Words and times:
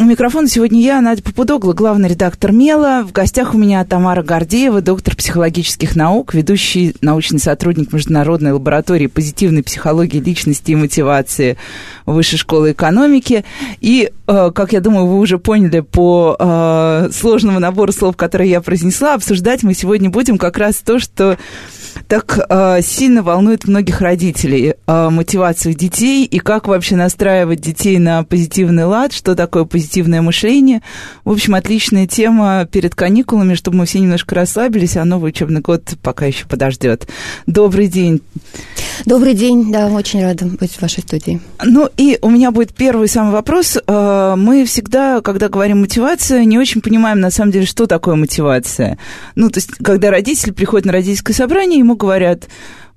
У 0.00 0.04
микрофона 0.04 0.48
сегодня 0.48 0.80
я, 0.80 0.98
Надя 1.02 1.22
Попудогла, 1.22 1.74
главный 1.74 2.08
редактор 2.08 2.52
МЕЛа. 2.52 3.04
В 3.06 3.12
гостях 3.12 3.52
у 3.52 3.58
меня 3.58 3.84
Тамара 3.84 4.22
Гордеева, 4.22 4.80
доктор 4.80 5.14
психологических 5.14 5.94
наук, 5.94 6.32
ведущий 6.32 6.96
научный 7.02 7.38
сотрудник 7.38 7.92
Международной 7.92 8.52
лаборатории 8.52 9.08
позитивной 9.08 9.62
психологии 9.62 10.18
личности 10.18 10.70
и 10.70 10.74
мотивации 10.74 11.58
Высшей 12.06 12.38
школы 12.38 12.72
экономики. 12.72 13.44
И, 13.82 14.10
э, 14.26 14.50
как 14.54 14.72
я 14.72 14.80
думаю, 14.80 15.04
вы 15.04 15.18
уже 15.18 15.38
поняли 15.38 15.80
по 15.80 16.34
э, 16.38 17.10
сложному 17.12 17.58
набору 17.60 17.92
слов, 17.92 18.16
которые 18.16 18.48
я 18.48 18.62
произнесла, 18.62 19.12
обсуждать 19.12 19.62
мы 19.64 19.74
сегодня 19.74 20.08
будем 20.08 20.38
как 20.38 20.56
раз 20.56 20.76
то, 20.76 20.98
что 20.98 21.36
так 22.08 22.38
э, 22.48 22.80
сильно 22.82 23.22
волнует 23.22 23.66
многих 23.66 24.00
родителей 24.00 24.74
э, 24.86 25.08
мотивацию 25.10 25.74
детей 25.74 26.24
и 26.24 26.38
как 26.38 26.68
вообще 26.68 26.96
настраивать 26.96 27.60
детей 27.60 27.98
на 27.98 28.24
позитивный 28.24 28.84
лад, 28.84 29.12
что 29.12 29.34
такое 29.34 29.64
позитивное 29.64 30.22
мышление. 30.22 30.82
В 31.24 31.30
общем, 31.30 31.54
отличная 31.54 32.06
тема 32.06 32.66
перед 32.70 32.94
каникулами, 32.94 33.54
чтобы 33.54 33.78
мы 33.78 33.86
все 33.86 34.00
немножко 34.00 34.34
расслабились, 34.34 34.96
а 34.96 35.04
новый 35.04 35.30
учебный 35.30 35.60
год 35.60 35.82
пока 36.02 36.26
еще 36.26 36.46
подождет. 36.46 37.08
Добрый 37.46 37.86
день. 37.86 38.20
Добрый 39.06 39.34
день, 39.34 39.72
да, 39.72 39.86
очень 39.88 40.22
рада 40.22 40.46
быть 40.46 40.72
в 40.72 40.82
вашей 40.82 41.02
студии. 41.02 41.40
Ну 41.64 41.88
и 41.96 42.18
у 42.20 42.30
меня 42.30 42.50
будет 42.50 42.74
первый 42.74 43.08
самый 43.08 43.32
вопрос. 43.32 43.78
Э, 43.86 44.34
мы 44.36 44.64
всегда, 44.64 45.20
когда 45.20 45.48
говорим 45.48 45.80
мотивация, 45.80 46.44
не 46.44 46.58
очень 46.58 46.80
понимаем 46.80 47.20
на 47.20 47.30
самом 47.30 47.52
деле, 47.52 47.66
что 47.66 47.86
такое 47.86 48.14
мотивация. 48.14 48.98
Ну, 49.34 49.50
то 49.50 49.58
есть, 49.58 49.70
когда 49.82 50.10
родители 50.10 50.50
приходят 50.50 50.86
на 50.86 50.92
родительское 50.92 51.34
собрание, 51.34 51.78
ему 51.78 51.89
говорят, 51.96 52.48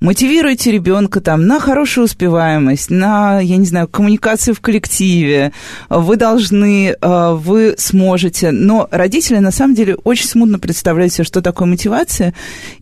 мотивируйте 0.03 0.69
ребенка 0.69 1.21
там 1.21 1.47
на 1.47 1.61
хорошую 1.61 2.05
успеваемость, 2.05 2.89
на, 2.89 3.39
я 3.39 3.55
не 3.55 3.65
знаю, 3.65 3.87
коммуникацию 3.87 4.53
в 4.53 4.59
коллективе, 4.59 5.53
вы 5.89 6.17
должны, 6.17 6.95
э, 6.99 7.31
вы 7.33 7.75
сможете. 7.77 8.51
Но 8.51 8.89
родители, 8.91 9.37
на 9.37 9.51
самом 9.51 9.75
деле, 9.75 9.95
очень 10.03 10.27
смутно 10.27 10.59
представляют 10.59 11.13
себе, 11.13 11.23
что 11.23 11.41
такое 11.41 11.69
мотивация, 11.69 12.33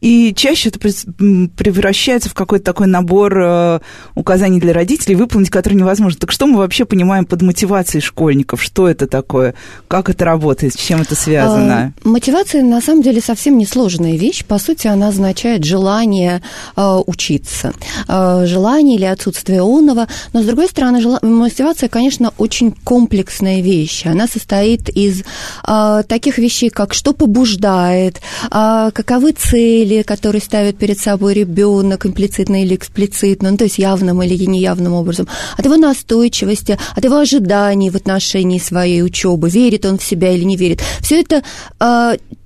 и 0.01 0.33
чаще 0.35 0.69
это 0.69 0.79
превращается 0.79 2.29
в 2.29 2.33
какой-то 2.33 2.65
такой 2.65 2.87
набор 2.87 3.37
э, 3.39 3.79
указаний 4.15 4.59
для 4.59 4.73
родителей, 4.73 5.15
выполнить 5.15 5.51
который 5.51 5.75
невозможно. 5.75 6.19
Так 6.19 6.31
что 6.31 6.47
мы 6.47 6.57
вообще 6.57 6.85
понимаем 6.85 7.25
под 7.25 7.43
мотивацией 7.43 8.01
школьников? 8.01 8.63
Что 8.63 8.89
это 8.89 9.05
такое? 9.05 9.53
Как 9.87 10.09
это 10.09 10.25
работает? 10.25 10.73
С 10.73 10.77
чем 10.77 11.01
это 11.01 11.13
связано? 11.13 11.93
А, 12.03 12.07
мотивация, 12.07 12.63
на 12.63 12.81
самом 12.81 13.03
деле, 13.03 13.21
совсем 13.21 13.59
не 13.59 13.67
сложная 13.67 14.17
вещь. 14.17 14.43
По 14.43 14.57
сути, 14.57 14.87
она 14.87 15.09
означает 15.09 15.63
желание 15.63 16.41
э, 16.75 16.81
учиться. 17.11 17.73
Э, 18.07 18.45
желание 18.47 18.97
или 18.97 19.05
отсутствие 19.05 19.61
онного. 19.61 20.07
Но, 20.33 20.41
с 20.41 20.45
другой 20.45 20.67
стороны, 20.67 20.99
мотивация, 21.21 21.89
конечно, 21.89 22.33
очень 22.37 22.71
комплексная 22.71 23.61
вещь. 23.61 24.05
Она 24.05 24.27
состоит 24.27 24.89
из 24.89 25.23
э, 25.67 26.03
таких 26.07 26.37
вещей, 26.37 26.69
как 26.69 26.93
что 26.93 27.13
побуждает, 27.13 28.21
э, 28.49 28.91
каковы 28.93 29.33
цели, 29.33 30.01
которые 30.01 30.41
ставит 30.41 30.77
перед 30.77 30.99
собой 30.99 31.33
ребенок, 31.33 32.05
имплицитно 32.05 32.63
или 32.63 32.75
эксплицитно, 32.75 33.51
ну, 33.51 33.57
то 33.57 33.65
есть 33.65 33.77
явным 33.77 34.23
или 34.23 34.45
неявным 34.45 34.93
образом, 34.93 35.27
от 35.57 35.65
его 35.65 35.77
настойчивости, 35.77 36.79
от 36.95 37.03
его 37.03 37.17
ожиданий 37.17 37.89
в 37.89 37.95
отношении 37.95 38.59
своей 38.59 39.03
учебы, 39.03 39.49
верит 39.49 39.85
он 39.85 39.97
в 39.97 40.03
себя 40.03 40.31
или 40.31 40.43
не 40.43 40.55
верит. 40.55 40.81
Все 41.01 41.21
это 41.21 41.43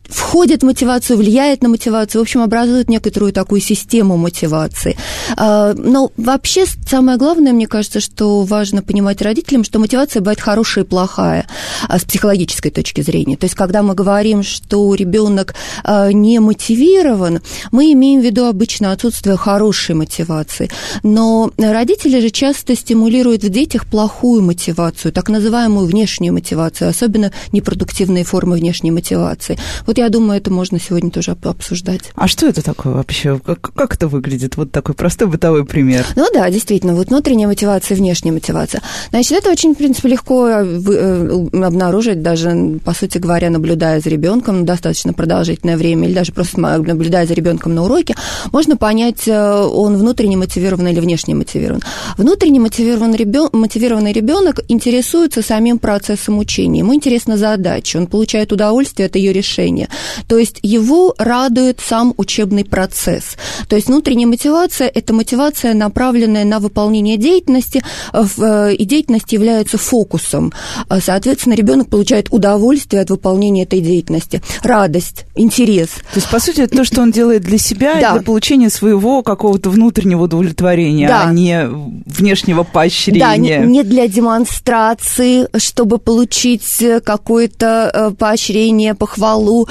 входит 0.09 0.61
в 0.61 0.66
мотивацию, 0.66 1.17
влияет 1.17 1.63
на 1.63 1.69
мотивацию, 1.69 2.21
в 2.21 2.23
общем, 2.23 2.41
образует 2.41 2.89
некоторую 2.89 3.33
такую 3.33 3.61
систему 3.61 4.17
мотивации. 4.17 4.97
А, 5.38 5.73
но 5.73 6.11
вообще 6.17 6.66
самое 6.88 7.17
главное, 7.17 7.53
мне 7.53 7.67
кажется, 7.67 7.99
что 7.99 8.43
важно 8.43 8.81
понимать 8.81 9.21
родителям, 9.21 9.63
что 9.63 9.79
мотивация 9.79 10.21
бывает 10.21 10.39
хорошая 10.39 10.83
и 10.83 10.88
плохая 10.88 11.47
а, 11.88 11.99
с 11.99 12.03
психологической 12.03 12.71
точки 12.71 13.01
зрения. 13.01 13.38
То 13.38 13.45
есть, 13.45 13.55
когда 13.55 13.81
мы 13.81 13.93
говорим, 13.93 14.43
что 14.43 14.93
ребенок 14.95 15.55
а, 15.83 16.11
не 16.11 16.39
мотивирован, 16.39 17.41
мы 17.72 17.91
имеем 17.93 18.22
в 18.22 18.25
виду 18.25 18.45
обычно 18.45 18.91
отсутствие 18.91 19.37
хорошей 19.37 19.95
мотивации. 19.95 20.69
Но 21.03 21.51
родители 21.57 22.19
же 22.19 22.29
часто 22.29 22.75
стимулируют 22.75 23.43
в 23.43 23.49
детях 23.49 23.85
плохую 23.85 24.41
мотивацию, 24.41 25.11
так 25.11 25.29
называемую 25.29 25.87
внешнюю 25.87 26.33
мотивацию, 26.33 26.89
особенно 26.89 27.31
непродуктивные 27.51 28.23
формы 28.23 28.55
внешней 28.55 28.91
мотивации. 28.91 29.57
Вот 29.85 29.94
вот 29.95 30.03
я 30.03 30.09
думаю, 30.09 30.39
это 30.39 30.51
можно 30.51 30.78
сегодня 30.79 31.09
тоже 31.09 31.35
обсуждать. 31.41 32.11
А 32.16 32.28
что 32.28 32.47
это 32.47 32.61
такое 32.61 32.94
вообще? 32.94 33.39
Как, 33.39 33.61
как 33.73 33.95
это 33.95 34.07
выглядит? 34.07 34.57
Вот 34.57 34.72
такой 34.72 34.94
простой 34.94 35.28
бытовой 35.28 35.66
пример. 35.66 36.06
Ну 36.16 36.28
да, 36.33 36.50
действительно, 36.50 36.95
вот 36.95 37.07
внутренняя 37.07 37.47
мотивация, 37.47 37.95
внешняя 37.95 38.34
мотивация. 38.34 38.81
Значит, 39.11 39.31
это 39.31 39.51
очень, 39.51 39.73
в 39.73 39.78
принципе, 39.78 40.09
легко 40.09 40.50
э, 40.50 40.66
э, 40.66 41.47
обнаружить, 41.63 42.22
даже, 42.22 42.79
по 42.84 42.94
сути 42.94 43.19
говоря, 43.19 43.50
наблюдая 43.50 44.01
за 44.01 44.09
ребенком 44.09 44.66
достаточно 44.66 45.13
продолжительное 45.13 45.78
время, 45.78 46.07
или 46.07 46.13
даже 46.13 46.34
просто 46.34 46.59
наблюдая 46.59 47.25
за 47.25 47.34
ребенком 47.34 47.73
на 47.73 47.84
уроке, 47.84 48.16
можно 48.51 48.75
понять, 48.75 49.28
э, 49.28 49.61
он 49.61 49.95
внутренне 49.95 50.35
мотивирован 50.35 50.88
или 50.88 51.00
внешне 51.00 51.35
мотивирован. 51.35 51.81
Внутренне 52.17 52.59
мотивированный 52.59 53.17
ребенок, 53.17 53.53
мотивированный 53.53 54.11
ребенок 54.11 54.59
интересуется 54.67 55.41
самим 55.41 55.79
процессом 55.79 56.38
учения. 56.38 56.79
Ему 56.79 56.94
интересна 56.94 57.38
задача, 57.38 57.97
он 57.97 58.07
получает 58.07 58.51
удовольствие 58.51 59.05
от 59.05 59.16
ее 59.16 59.31
решения 59.31 59.84
обучения. 59.85 59.90
То 60.28 60.38
есть 60.38 60.59
его 60.62 61.13
радует 61.18 61.79
сам 61.79 62.13
учебный 62.18 62.66
процесс. 62.66 63.38
То 63.68 63.75
есть 63.75 63.88
внутренняя 63.88 64.28
мотивация– 64.28 64.91
это 64.94 65.13
мотивация, 65.13 65.73
направленная 65.73 66.46
на 66.46 66.59
выполнение 66.59 67.18
деятельности, 67.18 67.84
э, 68.13 68.73
и 68.73 68.85
деятельность 68.85 69.31
является 69.31 69.78
фокусом. 69.78 70.53
Соответственно, 71.00 71.53
ребенок 71.53 71.90
получает 71.90 72.28
удовольствие 72.31 73.01
от 73.01 73.09
выполнения 73.09 73.63
этой 73.63 73.81
деятельности, 73.81 74.41
радость, 74.63 75.25
интерес. 75.35 75.90
То 75.90 76.16
есть, 76.16 76.29
по 76.29 76.40
сути, 76.40 76.62
это 76.62 76.78
то, 76.78 76.85
что 76.85 77.02
он 77.02 77.12
делает 77.12 77.44
для 77.44 77.57
себя, 77.57 78.00
да. 78.00 78.13
для 78.13 78.22
получения 78.22 78.69
своего 78.69 79.23
какого-то 79.23 79.69
внутреннего 79.69 80.23
удовлетворения, 80.23 81.07
да. 81.07 81.23
а 81.28 81.34
не 81.34 81.67
внешнего 82.06 82.63
поощрения. 82.63 83.19
Да, 83.19 83.38
не, 83.38 83.57
не 83.57 83.84
для 83.84 84.07
демонстрации, 84.07 85.47
чтобы 85.57 85.97
получить 85.97 86.84
какое-то 87.03 87.91
э, 87.94 88.12
поощрение, 88.12 88.96
похвалу, 88.96 89.56
Э, 89.56 89.67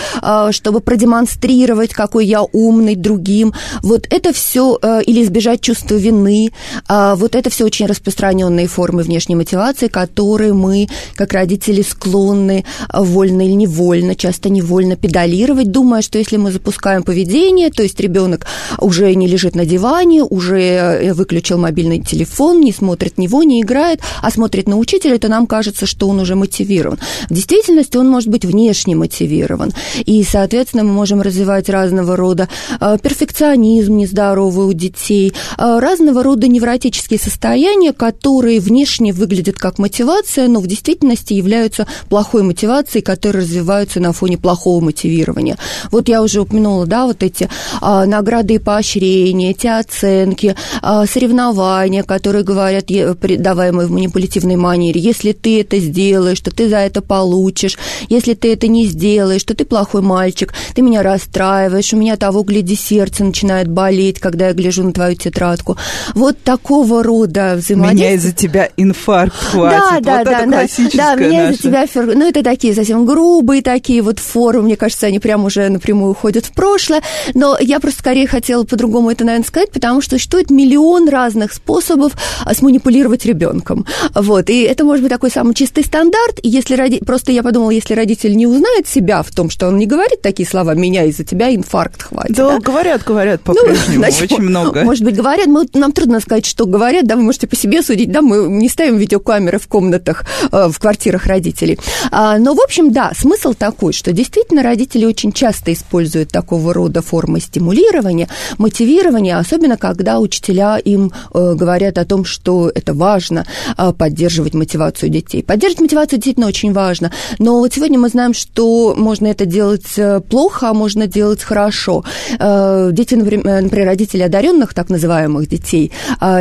чтобы 0.51 0.81
продемонстрировать, 0.81 1.93
какой 1.93 2.27
я 2.27 2.43
умный 2.43 2.97
другим. 2.97 3.53
Вот 3.83 4.07
это 4.11 4.33
все, 4.33 4.79
э, 4.81 5.03
или 5.03 5.23
избежать 5.23 5.61
чувства 5.61 5.97
вины, 5.97 6.51
э, 6.89 7.15
вот 7.17 7.35
это 7.35 7.51
все 7.51 7.65
очень 7.65 7.87
распространенные 7.87 8.67
формы 8.67 9.03
внешней 9.03 9.35
мотивации, 9.35 9.89
которые 9.89 10.53
мы, 10.53 10.89
как 11.15 11.33
родители, 11.33 11.83
склонны 11.83 12.65
вольно 12.93 13.43
или 13.43 13.53
невольно, 13.53 14.15
часто 14.15 14.49
невольно 14.49 14.97
педалировать, 14.97 15.71
думая, 15.71 16.03
что 16.03 16.19
если 16.19 16.37
мы 16.37 16.53
запускаем 16.53 17.03
поведение, 17.03 17.71
то 17.71 17.83
есть 17.83 18.01
ребенок 18.01 18.47
уже 18.79 19.15
не 19.15 19.27
лежит 19.27 19.55
на 19.55 19.65
диване, 19.65 20.23
уже 20.23 21.13
выключил 21.15 21.59
мобильный 21.59 22.01
телефон, 22.01 22.61
не 22.61 22.73
смотрит 22.73 23.19
него, 23.19 23.43
не 23.43 23.61
играет, 23.61 24.01
а 24.23 24.31
смотрит 24.31 24.69
на 24.69 24.77
учителя, 24.77 25.19
то 25.19 25.29
нам 25.29 25.47
кажется, 25.47 25.87
что 25.87 26.09
он 26.09 26.21
уже 26.21 26.35
мотивирован. 26.35 26.99
В 27.29 27.35
действительности 27.35 27.97
он 27.97 28.09
может 28.09 28.29
быть 28.29 28.45
внешне 28.45 28.95
мотивирован. 28.95 29.73
И, 30.05 30.23
соответственно, 30.25 30.85
мы 30.85 30.93
можем 30.93 31.23
развивать 31.23 31.69
разного 31.69 32.17
рода 32.17 32.49
э, 32.81 32.99
перфекционизм 33.03 33.97
нездоровый 33.97 34.67
у 34.67 34.73
детей, 34.73 35.33
э, 35.59 35.79
разного 35.79 36.23
рода 36.23 36.49
невротические 36.49 37.19
состояния, 37.19 37.93
которые 37.93 38.61
внешне 38.61 39.13
выглядят 39.13 39.57
как 39.57 39.79
мотивация, 39.79 40.49
но 40.49 40.61
в 40.61 40.67
действительности 40.67 41.33
являются 41.35 41.87
плохой 42.09 42.43
мотивацией, 42.43 43.03
которые 43.03 43.43
развиваются 43.43 44.01
на 44.01 44.13
фоне 44.13 44.39
плохого 44.39 44.83
мотивирования. 44.83 45.57
Вот 45.91 46.09
я 46.09 46.23
уже 46.23 46.41
упомянула, 46.41 46.87
да, 46.87 47.07
вот 47.07 47.23
эти 47.23 47.49
а, 47.81 48.07
награды 48.07 48.55
и 48.55 48.59
поощрения, 48.59 49.51
эти 49.51 49.67
оценки, 49.67 50.57
соревнования, 50.83 52.03
которые 52.03 52.45
говорят, 52.45 52.87
даваемые 52.89 53.87
в 53.87 53.91
манипулятивной 53.91 54.57
манере, 54.57 55.01
если 55.01 55.33
ты 55.33 55.61
это 55.61 55.79
сделаешь, 55.79 56.39
что 56.39 56.51
ты 56.51 56.69
за 56.69 56.79
это 56.79 57.03
получишь, 57.03 57.79
если 58.09 58.35
ты 58.35 58.53
это 58.53 58.69
не 58.69 58.87
сделаешь, 58.87 59.41
что 59.41 59.55
ты 59.55 59.65
плохой 59.65 59.84
плохой 59.85 60.01
мальчик, 60.01 60.55
ты 60.75 60.81
меня 60.81 61.03
расстраиваешь, 61.03 61.93
у 61.93 61.99
меня 61.99 62.17
того, 62.17 62.43
гляди, 62.43 62.75
сердце 62.75 63.23
начинает 63.23 63.69
болеть, 63.69 64.19
когда 64.19 64.49
я 64.49 64.55
гляжу 64.55 64.83
на 64.83 64.93
твою 64.93 65.15
тетрадку. 65.15 65.77
Вот 66.15 66.39
такого 66.43 67.03
рода 67.03 67.55
взаимодействие. 67.57 68.09
Меня 68.09 68.13
из-за 68.17 68.33
тебя 68.33 68.71
инфаркт 68.79 69.37
хватит. 69.37 69.79
Да, 69.79 70.01
да, 70.01 70.19
вот 70.19 70.25
да, 70.25 70.33
это 70.33 70.51
да, 70.51 70.67
да, 70.95 71.15
меня 71.17 71.51
из-за 71.51 71.63
тебя, 71.63 71.87
ну, 72.15 72.27
это 72.27 72.43
такие 72.43 72.75
совсем 72.75 73.05
грубые 73.05 73.61
такие 73.63 74.01
вот 74.01 74.21
формы, 74.21 74.63
мне 74.63 74.77
кажется, 74.77 75.07
они 75.07 75.19
прям 75.19 75.45
уже 75.45 75.69
напрямую 75.69 76.13
уходят 76.13 76.47
в 76.47 76.53
прошлое, 76.55 77.03
но 77.35 77.59
я 77.61 77.79
просто 77.79 78.01
скорее 78.01 78.27
хотела 78.27 78.65
по-другому 78.65 79.11
это, 79.11 79.25
наверное, 79.25 79.47
сказать, 79.47 79.71
потому 79.71 80.01
что 80.01 80.17
существует 80.17 80.51
миллион 80.51 81.11
разных 81.11 81.53
способов 81.53 82.13
а, 82.45 82.55
сманипулировать 82.55 83.27
ребенком. 83.27 83.85
Вот, 84.15 84.49
и 84.49 84.63
это 84.63 84.85
может 84.85 85.03
быть 85.03 85.13
такой 85.13 85.31
самый 85.31 85.55
чистый 85.55 85.85
стандарт, 85.85 86.41
если 86.43 86.75
роди... 86.75 87.01
просто 87.01 87.33
я 87.33 87.43
подумала, 87.43 87.71
если 87.71 87.93
родитель 87.93 88.35
не 88.35 88.47
узнает 88.47 88.87
себя 88.87 89.23
в 89.23 89.31
том, 89.31 89.51
что 89.51 89.69
он 89.69 89.74
не 89.79 89.87
говорит 89.87 90.23
такие 90.23 90.49
слова, 90.49 90.75
меня 90.75 91.05
из-за 91.05 91.25
тебя 91.25 91.55
инфаркт 91.55 92.03
хватит. 92.03 92.37
Да, 92.37 92.51
да? 92.51 92.59
говорят, 92.59 93.03
говорят 93.05 93.41
ну, 93.47 93.55
по-прежнему, 93.55 94.05
ну, 94.05 94.25
очень 94.25 94.43
много. 94.43 94.85
Может 94.85 95.05
быть, 95.05 95.17
говорят, 95.17 95.47
мы, 95.47 95.67
нам 95.75 95.93
трудно 95.93 96.21
сказать, 96.21 96.47
что 96.47 96.67
говорят, 96.67 97.07
да, 97.07 97.17
вы 97.17 97.23
можете 97.23 97.47
по 97.47 97.57
себе 97.57 97.83
судить, 97.83 98.11
да, 98.11 98.23
мы 98.23 98.49
не 98.49 98.69
ставим 98.69 98.97
видеокамеры 98.97 99.59
в 99.59 99.67
комнатах, 99.67 100.25
э, 100.51 100.69
в 100.69 100.79
квартирах 100.79 101.27
родителей. 101.27 101.79
А, 102.11 102.39
но, 102.39 102.55
в 102.55 102.61
общем, 102.61 102.93
да, 102.93 103.13
смысл 103.17 103.55
такой, 103.55 103.93
что 103.93 104.13
действительно 104.13 104.63
родители 104.63 105.05
очень 105.05 105.33
часто 105.33 105.73
используют 105.73 106.31
такого 106.31 106.73
рода 106.75 107.03
формы 107.03 107.41
стимулирования, 107.41 108.29
мотивирования, 108.59 109.39
особенно 109.39 109.77
когда 109.77 110.21
учителя 110.21 110.79
им 110.79 111.13
э, 111.33 111.55
говорят 111.55 111.99
о 111.99 112.05
том, 112.05 112.25
что 112.25 112.71
это 112.75 112.95
важно 112.95 113.47
э, 113.77 113.93
поддерживать 113.93 114.55
мотивацию 114.55 115.11
детей. 115.11 115.43
Поддерживать 115.43 115.83
мотивацию 115.83 116.19
действительно 116.19 116.47
очень 116.47 116.73
важно, 116.73 117.13
но 117.39 117.59
вот 117.59 117.73
сегодня 117.73 117.99
мы 117.99 118.09
знаем, 118.09 118.35
что 118.35 118.95
можно 118.97 119.27
это 119.27 119.47
делать 119.47 119.64
э, 119.97 120.21
плохо, 120.21 120.71
а 120.71 120.75
можно 120.75 121.07
делать 121.07 121.43
хорошо. 121.43 122.05
Э, 122.39 122.91
дети, 122.93 123.15
э, 123.15 123.61
например, 123.61 123.87
родители 123.87 124.23
одаренных, 124.23 124.75
так 124.75 124.91
называемых 124.91 125.49
детей, 125.49 125.93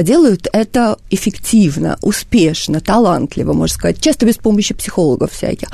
делают 0.04 0.48
это 0.54 0.98
эффективно, 1.10 1.98
успешно, 2.02 2.80
талантливо, 2.80 3.54
можно 3.54 3.76
сказать, 3.76 4.00
часто 4.00 4.26
без 4.26 4.38
помощи 4.38 4.74
психологов 4.74 5.32
всяких. 5.32 5.70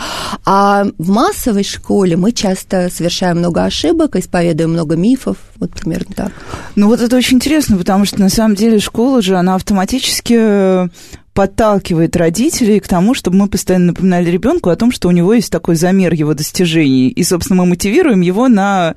А 0.46 0.86
в 0.98 1.10
массовой 1.10 1.64
школе 1.64 2.18
мы 2.18 2.32
часто 2.32 2.90
совершаем 2.90 3.38
много 3.38 3.64
ошибок, 3.64 4.16
исповедуем 4.16 4.72
много 4.72 4.96
мифов, 4.96 5.38
вот 5.58 5.72
примерно 5.72 6.14
так. 6.16 6.32
Ну 6.76 6.88
вот 6.88 7.02
это 7.02 7.16
очень 7.16 7.38
интересно, 7.38 7.78
потому 7.78 8.06
что 8.06 8.20
на 8.20 8.30
самом 8.30 8.56
деле 8.56 8.80
школа 8.80 9.22
же, 9.22 9.36
она 9.36 9.56
автоматически 9.56 10.90
подталкивает 11.40 12.18
родителей 12.18 12.82
к 12.82 12.88
тому, 12.90 13.14
чтобы 13.14 13.38
мы 13.38 13.48
постоянно 13.48 13.94
напоминали 13.94 14.30
ребенку 14.30 14.72
о 14.72 14.76
том, 14.76 14.92
что 14.92 15.08
у 15.08 15.12
него 15.12 15.34
есть 15.34 15.50
такой 15.50 15.76
замер 15.76 16.14
его 16.14 16.34
достижений. 16.34 17.08
И, 17.08 17.24
собственно, 17.24 17.62
мы 17.62 17.66
мотивируем 17.66 18.20
его 18.20 18.50
на 18.50 18.96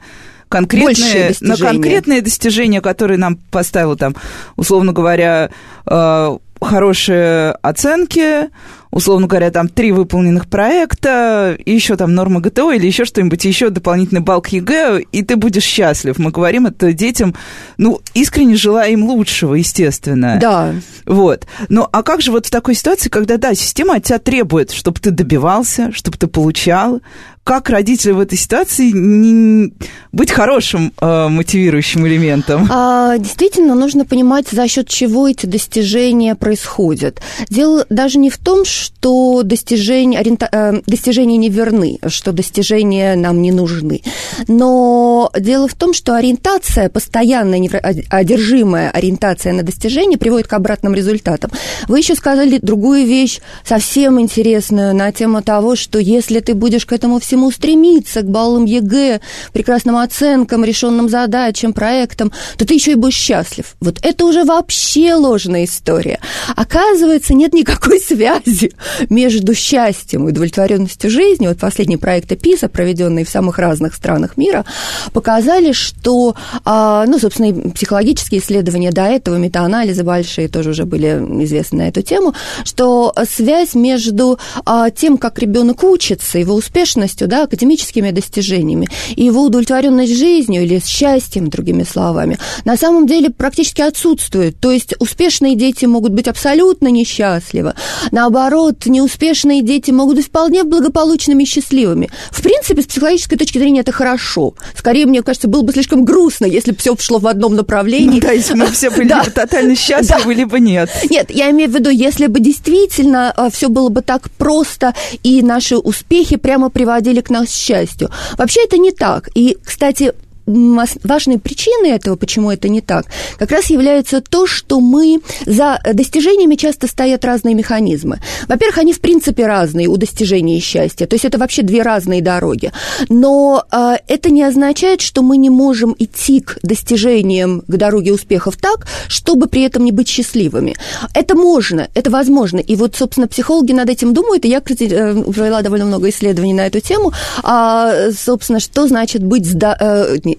конкретные, 0.49 1.37
на 1.41 1.57
конкретные 1.57 2.21
достижения, 2.21 2.81
которые 2.81 3.17
нам 3.17 3.37
поставил 3.37 3.95
там, 3.97 4.17
условно 4.57 4.93
говоря, 4.93 5.51
э, 5.87 6.39
хорошие 6.61 7.53
оценки, 7.63 8.51
условно 8.93 9.27
говоря, 9.27 9.51
там 9.51 9.69
три 9.69 9.91
выполненных 9.91 10.47
проекта, 10.47 11.57
и 11.65 11.73
еще 11.73 11.97
там 11.97 12.15
норма 12.15 12.41
ГТО 12.41 12.73
или 12.73 12.87
еще 12.87 13.05
что-нибудь, 13.05 13.45
еще 13.45 13.71
дополнительный 13.71 14.21
балл 14.21 14.43
к 14.43 14.49
ЕГЭ, 14.49 15.01
и 15.11 15.23
ты 15.23 15.37
будешь 15.37 15.65
счастлив. 15.65 16.19
Мы 16.19 16.31
говорим 16.31 16.67
это 16.67 16.93
детям, 16.93 17.35
ну, 17.79 18.01
искренне 18.15 18.55
желая 18.55 18.91
им 18.91 19.05
лучшего, 19.05 19.55
естественно. 19.55 20.39
Да. 20.41 20.75
Вот. 21.07 21.47
Ну, 21.71 21.89
а 21.91 22.03
как 22.03 22.21
же 22.21 22.31
вот 22.31 22.47
в 22.47 22.51
такой 22.51 22.75
ситуации, 22.75 23.09
когда, 23.09 23.39
да, 23.39 23.55
система 23.55 23.97
от 23.97 24.05
тебя 24.05 24.19
требует, 24.19 24.71
чтобы 24.71 25.01
ты 25.01 25.11
добивался, 25.11 25.91
чтобы 25.93 26.19
ты 26.19 26.27
получал, 26.27 27.01
как 27.45 27.71
родители 27.71 28.13
в 28.13 28.21
этой 28.21 28.39
ситуации 28.39 28.93
не, 28.93 29.73
быть 30.13 30.31
хорошим 30.31 30.93
э, 31.01 31.29
мотивирующим 31.29 32.07
элементом? 32.07 32.69
А, 32.71 33.19
действительно, 33.19 33.75
нужно 33.75 34.05
понимать, 34.05 34.49
за 34.49 34.69
счет 34.69 34.89
чего 34.89 35.29
эти 35.29 35.47
достижения 35.47 36.37
происходят. 36.37 37.21
Дело 37.49 37.85
даже 37.91 38.19
не 38.19 38.31
в 38.31 38.39
том, 38.39 38.65
что 38.65 39.43
достижения, 39.43 40.19
ориента, 40.19 40.49
э, 40.53 40.83
достижения 40.87 41.37
не 41.37 41.49
верны, 41.49 41.99
что 42.07 42.31
достижения 42.31 43.17
нам 43.17 43.43
не 43.43 43.51
нужны. 43.51 44.03
Но 44.47 45.31
дело 45.37 45.67
в 45.67 45.75
том, 45.75 45.95
что 45.95 46.15
ориентация, 46.15 46.89
постоянная, 46.91 47.61
одержимая 48.09 48.91
ориентация 48.91 49.53
на 49.53 49.65
достижение 49.65 50.17
приводит 50.17 50.47
к 50.47 50.53
обратным 50.53 50.95
результатам. 50.95 51.51
Вы 51.89 51.99
еще 51.99 52.15
сказали 52.15 52.59
другую 52.63 53.05
вещь, 53.05 53.41
совсем 53.65 54.21
интересную, 54.21 54.95
на 54.95 55.11
тему 55.11 55.43
того, 55.43 55.75
что 55.75 55.99
если 55.99 56.39
ты 56.39 56.55
будешь 56.55 56.87
к 56.87 56.93
этому 56.93 57.19
всему 57.33 57.51
стремиться, 57.51 58.21
к 58.21 58.27
баллам 58.27 58.67
ЕГЭ, 58.67 59.23
прекрасным 59.55 59.97
оценкам, 59.97 60.65
решенным 60.67 61.09
задачам, 61.09 61.73
проектам, 61.73 62.31
то 62.59 62.67
ты 62.67 62.75
еще 62.75 62.93
и 62.93 62.95
будешь 62.95 63.15
счастлив. 63.15 63.75
Вот 63.81 63.99
это 64.03 64.27
уже 64.27 64.45
вообще 64.45 65.15
ложная 65.15 65.65
история. 65.65 66.21
Оказывается, 66.55 67.33
нет 67.33 67.55
никакой 67.55 68.01
связи 68.07 68.73
между 69.09 69.55
счастьем 69.55 70.29
и 70.29 70.33
удовлетворенностью 70.33 71.09
жизни. 71.09 71.47
Вот 71.47 71.59
последние 71.59 71.99
проекты 71.99 72.37
PISA, 72.37 72.69
проведенные 72.69 73.25
в 73.25 73.31
самых 73.31 73.59
разных 73.59 73.95
странах 73.95 74.37
мира, 74.37 74.67
показали, 75.15 75.73
что, 75.73 76.35
а, 76.67 77.07
ну, 77.07 77.19
собственно, 77.19 77.71
психологические 77.71 78.43
исследования 78.43 78.91
до 78.91 79.05
этого, 79.05 79.37
метаанализы 79.37 80.05
большие 80.05 80.49
тоже 80.49 80.71
уже 80.71 80.85
были 80.85 81.19
известны 81.45 81.79
на 81.79 81.89
эту 81.89 82.03
тему, 82.03 82.35
что 82.65 83.15
связь 83.27 83.75
между 83.75 84.39
а, 84.67 84.91
тем, 84.91 85.17
как 85.17 85.39
ребенок 85.39 85.83
учится, 85.83 86.39
его 86.39 86.55
успешностью, 86.55 87.22
успешностью, 87.23 87.29
да, 87.29 87.45
академическими 87.45 88.11
достижениями, 88.11 88.89
и 89.17 89.25
его 89.25 89.43
удовлетворенность 89.45 90.17
жизнью 90.17 90.63
или 90.63 90.81
счастьем, 90.85 91.49
другими 91.49 91.85
словами, 91.85 92.39
на 92.65 92.77
самом 92.77 93.07
деле 93.07 93.31
практически 93.31 93.83
отсутствует. 93.83 94.59
То 94.61 94.71
есть 94.71 94.95
успешные 94.99 95.57
дети 95.57 95.87
могут 95.87 96.13
быть 96.13 96.29
абсолютно 96.29 96.89
несчастливы. 96.89 97.75
Наоборот, 98.11 98.87
неуспешные 98.87 99.63
дети 99.63 99.91
могут 99.91 100.17
быть 100.17 100.27
вполне 100.27 100.65
благополучными 100.65 101.43
и 101.43 101.47
счастливыми. 101.47 102.11
В 102.31 102.43
принципе, 102.43 102.83
с 102.83 102.87
психологической 102.87 103.39
точки 103.39 103.59
зрения 103.59 103.81
это 103.81 103.93
хорошо. 103.93 104.55
Скорее, 104.77 105.07
мне 105.07 105.23
кажется, 105.23 105.49
было 105.49 105.63
бы 105.63 105.73
слишком 105.73 106.05
грустно, 106.05 106.47
если 106.47 106.73
бы 106.73 106.79
все 106.79 106.97
шло 106.99 107.19
в 107.19 107.27
одном 107.27 107.55
направлении. 107.55 108.21
Ну, 108.21 108.27
да, 108.27 108.33
если 108.33 108.55
мы 108.55 108.67
все 108.67 108.91
были 108.91 109.09
да. 109.09 109.25
тотально 109.25 109.77
счастливы, 109.77 110.35
да. 110.35 110.41
либо 110.41 110.59
нет. 110.59 110.91
Нет, 111.11 111.31
я 111.31 111.51
имею 111.51 111.71
в 111.71 111.75
виду, 111.75 111.91
если 111.91 112.27
бы 112.27 112.41
действительно 112.41 113.33
а, 113.37 113.51
все 113.51 113.69
было 113.69 113.89
бы 113.89 114.03
так 114.03 114.31
просто, 114.31 114.95
и 115.23 115.43
наши 115.43 115.77
успехи 115.77 116.37
прямо 116.37 116.71
приводили 116.71 117.12
приводили 117.13 117.21
к 117.21 117.31
нас 117.31 117.55
счастью. 117.55 118.11
Вообще 118.39 118.65
это 118.65 118.79
не 118.79 118.93
так. 118.93 119.29
И, 119.35 119.57
кстати, 119.65 120.13
важной 120.47 121.39
причиной 121.39 121.91
этого, 121.91 122.17
почему 122.17 122.51
это 122.51 122.69
не 122.69 122.81
так, 122.81 123.07
как 123.39 123.51
раз 123.51 123.71
является 123.71 124.21
то, 124.21 124.47
что 124.47 124.81
мы 124.81 125.21
за 125.47 125.81
достижениями 125.93 126.57
часто 126.57 126.87
стоят 126.87 127.25
разные 127.25 127.55
механизмы. 127.55 128.21
Во-первых, 128.49 128.79
они 128.79 128.93
в 128.93 129.01
принципе 129.01 129.47
разные 129.47 129.89
у 129.89 129.97
достижения 129.97 130.61
счастья, 130.61 131.07
то 131.07 131.15
есть 131.15 131.25
это 131.25 131.39
вообще 131.39 131.63
две 131.63 131.83
разные 131.83 132.23
дороги. 132.23 132.73
Но 133.09 133.65
э, 133.71 133.95
это 134.09 134.31
не 134.31 134.43
означает, 134.43 135.01
что 135.01 135.23
мы 135.23 135.37
не 135.37 135.51
можем 135.51 135.95
идти 135.99 136.41
к 136.41 136.59
достижениям, 136.63 137.63
к 137.67 137.77
дороге 137.77 138.13
успехов 138.13 138.57
так, 138.57 138.87
чтобы 139.09 139.47
при 139.47 139.63
этом 139.63 139.85
не 139.85 139.93
быть 139.93 140.09
счастливыми. 140.09 140.77
Это 141.15 141.35
можно, 141.35 141.89
это 141.95 142.11
возможно. 142.11 142.59
И 142.59 142.77
вот, 142.77 142.97
собственно, 142.97 143.29
психологи 143.29 143.73
над 143.73 143.89
этим 143.89 144.15
думают, 144.15 144.45
и 144.45 144.49
я, 144.49 144.61
кстати, 144.61 144.89
э, 144.91 145.23
провела 145.33 145.63
довольно 145.63 145.87
много 145.87 146.09
исследований 146.09 146.55
на 146.55 146.67
эту 146.67 146.81
тему, 146.81 147.13
а, 147.43 148.11
собственно, 148.13 148.61
что 148.61 148.87
значит 148.87 149.23
быть 149.23 149.47
здо- 149.47 149.77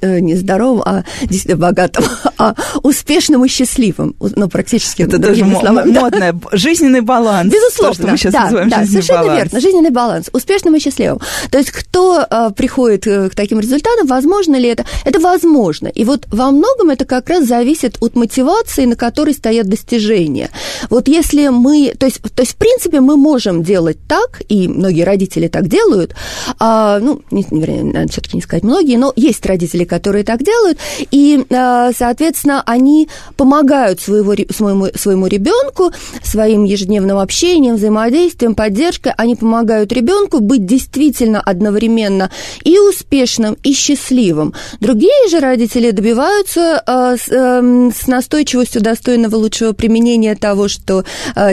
э, 0.01 0.13
Э, 0.13 0.19
не 0.19 0.35
здоровым, 0.35 0.81
а 0.85 1.03
действительно 1.21 1.57
богатым, 1.57 2.05
а 2.37 2.55
успешным 2.83 3.45
и 3.45 3.47
счастливым. 3.47 4.15
Ну, 4.19 4.47
практически. 4.47 5.03
Это 5.03 5.17
даже 5.17 5.45
словами. 5.45 5.91
модное. 5.91 6.33
Да. 6.33 6.39
Жизненный 6.51 7.01
баланс. 7.01 7.51
Безусловно. 7.51 7.95
То, 7.95 8.01
что 8.01 8.07
мы 8.11 8.17
сейчас 8.17 8.33
да, 8.33 8.43
называем 8.43 8.69
да, 8.69 8.85
совершенно 8.85 9.19
баланс. 9.19 9.37
верно. 9.37 9.59
Жизненный 9.59 9.89
баланс. 9.89 10.29
Успешным 10.33 10.75
и 10.75 10.79
счастливым. 10.79 11.19
То 11.51 11.57
есть 11.57 11.71
кто 11.71 12.25
а, 12.29 12.49
приходит 12.51 13.07
э, 13.07 13.29
к 13.29 13.35
таким 13.35 13.59
результатам, 13.59 14.07
возможно 14.07 14.55
ли 14.55 14.69
это? 14.69 14.85
Это 15.05 15.19
возможно. 15.19 15.87
И 15.87 16.03
вот 16.03 16.25
во 16.31 16.51
многом 16.51 16.89
это 16.89 17.05
как 17.05 17.29
раз 17.29 17.47
зависит 17.47 17.97
от 18.01 18.15
мотивации, 18.15 18.85
на 18.85 18.95
которой 18.95 19.33
стоят 19.33 19.67
достижения. 19.67 20.49
Вот 20.89 21.07
если 21.07 21.47
мы... 21.47 21.93
То 21.97 22.05
есть, 22.05 22.21
то 22.21 22.41
есть 22.41 22.53
в 22.53 22.57
принципе, 22.57 22.99
мы 22.99 23.17
можем 23.17 23.63
делать 23.63 23.97
так, 24.07 24.41
и 24.49 24.67
многие 24.67 25.03
родители 25.03 25.47
так 25.47 25.67
делают, 25.67 26.15
а, 26.59 26.99
ну, 26.99 27.21
не, 27.31 27.45
не, 27.49 28.07
все-таки 28.07 28.37
не 28.37 28.41
сказать 28.41 28.63
многие, 28.63 28.97
но 28.97 29.13
есть 29.15 29.45
родители, 29.45 29.82
родителей, 29.83 29.85
которые 29.85 30.23
так 30.23 30.43
делают, 30.43 30.77
и, 31.11 31.45
соответственно, 31.49 32.63
они 32.65 33.07
помогают 33.37 34.01
своего, 34.01 34.33
своему, 34.51 34.87
своему 34.95 35.27
ребенку 35.27 35.91
своим 36.23 36.63
ежедневным 36.63 37.17
общением, 37.17 37.75
взаимодействием, 37.75 38.55
поддержкой, 38.55 39.13
они 39.17 39.35
помогают 39.35 39.91
ребенку 39.91 40.39
быть 40.39 40.65
действительно 40.65 41.41
одновременно 41.41 42.29
и 42.63 42.79
успешным, 42.79 43.57
и 43.63 43.73
счастливым. 43.73 44.53
Другие 44.79 45.29
же 45.29 45.39
родители 45.39 45.91
добиваются 45.91 46.81
с, 46.85 47.29
эм, 47.29 47.91
с 47.93 48.07
настойчивостью 48.07 48.81
достойного 48.81 49.35
лучшего 49.35 49.73
применения 49.73 50.35
того, 50.35 50.67
что 50.67 51.03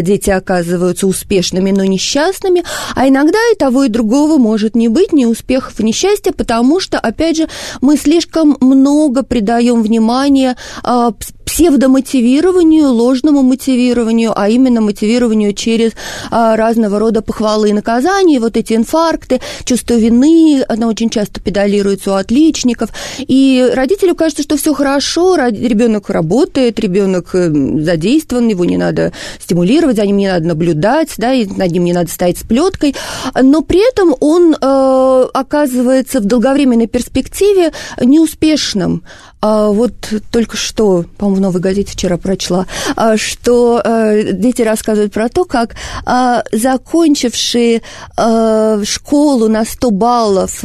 дети 0.00 0.30
оказываются 0.30 1.06
успешными, 1.06 1.70
но 1.70 1.84
несчастными, 1.84 2.64
а 2.94 3.08
иногда 3.08 3.38
и 3.52 3.56
того, 3.56 3.84
и 3.84 3.88
другого 3.88 4.38
может 4.38 4.76
не 4.76 4.88
быть, 4.88 5.12
ни 5.12 5.24
успехов, 5.24 5.78
ни 5.80 5.92
счастья, 5.92 6.32
потому 6.32 6.80
что, 6.80 6.98
опять 6.98 7.36
же, 7.36 7.48
мы 7.80 7.96
слишком 7.96 8.19
много 8.60 9.22
придаем 9.22 9.82
внимания 9.82 10.56
а, 10.82 11.12
псевдомотивированию, 11.60 12.88
ложному 12.88 13.42
мотивированию, 13.42 14.32
а 14.34 14.48
именно 14.48 14.80
мотивированию 14.80 15.52
через 15.52 15.92
а, 16.30 16.56
разного 16.56 16.98
рода 16.98 17.20
похвалы 17.20 17.68
и 17.68 17.72
наказания, 17.74 18.40
вот 18.40 18.56
эти 18.56 18.72
инфаркты, 18.72 19.42
чувство 19.64 19.92
вины, 19.92 20.64
оно 20.68 20.88
очень 20.88 21.10
часто 21.10 21.38
педалируется 21.38 22.12
у 22.12 22.14
отличников, 22.14 22.88
и 23.18 23.70
родителю 23.74 24.14
кажется, 24.14 24.42
что 24.42 24.56
все 24.56 24.72
хорошо, 24.72 25.36
ребенок 25.36 26.08
работает, 26.08 26.80
ребенок 26.80 27.34
э, 27.34 27.50
задействован, 27.82 28.48
его 28.48 28.64
не 28.64 28.78
надо 28.78 29.12
стимулировать, 29.38 29.96
за 29.96 30.06
ним 30.06 30.16
не 30.16 30.28
надо 30.28 30.46
наблюдать, 30.46 31.10
да, 31.18 31.34
и 31.34 31.44
над 31.44 31.70
ним 31.70 31.84
не 31.84 31.92
надо 31.92 32.10
стоять 32.10 32.38
с 32.38 32.42
плеткой, 32.42 32.94
но 33.38 33.60
при 33.60 33.86
этом 33.86 34.14
он 34.20 34.54
э, 34.58 35.26
оказывается 35.34 36.20
в 36.20 36.24
долговременной 36.24 36.86
перспективе 36.86 37.72
неуспешным. 38.00 39.02
А 39.40 39.68
вот 39.68 39.94
только 40.30 40.56
что, 40.56 41.04
по-моему, 41.16 41.36
в 41.36 41.40
«Новой 41.40 41.60
газете» 41.60 41.92
вчера 41.92 42.18
прочла, 42.18 42.66
а, 42.94 43.16
что 43.16 43.80
э, 43.82 44.32
дети 44.32 44.60
рассказывают 44.60 45.14
про 45.14 45.30
то, 45.30 45.44
как 45.46 45.76
а, 46.04 46.44
закончившие 46.52 47.80
э, 48.16 48.82
школу 48.84 49.48
на 49.48 49.64
100 49.64 49.90
баллов, 49.90 50.64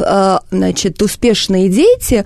значит, 0.50 1.00
успешные 1.02 1.68
дети... 1.68 2.24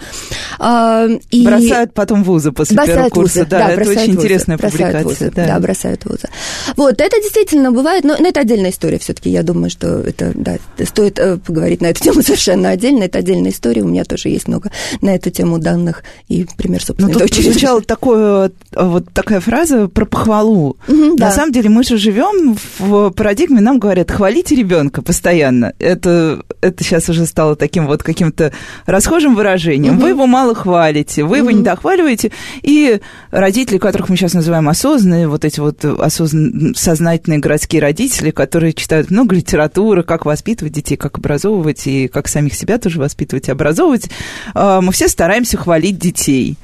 И 1.30 1.45
бросают 1.45 1.95
потом 1.95 2.25
вузы 2.25 2.52
после 2.52 2.76
бросают 2.76 2.97
первого 2.97 3.11
курса. 3.11 3.38
Вузы, 3.40 3.50
да, 3.50 3.59
да 3.59 3.73
это 3.73 3.90
очень 3.90 3.92
вузы, 3.92 4.11
интересная 4.11 4.59
публикация. 4.59 5.02
Вузы, 5.02 5.33
да. 5.35 5.47
да, 5.47 5.59
бросают 5.61 6.04
вузы. 6.04 6.28
Вот, 6.76 7.00
это 7.00 7.16
действительно 7.21 7.73
бывает, 7.73 8.04
но, 8.04 8.16
но 8.19 8.28
это 8.28 8.40
отдельная 8.40 8.71
история 8.71 8.99
все 8.99 9.14
таки 9.14 9.30
я 9.30 9.42
думаю, 9.42 9.71
что 9.71 10.00
это, 10.00 10.33
да, 10.35 10.57
стоит 10.85 11.19
э, 11.19 11.37
поговорить 11.37 11.80
на 11.80 11.87
эту 11.87 12.02
тему 12.02 12.23
совершенно 12.23 12.71
отдельно, 12.71 13.04
это 13.04 13.19
отдельная 13.19 13.50
история, 13.50 13.83
у 13.83 13.88
меня 13.88 14.04
тоже 14.04 14.28
есть 14.28 14.49
много 14.49 14.71
на 15.00 15.14
эту 15.14 15.30
тему 15.30 15.59
данных 15.59 16.02
и 16.28 16.40
пример 16.57 16.83
собственной 16.83 17.13
Но 17.13 17.19
тут 17.19 17.29
дочери. 17.29 17.51
звучала 17.51 17.81
такое, 17.83 18.53
вот 18.75 19.13
такая 19.13 19.41
фраза 19.41 19.89
про 19.89 20.05
похвалу. 20.05 20.77
Угу, 20.89 21.17
На 21.17 21.17
да. 21.17 21.31
самом 21.31 21.53
деле 21.53 21.71
мы 21.71 21.85
же 21.85 21.97
живем 21.97 22.57
в 22.79 23.11
парадигме, 23.11 23.61
нам 23.61 23.79
говорят, 23.79 24.11
хвалите 24.11 24.55
ребенка 24.55 25.03
постоянно. 25.03 25.73
Это, 25.79 26.43
это 26.61 26.85
сейчас 26.85 27.09
уже 27.09 27.27
стало 27.27 27.57
таким 27.57 27.87
вот 27.87 28.03
каким-то 28.03 28.53
расхожим 28.87 29.35
выражением. 29.35 29.95
Угу. 29.95 30.03
Вы 30.03 30.09
его 30.11 30.27
мало 30.27 30.55
хвалите, 30.55 31.25
вы 31.25 31.41
угу. 31.41 31.49
его 31.49 31.51
не 31.51 31.63
дохваливаете, 31.63 32.33
и 32.63 33.01
родители, 33.31 33.79
которых 33.79 34.09
мы 34.09 34.17
сейчас 34.17 34.35
называем 34.35 34.69
осознанные, 34.69 35.29
вот 35.29 35.45
эти 35.45 35.61
вот 35.61 35.85
осознанные, 35.85 36.75
сознательные 36.75 37.41
городские 37.41 37.83
родители, 37.83 38.31
которые 38.31 38.73
читают 38.73 39.11
много 39.11 39.35
литературы, 39.35 40.03
как 40.03 40.25
воспитывать 40.25 40.73
детей, 40.73 40.97
как 40.97 41.19
образовывать, 41.19 41.87
и 41.87 42.09
как 42.09 42.29
самих 42.29 42.55
себя 42.55 42.79
тоже 42.79 42.99
воспитывать 43.01 43.49
и 43.49 43.53
образовывать, 43.53 44.09
а, 44.55 44.81
мы 44.81 44.93
все 44.93 45.09
стараемся 45.09 45.57
хвалить 45.57 45.99
детей 45.99 46.30
детей. 46.31 46.57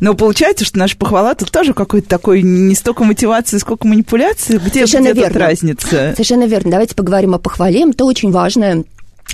Но 0.00 0.14
получается, 0.14 0.64
что 0.64 0.78
наша 0.78 0.96
похвала 0.96 1.34
тут 1.34 1.50
тоже 1.50 1.74
какой-то 1.74 2.08
такой 2.08 2.42
не 2.42 2.74
столько 2.74 3.04
мотивации, 3.04 3.58
сколько 3.58 3.86
манипуляции. 3.86 4.58
Где, 4.58 4.86
Совершенно 4.86 5.12
где 5.12 5.20
верно. 5.20 5.32
тут 5.32 5.42
разница? 5.42 6.12
Совершенно 6.12 6.46
верно. 6.46 6.70
Давайте 6.70 6.94
поговорим 6.94 7.34
о 7.34 7.38
похвале. 7.38 7.88
Это 7.88 8.04
очень 8.04 8.30
важная 8.30 8.84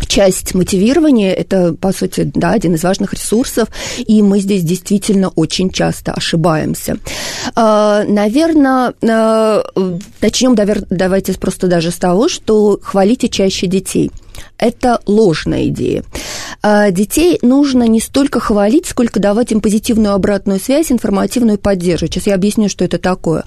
часть 0.09 0.55
мотивирования– 0.55 1.33
это, 1.35 1.73
по 1.73 1.91
сути, 1.91 2.31
да, 2.35 2.51
один 2.51 2.75
из 2.75 2.83
важных 2.83 3.15
ресурсов, 3.15 3.69
и 3.97 4.21
мы 4.21 4.41
здесь 4.41 4.63
действительно 4.63 5.31
очень 5.31 5.71
часто 5.71 6.13
ошибаемся. 6.13 6.99
А, 7.55 8.05
Наверное, 8.05 8.93
а, 9.09 9.65
начнем 10.21 10.55
давайте 10.91 11.33
просто 11.39 11.67
даже 11.67 11.91
с 11.91 11.97
того, 11.97 12.29
что 12.29 12.79
хвалите 12.83 13.31
чаще 13.31 13.67
детей– 13.67 14.11
это 14.59 15.01
ложная 15.07 15.69
идея. 15.69 16.05
А, 16.69 16.91
детей 16.91 17.39
нужно 17.43 17.85
не 17.85 18.01
столько 18.01 18.41
хвалить, 18.41 18.87
сколько 18.87 19.21
давать 19.21 19.53
им 19.53 19.61
позитивную 19.61 20.15
обратную 20.15 20.59
связь, 20.59 20.91
информативную 20.91 21.59
поддержку. 21.59 22.09
Сейчас 22.09 22.27
я 22.27 22.35
объясню, 22.35 22.69
что 22.69 22.85
это 22.85 22.99
такое. 22.99 23.45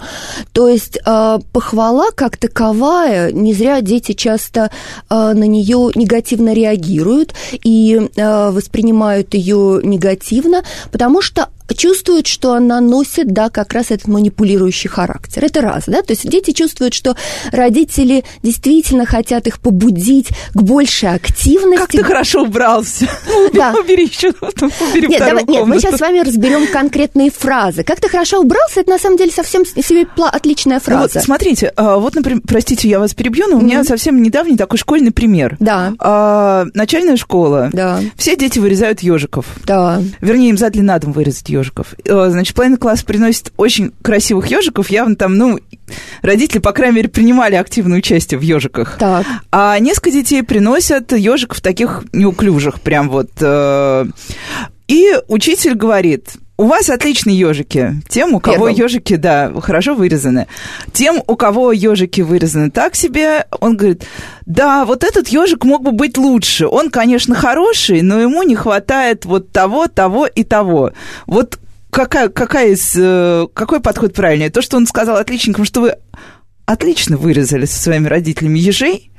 То 0.53 0.69
есть 0.69 0.97
а, 1.03 1.39
похвала 1.51 2.11
как 2.15 2.37
таковая, 2.37 3.33
не 3.33 3.53
зря 3.53 3.81
дети 3.81 4.13
часто 4.13 4.71
а, 5.09 5.33
на 5.33 5.43
нее 5.43 5.91
негативно 5.95 6.53
реагируют 6.53 7.33
и 7.61 8.09
воспринимают 8.15 9.33
ее 9.33 9.81
негативно, 9.83 10.63
потому 10.89 11.21
что 11.21 11.49
чувствуют, 11.75 12.27
что 12.27 12.53
она 12.53 12.81
носит, 12.81 13.31
да, 13.31 13.49
как 13.49 13.73
раз 13.73 13.91
этот 13.91 14.07
манипулирующий 14.07 14.89
характер. 14.89 15.45
Это 15.45 15.61
раз, 15.61 15.83
да, 15.87 16.01
то 16.01 16.11
есть 16.11 16.27
дети 16.27 16.51
чувствуют, 16.51 16.93
что 16.93 17.15
родители 17.51 18.23
действительно 18.43 19.05
хотят 19.05 19.47
их 19.47 19.59
побудить 19.59 20.29
к 20.53 20.61
большей 20.61 21.09
активности. 21.09 21.79
Как 21.79 21.91
ты 21.91 22.03
хорошо 22.03 22.43
убрался. 22.43 23.07
Да. 23.53 23.73
Убери 23.79 24.05
еще, 24.05 24.29
убери 24.29 25.07
нет, 25.07 25.19
давай, 25.19 25.43
нет, 25.45 25.65
мы 25.65 25.79
сейчас 25.79 25.95
с 25.97 26.01
вами 26.01 26.19
разберем 26.19 26.67
конкретные 26.67 27.31
фразы. 27.31 27.83
Как 27.83 27.99
ты 27.99 28.09
хорошо 28.09 28.41
убрался, 28.41 28.81
это 28.81 28.89
на 28.89 28.99
самом 28.99 29.17
деле 29.17 29.31
совсем 29.31 29.65
себе 29.65 30.07
отличная 30.17 30.79
фраза. 30.79 31.11
Вот, 31.13 31.23
смотрите, 31.23 31.71
а, 31.75 31.97
вот, 31.97 32.15
например, 32.15 32.41
простите, 32.45 32.89
я 32.89 32.99
вас 32.99 33.13
перебью, 33.13 33.47
но 33.47 33.57
у 33.57 33.61
меня 33.61 33.83
совсем 33.83 34.21
недавний 34.21 34.57
такой 34.57 34.77
школьный 34.77 35.11
пример. 35.11 35.55
Да. 35.59 35.93
А, 35.99 36.65
начальная 36.73 37.17
школа. 37.17 37.69
Да. 37.71 38.01
Все 38.17 38.35
дети 38.35 38.59
вырезают 38.59 39.01
ежиков. 39.01 39.45
Да. 39.65 40.01
Вернее, 40.21 40.49
им 40.49 40.57
задли 40.57 40.81
на 40.81 40.99
дом 40.99 41.11
вырезать 41.11 41.49
ежиков 41.49 41.58
ежиков. 41.59 41.93
Э, 42.05 42.29
значит, 42.29 42.55
половина 42.55 42.77
класса 42.77 43.05
приносит 43.05 43.53
очень 43.57 43.91
красивых 44.01 44.47
ежиков. 44.47 44.89
Явно 44.89 45.15
там, 45.15 45.37
ну, 45.37 45.59
родители, 46.21 46.59
по 46.59 46.71
крайней 46.71 46.97
мере, 46.97 47.09
принимали 47.09 47.55
активное 47.55 47.97
участие 47.99 48.39
в 48.39 48.41
ежиках. 48.41 48.97
Так. 48.97 49.25
А 49.51 49.77
несколько 49.79 50.11
детей 50.11 50.43
приносят 50.43 51.11
ежиков 51.11 51.61
таких 51.61 52.03
неуклюжих, 52.13 52.81
прям 52.81 53.09
вот. 53.09 53.29
Э, 53.41 54.05
и 54.87 55.13
учитель 55.27 55.75
говорит, 55.75 56.33
у 56.59 56.65
вас 56.65 56.89
отличные 56.89 57.39
ежики. 57.39 57.95
Тем, 58.09 58.33
у 58.33 58.41
кого 58.41 58.67
ежики, 58.67 59.15
да, 59.15 59.49
хорошо 59.61 59.95
вырезаны. 59.95 60.47
Тем, 60.91 61.23
у 61.25 61.37
кого 61.37 61.71
ежики 61.71 62.19
вырезаны 62.19 62.69
так 62.69 62.95
себе, 62.95 63.45
он 63.61 63.77
говорит, 63.77 64.03
да, 64.45 64.83
вот 64.83 65.05
этот 65.05 65.29
ежик 65.29 65.63
мог 65.63 65.83
бы 65.83 65.93
быть 65.93 66.17
лучше. 66.17 66.67
Он, 66.67 66.89
конечно, 66.89 67.33
хороший, 67.33 68.01
но 68.01 68.19
ему 68.19 68.43
не 68.43 68.57
хватает 68.57 69.23
вот 69.23 69.53
того, 69.53 69.87
того 69.87 70.25
и 70.27 70.43
того. 70.43 70.91
Вот 71.27 71.59
какая, 71.91 72.27
какая 72.27 72.73
из, 72.73 72.93
э, 72.93 73.47
какой 73.53 73.79
подход 73.79 74.13
правильнее? 74.13 74.49
То, 74.49 74.61
что 74.61 74.75
он 74.75 74.85
сказал 74.85 75.15
отличникам, 75.15 75.63
что 75.63 75.79
вы 75.79 75.95
отлично 76.65 77.15
вырезали 77.15 77.63
со 77.63 77.81
своими 77.81 78.07
родителями 78.09 78.59
ежей, 78.59 79.11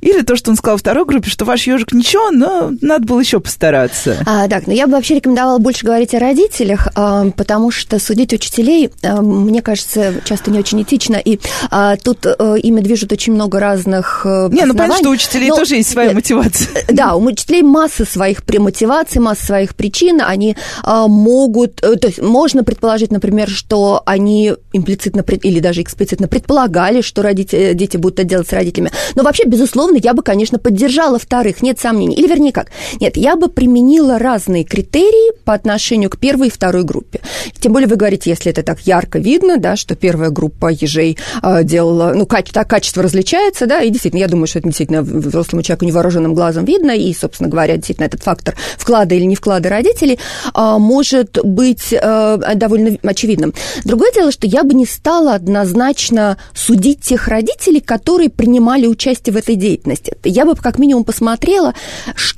или 0.00 0.22
то, 0.22 0.36
что 0.36 0.50
он 0.50 0.56
сказал 0.56 0.78
второй 0.78 1.04
группе, 1.04 1.30
что 1.30 1.44
ваш 1.44 1.66
ежик 1.66 1.92
ничего, 1.92 2.30
но 2.30 2.72
надо 2.80 3.04
было 3.04 3.20
еще 3.20 3.40
постараться. 3.40 4.16
А, 4.26 4.48
так, 4.48 4.66
но 4.66 4.72
я 4.72 4.86
бы 4.86 4.92
вообще 4.92 5.16
рекомендовала 5.16 5.58
больше 5.58 5.84
говорить 5.84 6.14
о 6.14 6.18
родителях, 6.18 6.88
а, 6.94 7.30
потому 7.36 7.70
что 7.70 7.98
судить 7.98 8.32
учителей, 8.32 8.90
а, 9.02 9.20
мне 9.20 9.62
кажется, 9.62 10.14
часто 10.24 10.50
не 10.50 10.58
очень 10.58 10.82
этично. 10.82 11.16
И 11.16 11.38
а, 11.70 11.96
тут 11.96 12.26
а, 12.26 12.54
ими 12.54 12.80
движут 12.80 13.12
очень 13.12 13.34
много 13.34 13.60
разных 13.60 14.22
а, 14.24 14.48
Не, 14.48 14.64
ну 14.64 14.74
понятно, 14.74 14.98
что 14.98 15.10
у 15.10 15.12
учителей 15.12 15.50
но, 15.50 15.56
тоже 15.56 15.76
есть 15.76 15.90
своя 15.90 16.12
мотивация. 16.12 16.84
Да, 16.88 17.14
у 17.14 17.24
учителей 17.24 17.62
масса 17.62 18.04
своих 18.04 18.42
мотиваций, 18.58 19.20
масса 19.20 19.46
своих 19.46 19.74
причин. 19.74 20.20
Они 20.22 20.56
а, 20.82 21.08
могут... 21.08 21.76
То 21.76 22.06
есть 22.06 22.20
можно 22.20 22.64
предположить, 22.64 23.10
например, 23.10 23.48
что 23.48 24.02
они 24.06 24.54
имплицитно 24.72 25.24
или 25.42 25.60
даже 25.60 25.82
эксплицитно 25.82 26.28
предполагали, 26.28 27.00
что 27.00 27.22
родители, 27.22 27.72
дети 27.74 27.96
будут 27.96 28.18
это 28.18 28.28
делать 28.28 28.48
с 28.48 28.52
родителями. 28.52 28.90
Но 29.14 29.22
вообще, 29.22 29.39
безусловно, 29.46 29.90
безусловно, 29.90 29.98
я 30.02 30.14
бы, 30.14 30.22
конечно, 30.22 30.58
поддержала 30.58 31.18
вторых, 31.18 31.62
нет 31.62 31.78
сомнений. 31.78 32.14
Или, 32.14 32.26
вернее, 32.26 32.52
как? 32.52 32.68
Нет, 33.00 33.16
я 33.16 33.36
бы 33.36 33.48
применила 33.48 34.18
разные 34.18 34.64
критерии 34.64 35.32
по 35.44 35.54
отношению 35.54 36.10
к 36.10 36.18
первой 36.18 36.48
и 36.48 36.50
второй 36.50 36.84
группе. 36.84 37.20
Тем 37.58 37.72
более 37.72 37.88
вы 37.88 37.96
говорите, 37.96 38.30
если 38.30 38.50
это 38.50 38.62
так 38.62 38.80
ярко 38.80 39.18
видно, 39.18 39.58
да, 39.58 39.76
что 39.76 39.94
первая 39.94 40.30
группа 40.30 40.68
ежей 40.68 41.18
э, 41.42 41.64
делала, 41.64 42.12
ну, 42.14 42.26
качество, 42.26 42.64
качество 42.64 43.02
различается, 43.02 43.66
да, 43.66 43.80
и 43.82 43.90
действительно, 43.90 44.20
я 44.20 44.28
думаю, 44.28 44.46
что 44.46 44.58
это 44.58 44.68
действительно 44.68 45.02
взрослому 45.02 45.62
человеку 45.62 45.84
невооруженным 45.84 46.34
глазом 46.34 46.64
видно, 46.64 46.92
и, 46.92 47.12
собственно 47.14 47.48
говоря, 47.48 47.76
действительно, 47.76 48.06
этот 48.06 48.22
фактор 48.22 48.56
вклада 48.76 49.14
или 49.14 49.24
не 49.24 49.36
вклада 49.36 49.68
родителей 49.68 50.18
э, 50.54 50.76
может 50.78 51.38
быть 51.44 51.92
э, 51.92 52.38
довольно 52.54 52.98
очевидным. 53.02 53.54
Другое 53.84 54.12
дело, 54.12 54.32
что 54.32 54.46
я 54.46 54.64
бы 54.64 54.74
не 54.74 54.86
стала 54.86 55.34
однозначно 55.34 56.38
судить 56.54 57.00
тех 57.00 57.28
родителей, 57.28 57.80
которые 57.80 58.30
принимали 58.30 58.86
участие 58.86 59.29
участие 59.30 59.32
в 59.32 59.36
этой 59.36 59.56
деятельности. 59.56 60.12
Я 60.24 60.44
бы 60.44 60.54
как 60.54 60.78
минимум 60.78 61.04
посмотрела, 61.04 61.74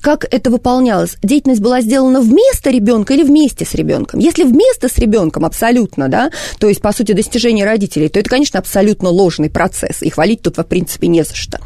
как 0.01 0.27
это 0.31 0.51
выполнялось. 0.51 1.17
Деятельность 1.23 1.61
была 1.61 1.81
сделана 1.81 2.21
вместо 2.21 2.71
ребенка 2.71 3.15
или 3.15 3.23
вместе 3.23 3.65
с 3.65 3.75
ребенком. 3.75 4.21
Если 4.21 4.45
вместе 4.45 4.89
с 4.89 4.99
ребенком, 4.99 5.45
абсолютно, 5.45 6.09
да, 6.09 6.31
то 6.59 6.69
есть, 6.69 6.81
по 6.81 6.93
сути, 6.93 7.13
достижение 7.13 7.65
родителей, 7.65 8.09
то 8.09 8.21
это, 8.21 8.29
конечно, 8.29 8.59
абсолютно 8.59 9.09
ложный 9.09 9.51
процесс, 9.51 10.03
и 10.03 10.11
хвалить 10.11 10.43
тут, 10.43 10.59
в 10.59 10.65
принципе, 10.65 11.09
не 11.09 11.25
за 11.25 11.35
что. 11.35 11.61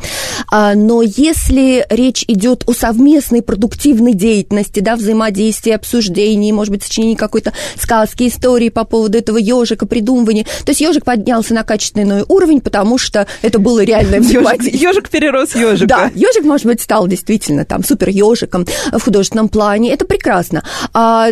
А, 0.51 0.75
но 0.75 1.03
если 1.03 1.87
речь 1.91 2.25
идет 2.29 2.65
о 2.67 2.73
совместной 2.73 3.43
продуктивной 3.43 4.15
деятельности, 4.15 4.81
да, 4.81 4.97
взаимодействии, 4.97 5.73
обсуждении, 5.73 6.53
может 6.53 6.73
быть, 6.73 6.83
сочинении 6.83 7.15
какой-то 7.15 7.53
сказки, 7.81 8.29
истории 8.29 8.69
по 8.69 8.85
поводу 8.85 9.19
этого 9.19 9.39
ежика, 9.39 9.87
придумывания, 9.87 10.45
то 10.45 10.71
есть 10.71 10.81
ежик 10.81 11.05
поднялся 11.05 11.55
на 11.55 11.63
качественный 11.63 12.25
уровень, 12.29 12.61
потому 12.61 12.99
что 12.99 13.27
это 13.43 13.59
было 13.59 13.83
реальное 13.83 14.21
взаимодействие. 14.21 14.91
Ежик 14.91 15.09
перерос 15.19 15.55
ежика. 15.55 15.87
Да, 15.87 16.11
ежик, 16.15 16.45
может 16.45 16.67
быть, 16.67 16.81
стал 16.81 17.07
действительно 17.07 17.65
там 17.65 17.83
супер 17.85 18.09
ежиком 18.09 18.67
в 18.93 19.01
художественном 19.01 19.49
плане. 19.49 19.93
Это 19.93 20.05
прекрасно. 20.05 20.63
А, 20.93 21.29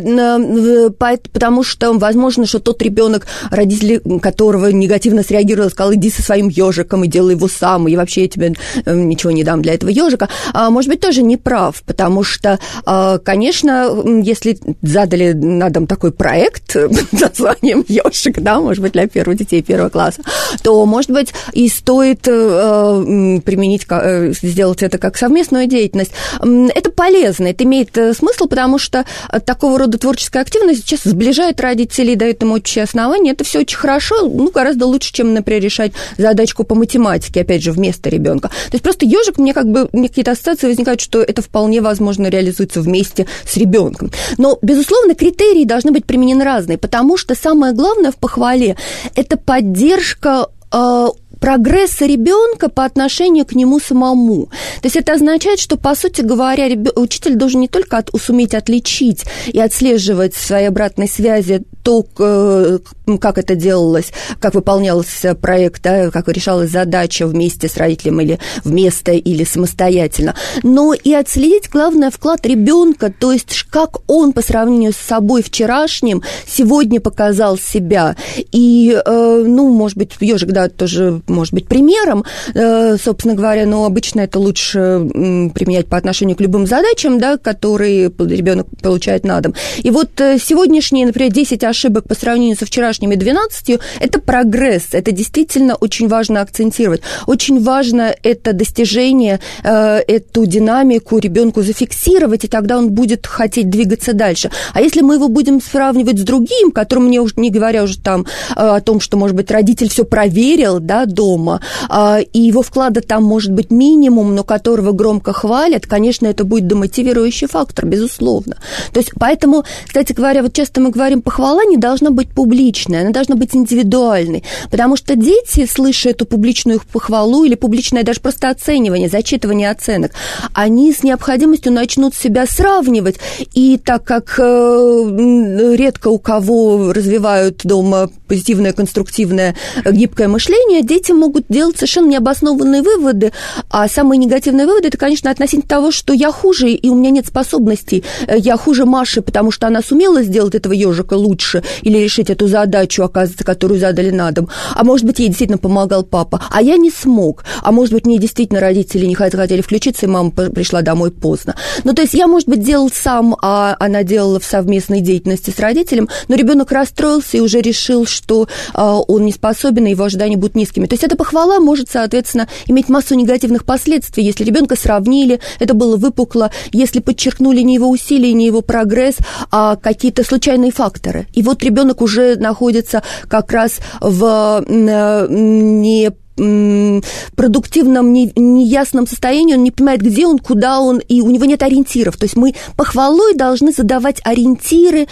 потому 1.33 1.63
что, 1.63 1.93
возможно, 1.93 2.47
что 2.47 2.59
тот 2.61 2.81
ребенок, 2.83 3.27
родители 3.51 4.01
которого 4.21 4.69
негативно 4.69 5.23
среагировал, 5.23 5.71
сказал, 5.71 5.95
иди 5.95 6.11
со 6.11 6.23
своим 6.23 6.49
ежиком 6.49 7.05
и 7.05 7.09
делай 7.09 7.35
его 7.35 7.49
сам, 7.49 7.89
и 7.89 7.97
вообще 7.97 8.23
я 8.23 8.29
тебе 8.29 8.55
э, 8.85 8.95
ничего 8.95 9.33
не 9.33 9.45
дам 9.45 9.63
для 9.63 9.75
этого 9.75 9.91
ежика, 9.91 10.29
а, 10.53 10.71
может 10.71 10.91
быть, 10.91 11.01
тоже 11.01 11.23
не 11.23 11.37
прав, 11.37 11.83
потому 11.87 12.23
что, 12.23 12.59
а, 12.87 13.19
конечно, 13.19 14.03
если 14.23 14.59
задали 14.83 15.33
на 15.33 15.71
дом 15.71 15.87
такой 15.87 16.13
проект 16.13 16.73
под 16.73 17.13
названием 17.13 17.85
ежик, 17.89 18.41
да, 18.41 18.61
может 18.61 18.83
быть, 18.83 18.93
для 18.93 19.07
первых 19.07 19.39
детей 19.39 19.63
первого 19.63 19.89
класса, 19.89 20.23
то, 20.63 20.85
может 20.87 21.11
быть, 21.11 21.33
и 21.53 21.69
стоит 21.69 22.27
э, 22.27 23.41
применить, 23.45 23.74
э, 23.89 24.33
сделать 24.33 24.83
это 24.83 24.99
как 24.99 25.17
совместную 25.17 25.67
деятельность. 25.67 26.13
Это 26.41 26.91
полезно, 26.91 27.49
это 27.49 27.65
имеет 27.65 27.91
смысл, 28.17 28.47
потому 28.47 28.79
что 28.79 29.05
такого 29.45 29.79
рода 29.79 29.99
творческая 29.99 30.41
активность 30.41 30.83
сейчас 30.83 31.01
сближает 31.05 31.61
родителей, 31.61 32.17
дает 32.17 32.43
им 32.43 32.53
общее 32.53 32.85
основание. 32.85 33.33
Это 33.33 33.45
все 33.45 33.61
очень 33.61 33.77
хорошо, 33.77 34.29
ну, 34.29 34.51
гораздо 34.51 34.87
лучше, 34.87 35.13
чем, 35.13 35.35
например, 35.35 35.63
решать 35.63 35.93
задачку 36.19 36.65
по 36.65 36.75
математике, 36.75 37.43
опять 37.43 37.63
же, 37.63 37.73
вместо 37.73 38.09
ребенка. 38.11 38.49
То 38.49 38.75
есть 38.75 38.83
просто 38.83 39.07
ежик, 39.07 39.39
мне 39.39 39.55
как 39.55 39.67
бы 39.67 39.89
мне 39.93 40.09
какие-то 40.09 40.33
ассоциации 40.33 40.67
возникают, 40.67 41.01
что 41.01 41.23
это 41.23 41.43
вполне 41.43 41.81
возможно 41.81 42.29
реализуется 42.29 42.81
вместе 42.81 43.27
с 43.47 43.57
ребенком. 43.57 44.11
Но, 44.39 44.59
безусловно, 44.63 45.15
критерии 45.15 45.65
должны 45.65 45.93
быть 45.93 46.05
применены 46.05 46.45
разные, 46.45 46.79
потому 46.79 47.17
что 47.17 47.35
самое 47.35 47.73
главное 47.73 48.11
в 48.11 48.17
похвале– 48.17 48.77
это 49.15 49.37
поддержка 49.37 50.49
э, 50.73 51.09
прогресса 51.41 52.07
ребенка 52.07 52.69
по 52.69 52.85
отношению 52.85 53.47
к 53.47 53.55
нему 53.55 53.81
самому. 53.81 54.47
То 54.81 54.87
есть 54.87 54.97
это 54.97 55.15
означает, 55.15 55.61
что, 55.61 55.77
по 55.77 55.95
сути 55.95 56.23
говоря, 56.23 56.67
учитель 56.97 57.35
должен 57.35 57.61
не 57.61 57.69
только 57.69 57.99
от, 57.99 58.11
суметь 58.21 58.55
отличить 58.55 59.25
и 59.47 59.59
отслеживать 59.59 60.35
в 60.35 60.45
своей 60.45 60.69
обратной 60.69 61.09
связи 61.09 61.65
то, 61.85 62.05
э, 62.19 62.79
как 63.21 63.37
это 63.37 63.55
делалось, 63.55 64.11
как 64.41 64.55
выполнялся 64.55 65.35
проект, 65.35 65.83
да, 65.83 66.11
как 66.11 66.29
решалась 66.29 66.71
задача 66.71 67.27
вместе 67.27 67.69
с 67.69 67.77
родителем 67.77 68.23
или 68.23 68.39
вместо 68.65 69.13
или 69.13 69.45
самостоятельно, 69.45 70.35
но 70.63 70.95
и 70.95 71.13
отследить, 71.13 71.69
главное, 71.71 72.11
вклад 72.11 72.47
ребенка, 72.47 73.13
то 73.17 73.33
есть 73.33 73.65
как 73.71 73.99
он 74.07 74.33
по 74.33 74.41
сравнению 74.41 74.93
с 74.93 74.97
собой 74.97 75.43
вчерашним 75.43 76.23
сегодня 76.47 77.01
показал 77.01 77.59
себя. 77.59 78.17
И, 78.51 78.99
э, 79.05 79.45
ну, 79.47 79.69
может 79.69 79.99
быть, 79.99 80.13
ежик, 80.21 80.51
да, 80.53 80.71
тоже 80.71 81.21
может 81.29 81.53
быть 81.53 81.69
примером, 81.69 82.25
э, 82.55 82.97
собственно 82.97 83.35
говоря, 83.35 83.67
но 83.67 83.85
обычно 83.85 84.21
это 84.21 84.39
лучше 84.39 85.07
применять 85.55 85.87
по 85.87 85.99
отношению 85.99 86.37
к 86.37 86.41
любым 86.41 86.67
задачам, 86.67 87.19
да, 87.19 87.37
которые 87.37 88.05
ребенок 88.05 88.69
получает 88.81 89.25
на 89.25 89.39
дом. 89.43 89.55
И 89.83 89.91
вот 89.91 90.13
сегодняшние, 90.17 91.07
например, 91.07 91.31
10 91.31 91.63
ошибок 91.65 91.74
по 91.75 92.15
сравнению 92.15 92.57
со 92.57 92.67
вчерашними 92.67 93.15
12, 93.15 93.81
это 94.01 94.21
прогресс, 94.21 94.89
это 94.93 95.13
действительно 95.13 95.75
очень 95.75 96.09
важно 96.09 96.41
акцентировать. 96.41 97.03
Очень 97.27 97.63
важно 97.63 98.15
это 98.23 98.53
достижение, 98.53 99.41
э, 99.63 99.99
эту 100.07 100.47
динамику 100.47 101.19
ребенку 101.19 101.63
зафиксировать, 101.63 102.45
и 102.45 102.49
тогда 102.49 102.79
он 102.79 102.91
будет 102.91 103.27
хотеть 103.27 103.71
двигаться 103.71 104.13
дальше. 104.13 104.51
А 104.73 104.81
если 104.81 105.03
мы 105.03 105.15
его 105.15 105.29
будем 105.29 105.61
сравнивать 105.61 106.19
с 106.19 106.23
другим, 106.23 106.71
которым 106.71 107.07
мне 107.07 107.21
уже 107.21 107.35
не 107.37 107.51
говоря 107.51 107.83
уже 107.83 107.99
там 107.99 108.27
э, 108.51 108.53
о 108.55 108.81
том, 108.81 109.01
что, 109.01 109.17
может 109.17 109.37
быть, 109.37 109.51
родитель 109.51 109.89
все 109.89 110.05
проверил, 110.05 110.81
да, 110.81 111.07
дома, 111.07 111.61
э, 111.91 112.23
и 112.33 112.41
его 112.41 112.63
вклада 112.63 113.01
там 113.01 113.25
может 113.25 113.53
быть 113.53 113.71
минимум, 113.71 114.35
но 114.35 114.45
которого 114.45 114.93
громко 114.93 115.33
хвалят, 115.33 115.87
конечно, 115.87 116.27
это 116.27 116.45
будет 116.45 116.67
демотивирующий 116.67 117.49
фактор, 117.49 117.87
безусловно. 117.87 118.57
То 118.93 119.01
есть, 119.01 119.13
поэтому, 119.19 119.65
кстати 119.87 120.13
говоря, 120.13 120.43
вот 120.43 120.53
часто 120.53 120.81
мы 120.81 120.91
говорим, 120.91 121.23
похвала 121.23 121.64
не 121.65 121.77
должна 121.77 122.11
быть 122.11 122.29
публичной, 122.29 123.01
она 123.03 123.11
должна 123.11 123.37
быть 123.37 123.55
индивидуальной, 123.55 124.45
потому 124.71 124.97
что 124.97 125.17
дети, 125.17 125.67
слыша 125.67 126.11
эту 126.11 126.27
публичную 126.27 126.81
похвалу 126.93 127.45
или 127.45 127.55
публичное 127.55 128.03
даже 128.03 128.21
просто 128.21 128.51
оценивание, 128.51 129.09
зачитывание 129.09 129.71
оценок, 129.71 130.13
они 130.53 130.93
с 130.93 131.03
необходимостью 131.03 131.73
начнут 131.73 132.15
себя 132.15 132.47
сравнивать, 132.47 133.17
и 133.53 133.79
так 133.83 134.05
как 134.05 134.39
э, 134.39 135.75
редко 135.77 136.09
у 136.09 136.19
кого 136.19 136.93
развивают 136.93 137.61
дома 137.65 138.11
позитивное, 138.29 138.73
конструктивное, 138.73 139.55
гибкое 139.85 140.29
мышление, 140.29 140.83
дети 140.83 141.13
могут 141.13 141.47
делать 141.49 141.77
совершенно 141.77 142.09
необоснованные 142.09 142.83
выводы, 142.83 143.33
а 143.71 143.89
самые 143.89 144.19
негативные 144.19 144.67
выводы, 144.67 144.89
это, 144.89 144.99
конечно, 144.99 145.31
относительно 145.31 145.69
того, 145.69 145.91
что 145.91 146.13
я 146.13 146.33
хуже, 146.33 146.71
и 146.71 146.89
у 146.89 146.95
меня 146.95 147.11
нет 147.11 147.27
способностей, 147.27 148.05
я 148.29 148.57
хуже 148.57 148.85
Маши, 148.85 149.23
потому 149.23 149.51
что 149.51 149.67
она 149.67 149.83
сумела 149.83 150.23
сделать 150.23 150.55
этого 150.55 150.73
ежика 150.73 151.15
лучше, 151.15 151.54
лучше, 151.55 151.63
или 151.83 151.99
решить 151.99 152.31
эту 152.31 152.49
задачу, 152.49 153.03
оказывается, 153.03 153.45
которую 153.45 153.81
задали 153.81 154.11
на 154.11 154.31
дом. 154.31 154.49
А 154.75 154.85
может 154.85 155.07
быть, 155.07 155.19
ей 155.19 155.29
действительно 155.29 155.59
помогал 155.59 156.03
папа, 156.03 156.43
а 156.51 156.63
я 156.63 156.77
не 156.77 156.91
смог. 156.91 157.45
А 157.63 157.73
может 157.73 157.93
быть, 157.95 158.07
мне 158.07 158.19
действительно 158.19 158.61
родители 158.61 159.07
не 159.07 159.15
хотели 159.15 159.61
включиться, 159.61 160.07
и 160.07 160.09
мама 160.09 160.31
пришла 160.31 160.83
домой 160.83 161.11
поздно. 161.11 161.55
Ну, 161.85 161.93
то 161.93 162.03
есть 162.03 162.15
я, 162.15 162.27
может 162.27 162.49
быть, 162.49 162.63
делал 162.63 162.91
сам, 162.91 163.37
а 163.43 163.77
она 163.79 164.03
делала 164.03 164.41
в 164.41 164.45
совместной 164.45 165.01
деятельности 165.01 165.51
с 165.51 165.59
родителем, 165.59 166.09
но 166.29 166.35
ребенок 166.37 166.73
расстроился 166.73 167.37
и 167.37 167.41
уже 167.41 167.61
решил, 167.61 168.07
что 168.07 168.49
а, 168.73 168.99
он 168.99 169.25
не 169.25 169.33
способен, 169.33 169.87
и 169.87 169.91
его 169.91 170.05
ожидания 170.05 170.37
будут 170.37 170.57
низкими. 170.57 170.87
То 170.87 170.95
есть 170.95 171.05
эта 171.05 171.17
похвала 171.17 171.61
может, 171.61 171.91
соответственно, 171.91 172.49
иметь 172.67 172.89
массу 172.89 173.15
негативных 173.15 173.65
последствий, 173.65 174.25
если 174.25 174.45
ребенка 174.45 174.77
сравнили, 174.77 175.41
это 175.59 175.75
было 175.75 175.97
выпукло, 175.97 176.51
если 176.73 177.01
подчеркнули 177.01 177.61
не 177.61 177.75
его 177.75 177.89
усилия, 177.89 178.33
не 178.33 178.47
его 178.47 178.61
прогресс, 178.61 179.17
а 179.51 179.77
какие-то 179.77 180.25
случайные 180.25 180.73
факторы. 180.73 181.27
И 181.33 181.43
вот 181.45 181.63
ребенок 181.63 182.03
уже 182.03 182.37
находится 182.37 183.03
как 183.29 183.53
раз 183.53 183.79
в 184.01 184.65
э, 184.67 185.27
не 185.29 186.13
продуктивном, 186.37 188.13
неясном 188.13 189.07
состоянии, 189.07 189.55
он 189.55 189.63
не 189.63 189.71
понимает, 189.71 190.03
где 190.03 190.27
он, 190.27 190.39
куда 190.41 190.81
он, 190.81 190.99
и 190.99 191.21
у 191.21 191.31
него 191.31 191.45
нет 191.45 191.63
ориентиров. 191.63 192.17
То 192.17 192.25
есть 192.25 192.37
мы 192.37 192.55
похвалой 192.77 193.35
должны 193.35 193.71
задавать 193.71 194.21
ориентиры, 194.25 195.07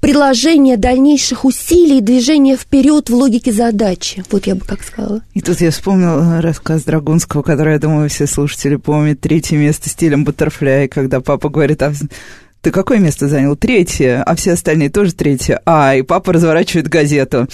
приложение 0.00 0.76
дальнейших 0.76 1.44
усилий 1.44 2.00
движения 2.00 2.56
вперед 2.56 3.10
в 3.10 3.14
логике 3.14 3.52
задачи. 3.52 4.24
Вот 4.30 4.46
я 4.46 4.54
бы 4.54 4.64
как 4.64 4.82
сказала. 4.82 5.22
И 5.34 5.40
тут 5.40 5.60
я 5.60 5.70
вспомнила 5.70 6.40
рассказ 6.40 6.84
Драгунского, 6.84 7.42
который, 7.42 7.74
я 7.74 7.78
думаю, 7.78 8.08
все 8.08 8.26
слушатели 8.26 8.76
помнят. 8.76 9.20
Третье 9.20 9.56
место 9.56 9.88
стилем 9.88 10.24
Баттерфляй, 10.24 10.88
когда 10.88 11.20
папа 11.20 11.48
говорит, 11.50 11.82
а 11.82 11.92
ты 12.62 12.70
какое 12.70 12.98
место 12.98 13.26
занял? 13.26 13.56
Третье, 13.56 14.22
а 14.22 14.34
все 14.34 14.52
остальные 14.52 14.90
тоже 14.90 15.12
третье. 15.12 15.62
А, 15.64 15.94
и 15.94 16.02
папа 16.02 16.32
разворачивает 16.32 16.88
газету. 16.88 17.46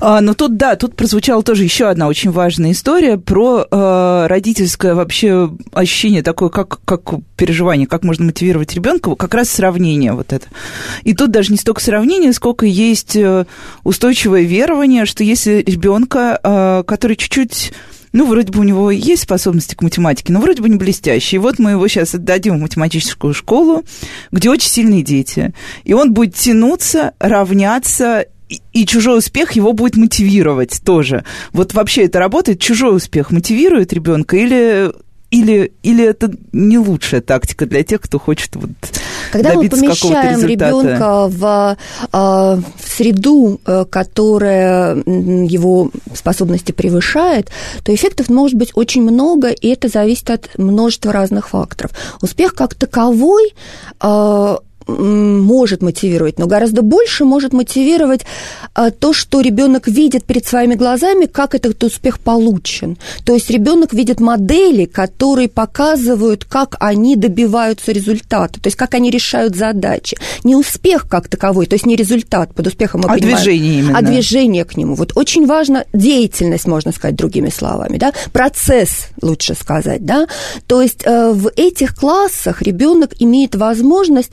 А, 0.00 0.20
но 0.20 0.34
тут, 0.34 0.56
да, 0.56 0.76
тут 0.76 0.96
прозвучала 0.96 1.42
тоже 1.42 1.64
еще 1.64 1.86
одна 1.86 2.08
очень 2.08 2.30
важная 2.30 2.72
история 2.72 3.16
про 3.16 3.66
э, 3.70 4.26
родительское 4.26 4.94
вообще 4.94 5.50
ощущение 5.72 6.22
такое, 6.22 6.50
как, 6.50 6.80
как 6.84 7.02
переживание, 7.36 7.86
как 7.86 8.04
можно 8.04 8.26
мотивировать 8.26 8.74
ребенка, 8.74 9.14
как 9.14 9.32
раз 9.32 9.48
сравнение 9.48 10.12
вот 10.12 10.32
это. 10.32 10.46
И 11.04 11.14
тут 11.14 11.30
даже 11.30 11.52
не 11.52 11.58
столько 11.58 11.80
сравнение, 11.80 12.32
сколько 12.34 12.66
есть 12.66 13.16
э, 13.16 13.46
устойчивое 13.82 14.42
верование, 14.42 15.06
что 15.06 15.24
если 15.24 15.62
ребенка, 15.66 16.38
э, 16.42 16.84
который 16.86 17.16
чуть-чуть 17.16 17.72
ну, 18.12 18.26
вроде 18.26 18.52
бы 18.52 18.60
у 18.60 18.64
него 18.64 18.90
есть 18.90 19.22
способности 19.22 19.74
к 19.74 19.82
математике, 19.82 20.32
но 20.32 20.40
вроде 20.40 20.62
бы 20.62 20.68
не 20.68 20.76
блестящие. 20.76 21.36
И 21.36 21.42
вот 21.42 21.58
мы 21.58 21.72
его 21.72 21.86
сейчас 21.88 22.14
отдадим 22.14 22.58
в 22.58 22.62
математическую 22.62 23.34
школу, 23.34 23.84
где 24.32 24.50
очень 24.50 24.68
сильные 24.68 25.02
дети. 25.02 25.54
И 25.84 25.92
он 25.92 26.12
будет 26.12 26.34
тянуться, 26.34 27.12
равняться, 27.18 28.26
и 28.72 28.86
чужой 28.86 29.18
успех 29.18 29.52
его 29.52 29.72
будет 29.72 29.96
мотивировать 29.96 30.80
тоже. 30.84 31.24
Вот 31.52 31.72
вообще 31.72 32.06
это 32.06 32.18
работает? 32.18 32.60
Чужой 32.60 32.96
успех 32.96 33.30
мотивирует 33.30 33.92
ребенка 33.92 34.36
или 34.36 34.90
или, 35.30 35.72
или 35.82 36.04
это 36.04 36.30
не 36.52 36.78
лучшая 36.78 37.20
тактика 37.20 37.66
для 37.66 37.84
тех, 37.84 38.00
кто 38.00 38.18
хочет 38.18 38.56
вот 38.56 38.70
Когда 39.30 39.54
мы 39.54 39.68
помещаем 39.68 40.44
ребенка 40.44 41.28
в, 41.28 41.76
а, 42.12 42.56
в 42.56 42.88
среду, 42.88 43.60
э, 43.64 43.84
которая 43.88 44.96
его 44.96 45.90
способности 46.14 46.72
превышает, 46.72 47.50
то 47.84 47.94
эффектов 47.94 48.28
может 48.28 48.56
быть 48.56 48.72
очень 48.74 49.02
много, 49.02 49.50
и 49.50 49.68
это 49.68 49.88
зависит 49.88 50.30
от 50.30 50.58
множества 50.58 51.12
разных 51.12 51.48
факторов. 51.48 51.92
Успех 52.20 52.54
как 52.54 52.74
таковой 52.74 53.54
а, 54.00 54.58
может 54.98 55.82
мотивировать, 55.82 56.38
но 56.38 56.46
гораздо 56.46 56.82
больше 56.82 57.24
может 57.24 57.52
мотивировать 57.52 58.22
а, 58.74 58.90
то, 58.90 59.12
что 59.12 59.40
ребенок 59.40 59.88
видит 59.88 60.24
перед 60.24 60.46
своими 60.46 60.74
глазами, 60.74 61.26
как 61.26 61.54
этот 61.54 61.82
успех 61.84 62.18
получен. 62.20 62.98
То 63.24 63.34
есть 63.34 63.50
ребенок 63.50 63.92
видит 63.92 64.20
модели, 64.20 64.84
которые 64.84 65.48
показывают, 65.48 66.44
как 66.44 66.76
они 66.80 67.16
добиваются 67.16 67.92
результата, 67.92 68.60
то 68.60 68.66
есть 68.66 68.76
как 68.76 68.94
они 68.94 69.10
решают 69.10 69.56
задачи. 69.56 70.16
Не 70.44 70.56
успех 70.56 71.08
как 71.08 71.28
таковой, 71.28 71.66
то 71.66 71.74
есть 71.74 71.86
не 71.86 71.96
результат 71.96 72.54
под 72.54 72.66
успехом, 72.66 73.02
мы 73.02 73.10
а 73.10 73.14
понимаем, 73.14 73.36
движение 73.36 73.78
именно. 73.80 73.98
а 73.98 74.02
движение 74.02 74.64
к 74.64 74.76
нему. 74.76 74.94
Вот 74.94 75.12
очень 75.16 75.46
важно 75.46 75.84
деятельность, 75.92 76.66
можно 76.66 76.92
сказать 76.92 77.16
другими 77.16 77.50
словами, 77.50 77.98
да, 77.98 78.12
процесс, 78.32 79.08
лучше 79.22 79.54
сказать, 79.54 80.04
да. 80.04 80.26
То 80.66 80.82
есть 80.82 81.02
э, 81.04 81.32
в 81.32 81.50
этих 81.56 81.94
классах 81.94 82.62
ребенок 82.62 83.12
имеет 83.18 83.54
возможность 83.54 84.30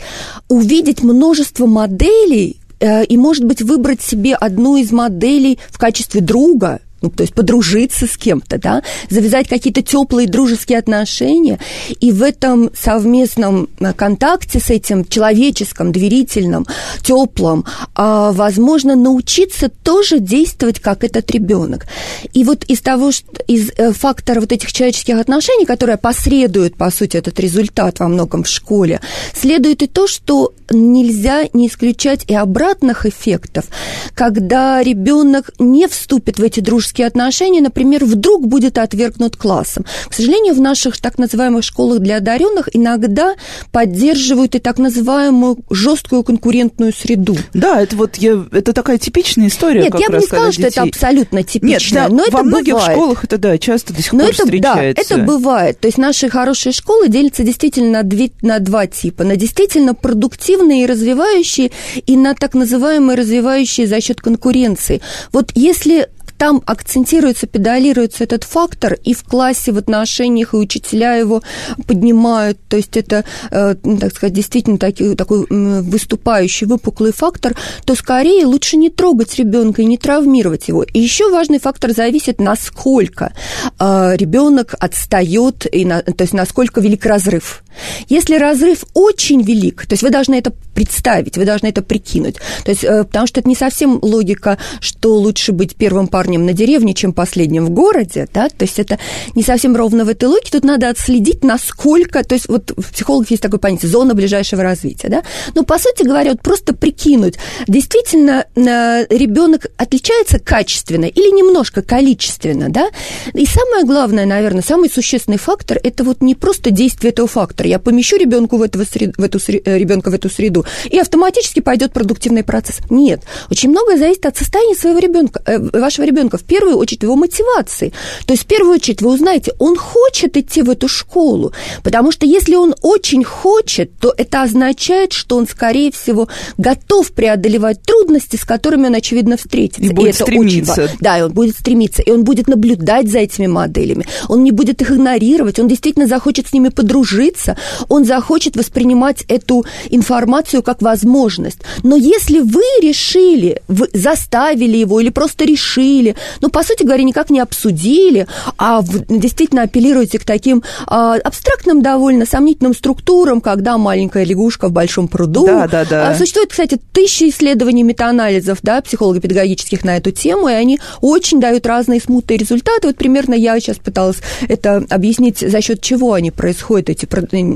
увидеть 0.47 1.03
множество 1.03 1.65
моделей 1.65 2.59
э, 2.79 3.05
и, 3.05 3.17
может 3.17 3.45
быть, 3.45 3.61
выбрать 3.61 4.01
себе 4.01 4.35
одну 4.35 4.77
из 4.77 4.91
моделей 4.91 5.59
в 5.69 5.77
качестве 5.77 6.21
друга, 6.21 6.79
ну, 7.01 7.09
то 7.09 7.23
есть 7.23 7.33
подружиться 7.33 8.07
с 8.07 8.17
кем-то, 8.17 8.57
да, 8.57 8.83
завязать 9.09 9.47
какие-то 9.47 9.81
теплые 9.81 10.27
дружеские 10.27 10.79
отношения, 10.79 11.59
и 11.99 12.11
в 12.11 12.23
этом 12.23 12.71
совместном 12.75 13.69
э, 13.79 13.93
контакте 13.93 14.59
с 14.59 14.69
этим 14.69 15.05
человеческим, 15.05 15.91
доверительным, 15.91 16.65
теплым, 17.03 17.65
а, 17.95 18.31
возможно 18.31 18.95
научиться 18.95 19.69
тоже 19.69 20.19
действовать 20.19 20.79
как 20.79 21.03
этот 21.03 21.29
ребенок. 21.31 21.85
И 22.33 22.43
вот 22.43 22.63
из 22.65 22.81
того, 22.81 23.11
что 23.11 23.41
из 23.47 23.69
э, 23.77 23.91
фактора 23.93 24.41
вот 24.41 24.51
этих 24.51 24.71
человеческих 24.71 25.17
отношений, 25.17 25.65
которые 25.65 25.97
посредуют, 25.97 26.77
по 26.77 26.89
сути, 26.91 27.17
этот 27.17 27.39
результат 27.39 27.99
во 27.99 28.07
многом 28.07 28.43
в 28.43 28.47
школе, 28.47 29.01
следует 29.33 29.83
и 29.83 29.87
то, 29.87 30.07
что 30.07 30.53
нельзя 30.69 31.45
не 31.53 31.67
исключать 31.67 32.25
и 32.27 32.35
обратных 32.35 33.05
эффектов, 33.05 33.65
когда 34.13 34.81
ребенок 34.83 35.51
не 35.59 35.87
вступит 35.87 36.39
в 36.39 36.43
эти 36.43 36.59
дружеские 36.59 36.86
дружеские 36.87 37.07
отношения, 37.07 37.61
например, 37.61 38.05
вдруг 38.05 38.47
будет 38.47 38.77
отвергнут 38.77 39.35
классом. 39.35 39.85
К 40.07 40.13
сожалению, 40.13 40.53
в 40.53 40.61
наших 40.61 40.97
так 40.99 41.17
называемых 41.17 41.63
школах 41.63 41.99
для 41.99 42.17
одаренных 42.17 42.69
иногда 42.73 43.35
поддерживают 43.71 44.55
и 44.55 44.59
так 44.59 44.77
называемую 44.77 45.57
жесткую 45.69 46.23
конкурентную 46.23 46.93
среду. 46.93 47.35
Да, 47.53 47.81
это 47.81 47.95
вот 47.95 48.15
я, 48.15 48.45
это 48.51 48.71
такая 48.73 48.97
типичная 48.97 49.47
история. 49.47 49.81
Нет, 49.81 49.95
я 49.99 50.09
бы 50.09 50.17
не 50.17 50.21
сказала, 50.21 50.51
детей... 50.51 50.69
что 50.71 50.81
это 50.81 50.89
абсолютно 50.89 51.43
типично. 51.43 51.67
Нет, 51.67 51.83
да, 51.91 52.07
но 52.09 52.17
во 52.17 52.23
это 52.23 52.43
многих 52.43 52.73
бывает. 52.73 52.91
школах 52.91 53.23
это 53.23 53.37
да, 53.37 53.57
часто 53.57 53.93
до 53.93 54.01
сих 54.01 54.13
но 54.13 54.19
пор 54.19 54.29
это, 54.29 54.43
встречается. 54.43 55.09
Да, 55.09 55.15
это 55.15 55.23
бывает. 55.25 55.79
То 55.79 55.87
есть 55.87 55.97
наши 55.97 56.29
хорошие 56.29 56.73
школы 56.73 57.09
делятся 57.09 57.43
действительно 57.43 57.91
на, 57.91 58.03
две, 58.03 58.31
на 58.41 58.59
два 58.59 58.87
типа. 58.87 59.23
На 59.23 59.35
действительно 59.35 59.93
продуктивные 59.93 60.83
и 60.83 60.85
развивающие, 60.85 61.71
и 62.05 62.15
на 62.15 62.33
так 62.33 62.53
называемые 62.53 63.17
развивающие 63.17 63.87
за 63.87 63.99
счет 63.99 64.21
конкуренции. 64.21 65.01
Вот 65.33 65.51
если 65.53 66.09
там 66.37 66.61
акцентируется, 66.65 67.47
педалируется 67.47 68.23
этот 68.23 68.43
фактор, 68.43 68.97
и 69.03 69.13
в 69.13 69.23
классе 69.23 69.71
в 69.71 69.77
отношениях, 69.77 70.53
и 70.53 70.57
учителя 70.57 71.15
его 71.15 71.41
поднимают, 71.87 72.59
то 72.69 72.77
есть 72.77 72.95
это, 72.95 73.25
э, 73.51 73.75
ну, 73.83 73.97
так 73.97 74.13
сказать, 74.13 74.33
действительно 74.33 74.77
таки, 74.77 75.15
такой 75.15 75.45
выступающий, 75.49 76.65
выпуклый 76.65 77.11
фактор, 77.11 77.55
то 77.85 77.95
скорее 77.95 78.45
лучше 78.45 78.77
не 78.77 78.89
трогать 78.89 79.35
ребенка 79.35 79.81
и 79.81 79.85
не 79.85 79.97
травмировать 79.97 80.67
его. 80.67 80.83
И 80.83 80.99
еще 80.99 81.31
важный 81.31 81.59
фактор 81.59 81.91
зависит, 81.91 82.39
насколько 82.39 83.33
э, 83.79 84.15
ребенок 84.15 84.75
отстает, 84.79 85.65
и 85.71 85.85
на, 85.85 86.01
то 86.01 86.21
есть 86.21 86.33
насколько 86.33 86.81
велик 86.81 87.05
разрыв. 87.05 87.63
Если 88.09 88.35
разрыв 88.35 88.85
очень 88.93 89.41
велик, 89.41 89.85
то 89.85 89.93
есть 89.93 90.03
вы 90.03 90.09
должны 90.09 90.35
это 90.35 90.51
представить, 90.73 91.37
вы 91.37 91.45
должны 91.45 91.67
это 91.67 91.81
прикинуть, 91.81 92.35
то 92.63 92.71
есть, 92.71 92.83
э, 92.83 93.03
потому 93.03 93.27
что 93.27 93.39
это 93.39 93.49
не 93.49 93.55
совсем 93.55 93.99
логика, 94.01 94.57
что 94.79 95.15
лучше 95.15 95.51
быть 95.51 95.75
первым 95.75 96.07
парнем 96.07 96.26
парнем 96.27 96.45
на 96.45 96.51
деревне, 96.51 96.93
чем 96.93 97.13
последним 97.13 97.67
в 97.67 97.69
городе, 97.69 98.27
да, 98.33 98.49
то 98.49 98.65
есть 98.65 98.79
это 98.79 98.99
не 99.33 99.43
совсем 99.43 99.77
ровно 99.77 100.03
в 100.03 100.09
этой 100.09 100.25
логике, 100.25 100.51
тут 100.51 100.65
надо 100.65 100.89
отследить, 100.89 101.41
насколько, 101.41 102.21
то 102.21 102.35
есть 102.35 102.49
вот 102.49 102.73
в 102.75 102.91
психологах 102.91 103.31
есть 103.31 103.41
такое 103.41 103.61
понятие, 103.61 103.89
зона 103.89 104.13
ближайшего 104.13 104.61
развития, 104.61 105.07
да, 105.07 105.23
но 105.55 105.63
по 105.63 105.79
сути 105.79 106.03
говоря, 106.03 106.31
вот 106.31 106.41
просто 106.41 106.75
прикинуть, 106.75 107.35
действительно 107.65 108.45
э, 108.55 109.05
ребенок 109.09 109.67
отличается 109.77 110.39
качественно 110.39 111.05
или 111.05 111.33
немножко 111.33 111.81
количественно, 111.81 112.67
да, 112.69 112.89
и 113.33 113.45
самое 113.45 113.85
главное, 113.85 114.25
наверное, 114.25 114.63
самый 114.63 114.89
существенный 114.89 115.37
фактор, 115.37 115.79
это 115.81 116.03
вот 116.03 116.21
не 116.21 116.35
просто 116.35 116.71
действие 116.71 117.11
этого 117.13 117.29
фактора, 117.29 117.69
я 117.69 117.79
помещу 117.79 118.17
ребенку 118.17 118.57
в, 118.57 118.63
этого 118.63 118.83
сред... 118.83 119.15
в 119.17 119.23
эту 119.23 119.39
э, 119.47 119.77
ребенка 119.77 120.09
в 120.09 120.13
эту 120.13 120.29
среду, 120.29 120.65
и 120.89 120.99
автоматически 120.99 121.61
пойдет 121.61 121.93
продуктивный 121.93 122.43
процесс. 122.43 122.79
Нет, 122.89 123.21
очень 123.49 123.69
многое 123.69 123.97
зависит 123.97 124.25
от 124.25 124.35
состояния 124.35 124.75
своего 124.75 124.99
ребенка, 124.99 125.41
э, 125.45 125.57
вашего 125.79 126.03
ребенка 126.03 126.16
ребенка, 126.17 126.37
в 126.37 126.43
первую 126.43 126.77
очередь 126.77 127.03
его 127.03 127.15
мотивации. 127.15 127.93
То 128.25 128.33
есть 128.33 128.43
в 128.43 128.47
первую 128.47 128.75
очередь 128.75 129.01
вы 129.01 129.13
узнаете, 129.13 129.53
он 129.59 129.75
хочет 129.75 130.35
идти 130.37 130.61
в 130.61 130.69
эту 130.69 130.87
школу, 130.87 131.53
потому 131.83 132.11
что 132.11 132.25
если 132.25 132.55
он 132.55 132.75
очень 132.81 133.23
хочет, 133.23 133.91
то 133.99 134.13
это 134.17 134.43
означает, 134.43 135.13
что 135.13 135.37
он, 135.37 135.47
скорее 135.47 135.91
всего, 135.91 136.27
готов 136.57 137.11
преодолевать 137.11 137.81
трудности, 137.83 138.35
с 138.35 138.45
которыми 138.45 138.87
он, 138.87 138.95
очевидно, 138.95 139.37
встретится. 139.37 139.81
И, 139.81 139.87
и 139.87 139.93
будет 139.93 140.15
это 140.15 140.23
стремиться. 140.23 140.83
Очень... 140.83 140.97
Да, 140.99 141.19
и 141.19 141.21
он 141.21 141.31
будет 141.31 141.55
стремиться, 141.55 142.01
и 142.01 142.11
он 142.11 142.23
будет 142.23 142.47
наблюдать 142.47 143.09
за 143.09 143.19
этими 143.19 143.47
моделями, 143.47 144.05
он 144.27 144.43
не 144.43 144.51
будет 144.51 144.81
их 144.81 144.91
игнорировать, 144.91 145.59
он 145.59 145.67
действительно 145.67 146.07
захочет 146.07 146.47
с 146.47 146.53
ними 146.53 146.69
подружиться, 146.69 147.57
он 147.89 148.05
захочет 148.05 148.55
воспринимать 148.55 149.23
эту 149.27 149.65
информацию 149.89 150.63
как 150.63 150.81
возможность. 150.81 151.59
Но 151.83 151.95
если 151.95 152.39
вы 152.39 152.63
решили, 152.81 153.61
вы 153.67 153.89
заставили 153.93 154.77
его 154.77 154.99
или 154.99 155.09
просто 155.09 155.45
решили, 155.45 156.06
обсудили, 156.11 156.15
ну, 156.41 156.49
по 156.49 156.63
сути 156.63 156.83
говоря, 156.83 157.03
никак 157.03 157.29
не 157.29 157.39
обсудили, 157.39 158.27
а 158.57 158.83
действительно 159.09 159.63
апеллируете 159.63 160.19
к 160.19 160.23
таким 160.23 160.63
а, 160.85 161.15
абстрактным 161.15 161.81
довольно 161.81 162.25
сомнительным 162.25 162.73
структурам, 162.73 163.41
когда 163.41 163.77
маленькая 163.77 164.23
лягушка 164.23 164.67
в 164.67 164.71
большом 164.71 165.07
пруду. 165.07 165.45
Да, 165.45 165.67
да, 165.67 165.85
да. 165.85 166.09
А, 166.09 166.15
существует, 166.15 166.51
кстати, 166.51 166.79
тысячи 166.91 167.29
исследований 167.29 167.83
метаанализов, 167.83 168.59
да, 168.61 168.81
психолого-педагогических 168.81 169.83
на 169.83 169.97
эту 169.97 170.11
тему, 170.11 170.49
и 170.49 170.53
они 170.53 170.79
очень 171.01 171.39
дают 171.39 171.65
разные 171.65 171.99
смутные 171.99 172.37
результаты. 172.37 172.87
Вот 172.87 172.97
примерно 172.97 173.33
я 173.33 173.59
сейчас 173.59 173.77
пыталась 173.77 174.17
это 174.47 174.85
объяснить, 174.89 175.39
за 175.39 175.61
счет 175.61 175.81
чего 175.81 176.13
они 176.13 176.31
происходят, 176.31 176.89
эти, 176.89 177.07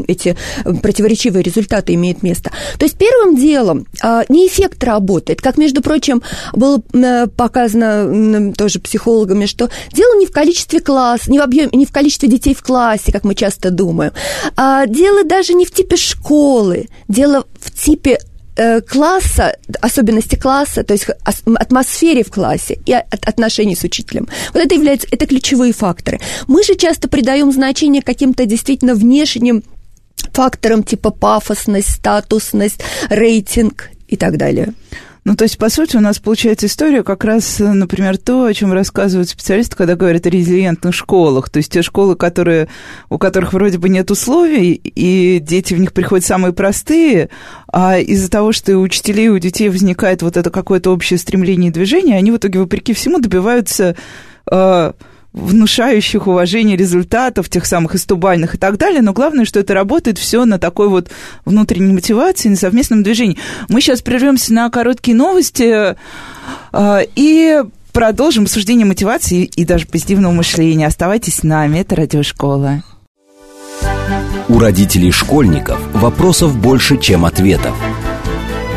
эти 0.07 0.35
противоречивые 0.81 1.43
результаты 1.43 1.93
имеют 1.93 2.23
место. 2.23 2.51
То 2.77 2.85
есть 2.85 2.97
первым 2.97 3.35
делом 3.35 3.85
а, 4.01 4.23
не 4.29 4.47
эффект 4.47 4.83
работает, 4.83 5.41
как, 5.41 5.57
между 5.57 5.81
прочим, 5.81 6.21
было 6.53 6.81
э, 6.93 7.27
показано 8.41 8.53
тоже 8.53 8.79
психологами, 8.79 9.45
что 9.45 9.69
дело 9.93 10.17
не 10.17 10.25
в 10.25 10.31
количестве 10.31 10.79
класс, 10.79 11.27
не 11.27 11.39
в 11.39 11.41
объеме, 11.41 11.69
не 11.73 11.85
в 11.85 11.91
количестве 11.91 12.29
детей 12.29 12.53
в 12.53 12.61
классе, 12.61 13.11
как 13.11 13.23
мы 13.23 13.35
часто 13.35 13.71
думаем, 13.71 14.11
а 14.55 14.85
дело 14.85 15.23
даже 15.23 15.53
не 15.53 15.65
в 15.65 15.71
типе 15.71 15.95
школы, 15.95 16.87
дело 17.07 17.45
в 17.59 17.71
типе 17.71 18.19
э, 18.57 18.81
класса, 18.81 19.55
особенности 19.81 20.35
класса, 20.35 20.83
то 20.83 20.93
есть 20.93 21.07
атмосфере 21.23 22.23
в 22.23 22.31
классе 22.31 22.79
и 22.85 22.93
отношений 22.93 23.75
с 23.75 23.83
учителем. 23.83 24.27
Вот 24.53 24.63
это 24.63 24.75
является, 24.75 25.07
это 25.11 25.25
ключевые 25.25 25.73
факторы. 25.73 26.19
Мы 26.47 26.63
же 26.63 26.75
часто 26.75 27.07
придаем 27.07 27.51
значение 27.51 28.01
каким-то 28.01 28.45
действительно 28.45 28.95
внешним 28.95 29.63
факторам 30.33 30.83
типа 30.83 31.11
пафосность, 31.11 31.95
статусность, 31.95 32.81
рейтинг 33.09 33.89
и 34.07 34.17
так 34.17 34.37
далее. 34.37 34.73
Ну, 35.23 35.35
то 35.35 35.43
есть, 35.43 35.59
по 35.59 35.69
сути, 35.69 35.97
у 35.97 35.99
нас 35.99 36.17
получается 36.17 36.65
история 36.65 37.03
как 37.03 37.23
раз, 37.23 37.59
например, 37.59 38.17
то, 38.17 38.45
о 38.45 38.53
чем 38.55 38.73
рассказывают 38.73 39.29
специалисты, 39.29 39.75
когда 39.75 39.95
говорят 39.95 40.25
о 40.25 40.31
резилиентных 40.31 40.95
школах. 40.95 41.51
То 41.51 41.57
есть, 41.57 41.71
те 41.71 41.83
школы, 41.83 42.15
которые, 42.15 42.69
у 43.09 43.19
которых 43.19 43.53
вроде 43.53 43.77
бы 43.77 43.87
нет 43.87 44.09
условий, 44.09 44.73
и 44.73 45.37
дети 45.39 45.75
в 45.75 45.79
них 45.79 45.93
приходят 45.93 46.25
самые 46.25 46.53
простые, 46.53 47.29
а 47.71 47.99
из-за 47.99 48.31
того, 48.31 48.51
что 48.51 48.75
у 48.77 48.81
учителей, 48.81 49.29
у 49.29 49.37
детей 49.37 49.69
возникает 49.69 50.23
вот 50.23 50.37
это 50.37 50.49
какое-то 50.49 50.91
общее 50.91 51.19
стремление 51.19 51.69
и 51.69 51.73
движение, 51.73 52.17
они 52.17 52.31
в 52.31 52.37
итоге, 52.37 52.59
вопреки 52.59 52.93
всему, 52.93 53.19
добиваются 53.19 53.95
э, 54.51 54.93
внушающих 55.33 56.27
уважение 56.27 56.75
результатов, 56.75 57.49
тех 57.49 57.65
самых 57.65 57.95
истубальных 57.95 58.55
и 58.55 58.57
так 58.57 58.77
далее, 58.77 59.01
но 59.01 59.13
главное, 59.13 59.45
что 59.45 59.59
это 59.59 59.73
работает 59.73 60.17
все 60.17 60.45
на 60.45 60.59
такой 60.59 60.89
вот 60.89 61.09
внутренней 61.45 61.93
мотивации, 61.93 62.49
на 62.49 62.57
совместном 62.57 63.03
движении. 63.03 63.37
Мы 63.69 63.81
сейчас 63.81 64.01
прервемся 64.01 64.53
на 64.53 64.69
короткие 64.69 65.15
новости 65.15 65.95
э, 66.73 67.05
и 67.15 67.63
продолжим 67.93 68.43
обсуждение 68.43 68.85
мотивации 68.85 69.45
и 69.45 69.63
даже 69.63 69.87
позитивного 69.87 70.33
мышления. 70.33 70.87
Оставайтесь 70.87 71.37
с 71.37 71.43
нами, 71.43 71.79
это 71.79 71.95
Радиошкола. 71.95 72.83
У 74.49 74.59
родителей 74.59 75.11
школьников 75.11 75.79
вопросов 75.93 76.57
больше, 76.57 76.97
чем 76.97 77.25
ответов. 77.25 77.73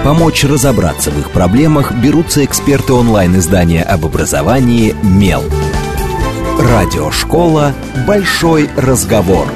Помочь 0.05 0.45
разобраться 0.45 1.11
в 1.11 1.19
их 1.19 1.31
проблемах 1.31 1.93
берутся 1.93 2.45
эксперты 2.45 2.93
онлайн-издания 2.93 3.83
об 3.83 4.05
образовании 4.05 4.95
«Мел». 5.03 5.43
Радиошкола 6.59 7.73
«Большой 8.07 8.71
разговор». 8.77 9.49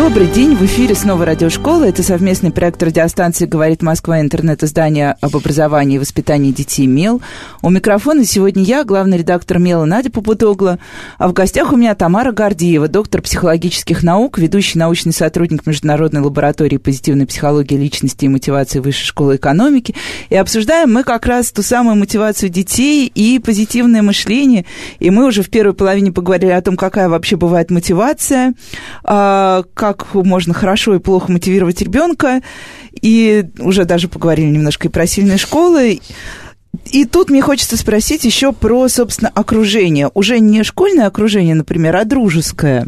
Добрый 0.00 0.28
день, 0.28 0.56
в 0.56 0.64
эфире 0.64 0.94
снова 0.94 1.26
радиошкола. 1.26 1.84
Это 1.84 2.02
совместный 2.02 2.50
проект 2.50 2.82
радиостанции 2.82 3.44
«Говорит 3.44 3.82
Москва» 3.82 4.18
интернет-издание 4.18 5.14
об 5.20 5.36
образовании 5.36 5.96
и 5.96 5.98
воспитании 5.98 6.52
детей 6.52 6.86
МЕЛ. 6.86 7.20
У 7.60 7.68
микрофона 7.68 8.24
сегодня 8.24 8.62
я, 8.62 8.84
главный 8.84 9.18
редактор 9.18 9.58
МЕЛа 9.58 9.84
Надя 9.84 10.10
Попутогла, 10.10 10.78
а 11.18 11.28
в 11.28 11.34
гостях 11.34 11.70
у 11.74 11.76
меня 11.76 11.94
Тамара 11.94 12.32
Гордиева, 12.32 12.88
доктор 12.88 13.20
психологических 13.20 14.02
наук, 14.02 14.38
ведущий 14.38 14.78
научный 14.78 15.12
сотрудник 15.12 15.66
Международной 15.66 16.22
лаборатории 16.22 16.78
позитивной 16.78 17.26
психологии 17.26 17.76
личности 17.76 18.24
и 18.24 18.28
мотивации 18.28 18.78
Высшей 18.78 19.04
школы 19.04 19.36
экономики. 19.36 19.94
И 20.30 20.34
обсуждаем 20.34 20.94
мы 20.94 21.04
как 21.04 21.26
раз 21.26 21.52
ту 21.52 21.60
самую 21.60 21.96
мотивацию 21.96 22.48
детей 22.48 23.06
и 23.14 23.38
позитивное 23.38 24.00
мышление. 24.00 24.64
И 24.98 25.10
мы 25.10 25.26
уже 25.26 25.42
в 25.42 25.50
первой 25.50 25.74
половине 25.74 26.10
поговорили 26.10 26.52
о 26.52 26.62
том, 26.62 26.78
какая 26.78 27.10
вообще 27.10 27.36
бывает 27.36 27.70
мотивация, 27.70 28.54
а, 29.04 29.64
как 29.94 30.14
можно 30.14 30.54
хорошо 30.54 30.94
и 30.94 30.98
плохо 30.98 31.30
мотивировать 31.30 31.80
ребенка, 31.80 32.42
и 33.00 33.44
уже 33.58 33.84
даже 33.84 34.08
поговорили 34.08 34.48
немножко 34.48 34.88
и 34.88 34.90
про 34.90 35.06
сильные 35.06 35.38
школы. 35.38 36.00
И 36.86 37.04
тут 37.04 37.30
мне 37.30 37.42
хочется 37.42 37.76
спросить 37.76 38.24
еще 38.24 38.52
про, 38.52 38.88
собственно, 38.88 39.30
окружение. 39.34 40.10
Уже 40.14 40.38
не 40.38 40.62
школьное 40.62 41.06
окружение, 41.06 41.54
например, 41.54 41.96
а 41.96 42.04
дружеское. 42.04 42.86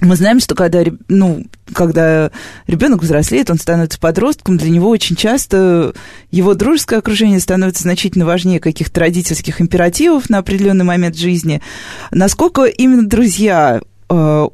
Мы 0.00 0.16
знаем, 0.16 0.40
что 0.40 0.54
когда, 0.54 0.82
ну, 1.08 1.44
когда 1.72 2.30
ребенок 2.66 3.02
взрослеет, 3.02 3.50
он 3.50 3.58
становится 3.58 3.98
подростком, 3.98 4.56
для 4.58 4.70
него 4.70 4.88
очень 4.88 5.16
часто 5.16 5.94
его 6.30 6.54
дружеское 6.54 6.96
окружение 6.96 7.40
становится 7.40 7.84
значительно 7.84 8.26
важнее 8.26 8.60
каких-то 8.60 9.00
родительских 9.00 9.60
императивов 9.60 10.28
на 10.28 10.38
определенный 10.38 10.84
момент 10.84 11.16
жизни. 11.16 11.62
Насколько 12.10 12.64
именно 12.64 13.06
друзья 13.06 13.80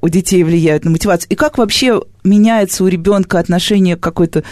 у 0.01 0.09
детей 0.09 0.43
влияют 0.43 0.85
на 0.85 0.91
мотивацию? 0.91 1.31
И 1.31 1.35
как 1.35 1.59
вообще 1.59 2.01
меняется 2.25 2.85
у 2.85 2.89
ребенка 2.89 3.39
отношение 3.39 3.97
к 3.97 4.01
какой-то 4.01 4.45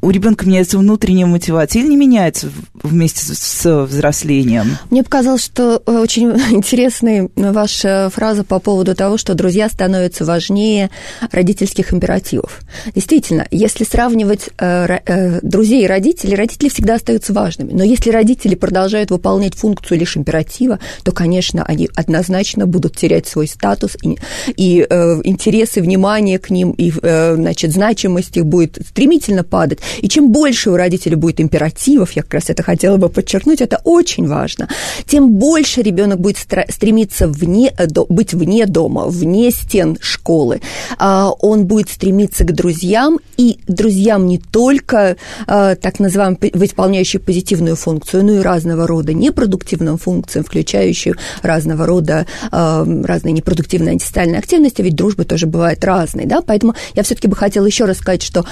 у 0.00 0.10
ребенка 0.10 0.46
меняется 0.46 0.78
внутренняя 0.78 1.26
мотивация 1.26 1.80
или 1.80 1.88
не 1.88 1.96
меняется 1.96 2.50
вместе 2.74 3.34
с 3.34 3.86
взрослением? 3.86 4.76
Мне 4.90 5.02
показалось, 5.02 5.44
что 5.44 5.82
э, 5.84 5.98
очень 5.98 6.28
интересная 6.50 7.28
ваша 7.34 8.10
фраза 8.12 8.44
по 8.44 8.58
поводу 8.58 8.94
того, 8.94 9.16
что 9.16 9.34
друзья 9.34 9.68
становятся 9.68 10.24
важнее 10.24 10.90
родительских 11.32 11.92
императивов. 11.92 12.60
Действительно, 12.94 13.46
если 13.50 13.84
сравнивать 13.84 14.50
э, 14.58 14.98
э, 15.06 15.40
друзей 15.42 15.84
и 15.84 15.86
родителей, 15.86 16.34
родители 16.34 16.68
всегда 16.68 16.94
остаются 16.94 17.32
важными. 17.32 17.72
Но 17.72 17.82
если 17.82 18.10
родители 18.10 18.54
продолжают 18.54 19.10
выполнять 19.10 19.54
функцию 19.54 19.98
лишь 19.98 20.16
императива, 20.16 20.78
то, 21.04 21.12
конечно, 21.12 21.64
они 21.64 21.88
однозначно 21.94 22.66
будут 22.66 22.96
терять 22.96 23.26
свой 23.26 23.46
статус 23.46 23.96
и, 24.02 24.18
и 24.56 24.80
интересы, 25.24 25.80
внимание 25.80 26.38
к 26.38 26.50
ним, 26.50 26.72
и 26.72 26.90
значит, 26.90 27.72
значимость 27.72 28.36
их 28.36 28.46
будет 28.46 28.78
стремительно 28.86 29.44
падать 29.44 29.69
падать. 29.70 29.80
И 30.02 30.08
чем 30.08 30.30
больше 30.30 30.70
у 30.70 30.76
родителей 30.76 31.16
будет 31.16 31.40
императивов, 31.40 32.12
я 32.12 32.22
как 32.22 32.34
раз 32.34 32.50
это 32.50 32.62
хотела 32.62 32.96
бы 32.96 33.08
подчеркнуть, 33.08 33.60
это 33.60 33.80
очень 33.84 34.26
важно, 34.26 34.68
тем 35.06 35.30
больше 35.30 35.82
ребенок 35.82 36.20
будет 36.20 36.38
стремиться 36.38 37.28
вне, 37.28 37.72
э, 37.76 37.86
быть 38.08 38.34
вне 38.34 38.66
дома, 38.66 39.06
вне 39.06 39.50
стен 39.50 39.96
школы. 40.00 40.60
А, 40.98 41.30
он 41.40 41.66
будет 41.66 41.90
стремиться 41.90 42.44
к 42.44 42.52
друзьям, 42.52 43.18
и 43.36 43.58
друзьям 43.66 44.26
не 44.26 44.38
только 44.38 45.16
а, 45.46 45.74
так 45.74 46.00
называемым 46.00 46.38
выполняющие 46.54 47.20
позитивную 47.20 47.76
функцию, 47.76 48.24
но 48.24 48.32
и 48.34 48.38
разного 48.40 48.86
рода 48.86 49.12
непродуктивным 49.12 49.98
функциям, 49.98 50.44
включающие 50.44 51.14
разного 51.42 51.86
рода 51.86 52.26
а, 52.50 52.84
разные 53.04 53.32
непродуктивные 53.32 53.92
антисоциальные 53.92 54.38
активности, 54.38 54.82
ведь 54.82 54.94
дружба 54.94 55.24
тоже 55.24 55.46
бывает 55.46 55.84
разной, 55.84 56.26
да, 56.26 56.40
поэтому 56.42 56.74
я 56.94 57.02
все-таки 57.02 57.28
бы 57.28 57.36
хотела 57.36 57.66
еще 57.66 57.84
раз 57.84 57.98
сказать, 57.98 58.22
что 58.22 58.44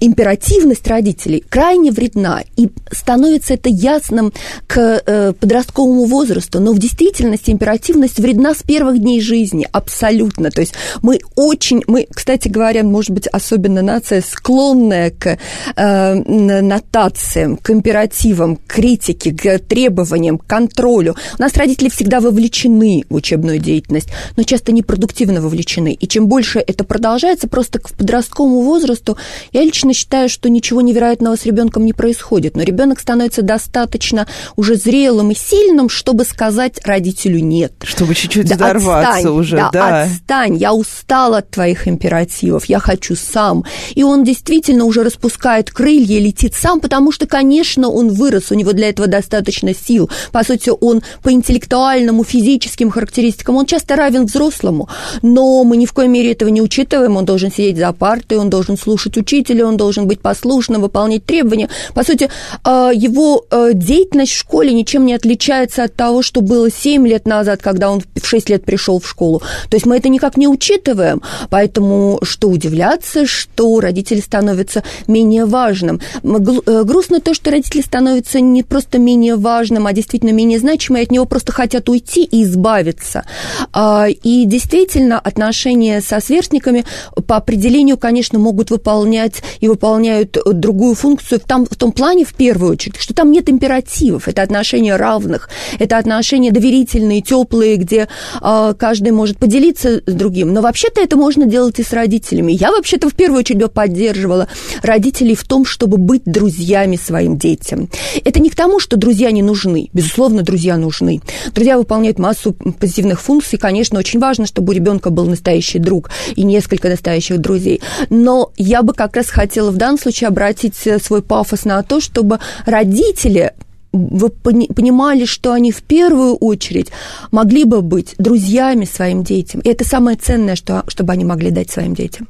императив 0.00 0.39
императивность 0.40 0.86
родителей 0.88 1.44
крайне 1.48 1.90
вредна, 1.90 2.42
и 2.56 2.70
становится 2.90 3.54
это 3.54 3.68
ясным 3.68 4.32
к 4.66 5.02
э, 5.06 5.32
подростковому 5.38 6.06
возрасту, 6.06 6.60
но 6.60 6.72
в 6.72 6.78
действительности 6.78 7.50
императивность 7.50 8.18
вредна 8.18 8.54
с 8.54 8.62
первых 8.62 8.98
дней 8.98 9.20
жизни, 9.20 9.68
абсолютно. 9.70 10.50
То 10.50 10.62
есть 10.62 10.74
мы 11.02 11.20
очень, 11.36 11.82
мы, 11.86 12.06
кстати 12.12 12.48
говоря, 12.48 12.82
может 12.84 13.10
быть, 13.10 13.26
особенно 13.26 13.82
нация, 13.82 14.22
склонная 14.22 15.10
к 15.10 15.38
э, 15.76 16.14
нотациям, 16.14 17.56
к 17.56 17.70
императивам, 17.70 18.56
к 18.56 18.66
критике, 18.66 19.32
к 19.32 19.58
требованиям, 19.58 20.38
к 20.38 20.46
контролю. 20.46 21.16
У 21.38 21.42
нас 21.42 21.54
родители 21.56 21.90
всегда 21.90 22.20
вовлечены 22.20 23.04
в 23.10 23.14
учебную 23.14 23.58
деятельность, 23.58 24.08
но 24.36 24.42
часто 24.42 24.72
непродуктивно 24.72 25.40
вовлечены. 25.40 25.92
И 25.92 26.08
чем 26.08 26.28
больше 26.28 26.60
это 26.66 26.84
продолжается, 26.84 27.48
просто 27.48 27.78
к 27.78 27.90
подростковому 27.90 28.62
возрасту, 28.62 29.18
я 29.52 29.62
лично 29.62 29.92
считаю, 29.92 30.29
что 30.30 30.48
ничего 30.48 30.80
невероятного 30.80 31.36
с 31.36 31.44
ребенком 31.44 31.84
не 31.84 31.92
происходит, 31.92 32.56
но 32.56 32.62
ребенок 32.62 33.00
становится 33.00 33.42
достаточно 33.42 34.26
уже 34.56 34.76
зрелым 34.76 35.30
и 35.30 35.34
сильным, 35.34 35.88
чтобы 35.88 36.24
сказать 36.24 36.80
родителю 36.84 37.40
нет. 37.40 37.72
Чтобы 37.82 38.14
чуть-чуть 38.14 38.48
да, 38.48 38.54
взорваться 38.54 39.10
отстань, 39.10 39.32
уже, 39.32 39.56
да, 39.56 39.70
да. 39.72 40.02
Отстань, 40.02 40.56
я 40.56 40.72
устал 40.72 41.34
от 41.34 41.50
твоих 41.50 41.88
императивов, 41.88 42.66
я 42.66 42.78
хочу 42.78 43.16
сам. 43.16 43.64
И 43.94 44.02
он 44.02 44.24
действительно 44.24 44.84
уже 44.84 45.02
распускает 45.02 45.70
крылья 45.70 46.16
и 46.16 46.20
летит 46.20 46.54
сам, 46.54 46.80
потому 46.80 47.12
что, 47.12 47.26
конечно, 47.26 47.88
он 47.88 48.08
вырос, 48.08 48.50
у 48.50 48.54
него 48.54 48.72
для 48.72 48.88
этого 48.88 49.08
достаточно 49.08 49.74
сил. 49.74 50.10
По 50.32 50.44
сути, 50.44 50.70
он 50.80 51.02
по 51.22 51.32
интеллектуальному, 51.32 52.24
физическим 52.24 52.90
характеристикам, 52.90 53.56
он 53.56 53.66
часто 53.66 53.96
равен 53.96 54.26
взрослому, 54.26 54.88
но 55.22 55.64
мы 55.64 55.76
ни 55.76 55.86
в 55.86 55.92
коей 55.92 56.08
мере 56.08 56.32
этого 56.32 56.48
не 56.50 56.62
учитываем, 56.62 57.16
он 57.16 57.24
должен 57.24 57.50
сидеть 57.50 57.76
за 57.76 57.92
партой, 57.92 58.38
он 58.38 58.50
должен 58.50 58.76
слушать 58.76 59.16
учителя, 59.16 59.66
он 59.66 59.76
должен 59.76 60.06
быть 60.06 60.19
послушным, 60.20 60.82
выполнять 60.82 61.24
требования. 61.24 61.68
По 61.94 62.04
сути, 62.04 62.30
а, 62.64 62.90
его 62.92 63.44
а, 63.50 63.72
деятельность 63.72 64.32
в 64.32 64.38
школе 64.38 64.72
ничем 64.72 65.06
не 65.06 65.14
отличается 65.14 65.84
от 65.84 65.94
того, 65.94 66.22
что 66.22 66.40
было 66.40 66.70
7 66.70 67.06
лет 67.06 67.26
назад, 67.26 67.60
когда 67.62 67.90
он 67.90 68.02
в 68.14 68.26
6 68.26 68.50
лет 68.50 68.64
пришел 68.64 69.00
в 69.00 69.08
школу. 69.08 69.40
То 69.68 69.76
есть 69.76 69.86
мы 69.86 69.96
это 69.96 70.08
никак 70.08 70.36
не 70.36 70.48
учитываем. 70.48 71.22
Поэтому 71.48 72.18
что 72.22 72.48
удивляться, 72.48 73.26
что 73.26 73.80
родители 73.80 74.20
становятся 74.20 74.82
менее 75.06 75.46
важным. 75.46 76.00
Э, 76.22 76.84
грустно 76.84 77.20
то, 77.20 77.34
что 77.34 77.50
родители 77.50 77.82
становятся 77.82 78.40
не 78.40 78.62
просто 78.62 78.98
менее 78.98 79.36
важным, 79.36 79.86
а 79.86 79.92
действительно 79.92 80.30
менее 80.30 80.58
значимым, 80.58 81.00
и 81.00 81.04
от 81.04 81.10
него 81.10 81.24
просто 81.24 81.52
хотят 81.52 81.88
уйти 81.88 82.24
и 82.24 82.44
избавиться. 82.44 83.24
А, 83.72 84.06
и 84.08 84.44
действительно, 84.44 85.18
отношения 85.18 86.00
со 86.00 86.20
сверстниками 86.20 86.84
по 87.26 87.36
определению, 87.36 87.98
конечно, 87.98 88.38
могут 88.38 88.70
выполнять 88.70 89.42
и 89.60 89.68
выполнять 89.68 90.09
выполняют 90.10 90.36
другую 90.60 90.94
функцию 90.94 91.40
в, 91.40 91.44
том, 91.44 91.66
в 91.66 91.76
том 91.76 91.92
плане, 91.92 92.24
в 92.24 92.34
первую 92.34 92.72
очередь, 92.72 92.96
что 92.96 93.14
там 93.14 93.30
нет 93.30 93.48
императивов, 93.48 94.28
это 94.28 94.42
отношения 94.42 94.96
равных, 94.96 95.48
это 95.78 95.98
отношения 95.98 96.50
доверительные, 96.50 97.22
теплые, 97.22 97.76
где 97.76 98.08
э, 98.40 98.74
каждый 98.78 99.12
может 99.12 99.38
поделиться 99.38 100.02
с 100.06 100.12
другим. 100.12 100.52
Но 100.52 100.60
вообще-то 100.62 101.00
это 101.00 101.16
можно 101.16 101.46
делать 101.46 101.78
и 101.78 101.82
с 101.82 101.92
родителями. 101.92 102.52
Я 102.52 102.70
вообще-то 102.70 103.08
в 103.08 103.14
первую 103.14 103.40
очередь 103.40 103.70
поддерживала 103.72 104.48
родителей 104.82 105.34
в 105.34 105.44
том, 105.44 105.64
чтобы 105.64 105.96
быть 105.96 106.22
друзьями 106.24 106.96
своим 106.96 107.36
детям. 107.36 107.88
Это 108.24 108.40
не 108.40 108.50
к 108.50 108.56
тому, 108.56 108.80
что 108.80 108.96
друзья 108.96 109.30
не 109.30 109.42
нужны. 109.42 109.90
Безусловно, 109.92 110.42
друзья 110.42 110.76
нужны. 110.76 111.20
Друзья 111.54 111.78
выполняют 111.78 112.18
массу 112.18 112.52
позитивных 112.52 113.20
функций. 113.20 113.58
Конечно, 113.58 113.98
очень 113.98 114.20
важно, 114.20 114.46
чтобы 114.46 114.72
у 114.72 114.74
ребенка 114.74 115.10
был 115.10 115.26
настоящий 115.26 115.78
друг 115.78 116.10
и 116.34 116.42
несколько 116.42 116.88
настоящих 116.88 117.38
друзей. 117.38 117.80
Но 118.08 118.52
я 118.56 118.82
бы 118.82 118.92
как 118.92 119.16
раз 119.16 119.26
хотела 119.26 119.70
в 119.70 119.76
данном 119.76 119.99
случае 120.00 120.28
обратить 120.28 120.86
э, 120.86 120.98
свой 120.98 121.22
пафос 121.22 121.64
на 121.64 121.82
то, 121.82 122.00
чтобы 122.00 122.38
родители 122.66 123.52
вы 123.92 124.30
понимали, 124.30 125.24
что 125.24 125.52
они 125.52 125.72
в 125.72 125.82
первую 125.82 126.36
очередь 126.36 126.90
могли 127.32 127.64
бы 127.64 127.82
быть 127.82 128.14
друзьями 128.18 128.84
своим 128.84 129.24
детям. 129.24 129.60
И 129.62 129.68
это 129.68 129.84
самое 129.84 130.16
ценное, 130.16 130.54
что, 130.54 130.84
чтобы 130.86 131.12
они 131.12 131.24
могли 131.24 131.50
дать 131.50 131.70
своим 131.70 131.94
детям. 131.94 132.28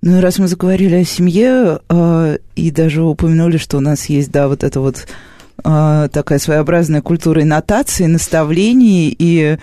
Ну 0.00 0.18
и 0.18 0.20
раз 0.20 0.38
мы 0.38 0.48
заговорили 0.48 0.96
о 0.96 1.04
семье 1.04 1.80
э, 1.88 2.38
и 2.56 2.70
даже 2.70 3.02
упомянули, 3.02 3.56
что 3.56 3.78
у 3.78 3.80
нас 3.80 4.06
есть, 4.06 4.30
да, 4.30 4.48
вот 4.48 4.64
это 4.64 4.80
вот 4.80 5.06
э, 5.64 6.08
такая 6.12 6.38
своеобразная 6.38 7.02
культура 7.02 7.42
и 7.42 7.44
нотации, 7.44 8.06
наставлений, 8.06 9.14
и 9.16 9.58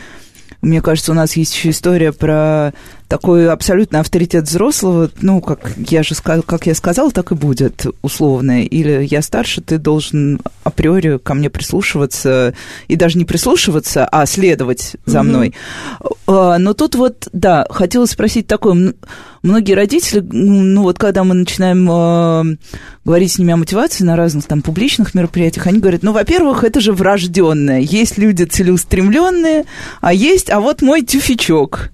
мне 0.62 0.82
кажется, 0.82 1.12
у 1.12 1.16
нас 1.16 1.36
есть 1.36 1.56
еще 1.56 1.70
история 1.72 2.12
про 2.12 2.74
такой 3.10 3.50
абсолютный 3.50 4.00
авторитет 4.00 4.46
взрослого, 4.46 5.10
ну, 5.20 5.42
как 5.42 5.74
я 5.78 6.04
же 6.04 6.14
как 6.24 6.68
я 6.68 6.76
сказала, 6.76 7.12
так 7.12 7.32
и 7.32 7.36
будет 7.36 7.88
условно. 8.04 8.64
Или 8.64 9.06
я 9.10 9.24
старше, 9.24 9.62
ты 9.62 9.80
должен 9.80 10.40
априори 10.64 11.18
ко 11.18 11.34
мне 11.34 11.50
прислушиваться, 11.50 12.54
и 12.88 12.96
даже 12.96 13.18
не 13.18 13.26
прислушиваться, 13.26 14.06
а 14.06 14.28
следовать 14.28 14.96
за 15.06 15.24
мной. 15.24 15.56
Угу. 16.00 16.58
Но 16.60 16.74
тут 16.74 16.94
вот, 16.94 17.28
да, 17.34 17.66
хотела 17.72 18.06
спросить 18.06 18.46
такое, 18.46 18.94
многие 19.42 19.74
родители, 19.74 20.20
ну 20.32 20.84
вот 20.84 21.00
когда 21.00 21.24
мы 21.24 21.34
начинаем 21.34 21.90
э, 21.90 22.58
говорить 23.06 23.32
с 23.32 23.40
ними 23.40 23.54
о 23.54 23.58
мотивации 23.58 24.04
на 24.04 24.16
разных 24.16 24.46
там 24.46 24.62
публичных 24.62 25.16
мероприятиях, 25.16 25.66
они 25.66 25.80
говорят, 25.80 26.04
ну, 26.04 26.12
во-первых, 26.12 26.64
это 26.64 26.80
же 26.80 26.94
врожденное. 26.94 27.80
Есть 27.80 28.20
люди 28.20 28.44
целеустремленные, 28.44 29.66
а 30.00 30.14
есть, 30.14 30.52
а 30.52 30.60
вот 30.60 30.84
мой 30.84 31.02
тюфячок. 31.02 31.90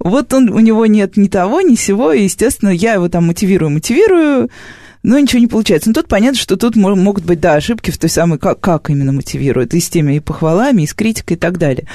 Вот 0.00 0.32
он, 0.32 0.50
у 0.50 0.60
него 0.60 0.86
нет 0.86 1.16
ни 1.16 1.28
того, 1.28 1.60
ни 1.60 1.74
сего, 1.74 2.12
и, 2.12 2.24
естественно, 2.24 2.70
я 2.70 2.94
его 2.94 3.08
там 3.08 3.26
мотивирую, 3.26 3.70
мотивирую, 3.70 4.50
но 5.02 5.18
ничего 5.18 5.40
не 5.40 5.46
получается. 5.46 5.88
Но 5.90 5.94
тут 5.94 6.08
понятно, 6.08 6.38
что 6.38 6.56
тут 6.56 6.76
могут 6.76 7.24
быть, 7.24 7.40
да, 7.40 7.54
ошибки 7.54 7.90
в 7.90 7.98
той 7.98 8.10
самой, 8.10 8.38
как, 8.38 8.60
как 8.60 8.90
именно 8.90 9.12
мотивируют, 9.12 9.74
и 9.74 9.80
с 9.80 9.88
теми 9.88 10.16
и 10.16 10.20
похвалами, 10.20 10.82
и 10.82 10.86
с 10.86 10.94
критикой 10.94 11.36
и 11.36 11.40
так 11.40 11.58
далее. 11.58 11.86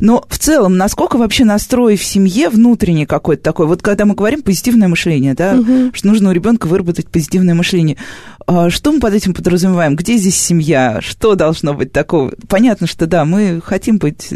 Но 0.00 0.24
в 0.28 0.38
целом, 0.38 0.76
насколько 0.76 1.16
вообще 1.16 1.44
настрой 1.44 1.96
в 1.96 2.04
семье 2.04 2.48
внутренний 2.48 3.06
какой-то 3.06 3.42
такой, 3.42 3.66
вот 3.66 3.82
когда 3.82 4.04
мы 4.04 4.14
говорим 4.14 4.42
позитивное 4.42 4.88
мышление, 4.88 5.34
да, 5.34 5.54
угу. 5.54 5.90
что 5.92 6.08
нужно 6.08 6.30
у 6.30 6.32
ребенка 6.32 6.66
выработать 6.66 7.08
позитивное 7.08 7.54
мышление, 7.54 7.96
а 8.46 8.70
что 8.70 8.92
мы 8.92 9.00
под 9.00 9.14
этим 9.14 9.34
подразумеваем? 9.34 9.94
Где 9.94 10.16
здесь 10.16 10.40
семья? 10.40 11.00
Что 11.00 11.34
должно 11.34 11.74
быть 11.74 11.92
такого? 11.92 12.32
Понятно, 12.48 12.86
что 12.86 13.06
да, 13.06 13.24
мы 13.24 13.60
хотим 13.64 13.98
быть 13.98 14.32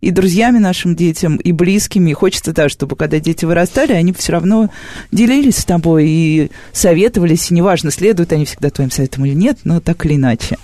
и 0.00 0.10
друзьями 0.10 0.58
нашим 0.58 0.96
детям, 0.96 1.36
и 1.36 1.52
близкими. 1.52 2.10
И 2.10 2.14
хочется, 2.14 2.52
да, 2.52 2.68
чтобы 2.68 2.96
когда 2.96 3.20
дети 3.20 3.44
вырастали, 3.44 3.92
они 3.92 4.12
все 4.12 4.32
равно 4.32 4.70
делились 5.12 5.58
с 5.58 5.64
тобой 5.64 6.06
и 6.08 6.50
советовались, 6.72 7.50
и 7.50 7.54
неважно, 7.54 7.90
следуют 7.90 8.32
они 8.32 8.44
всегда 8.44 8.70
твоим 8.70 8.90
советам 8.90 9.24
или 9.26 9.34
нет, 9.34 9.58
но 9.64 9.80
так 9.80 10.04
или 10.06 10.16
иначе. 10.16 10.56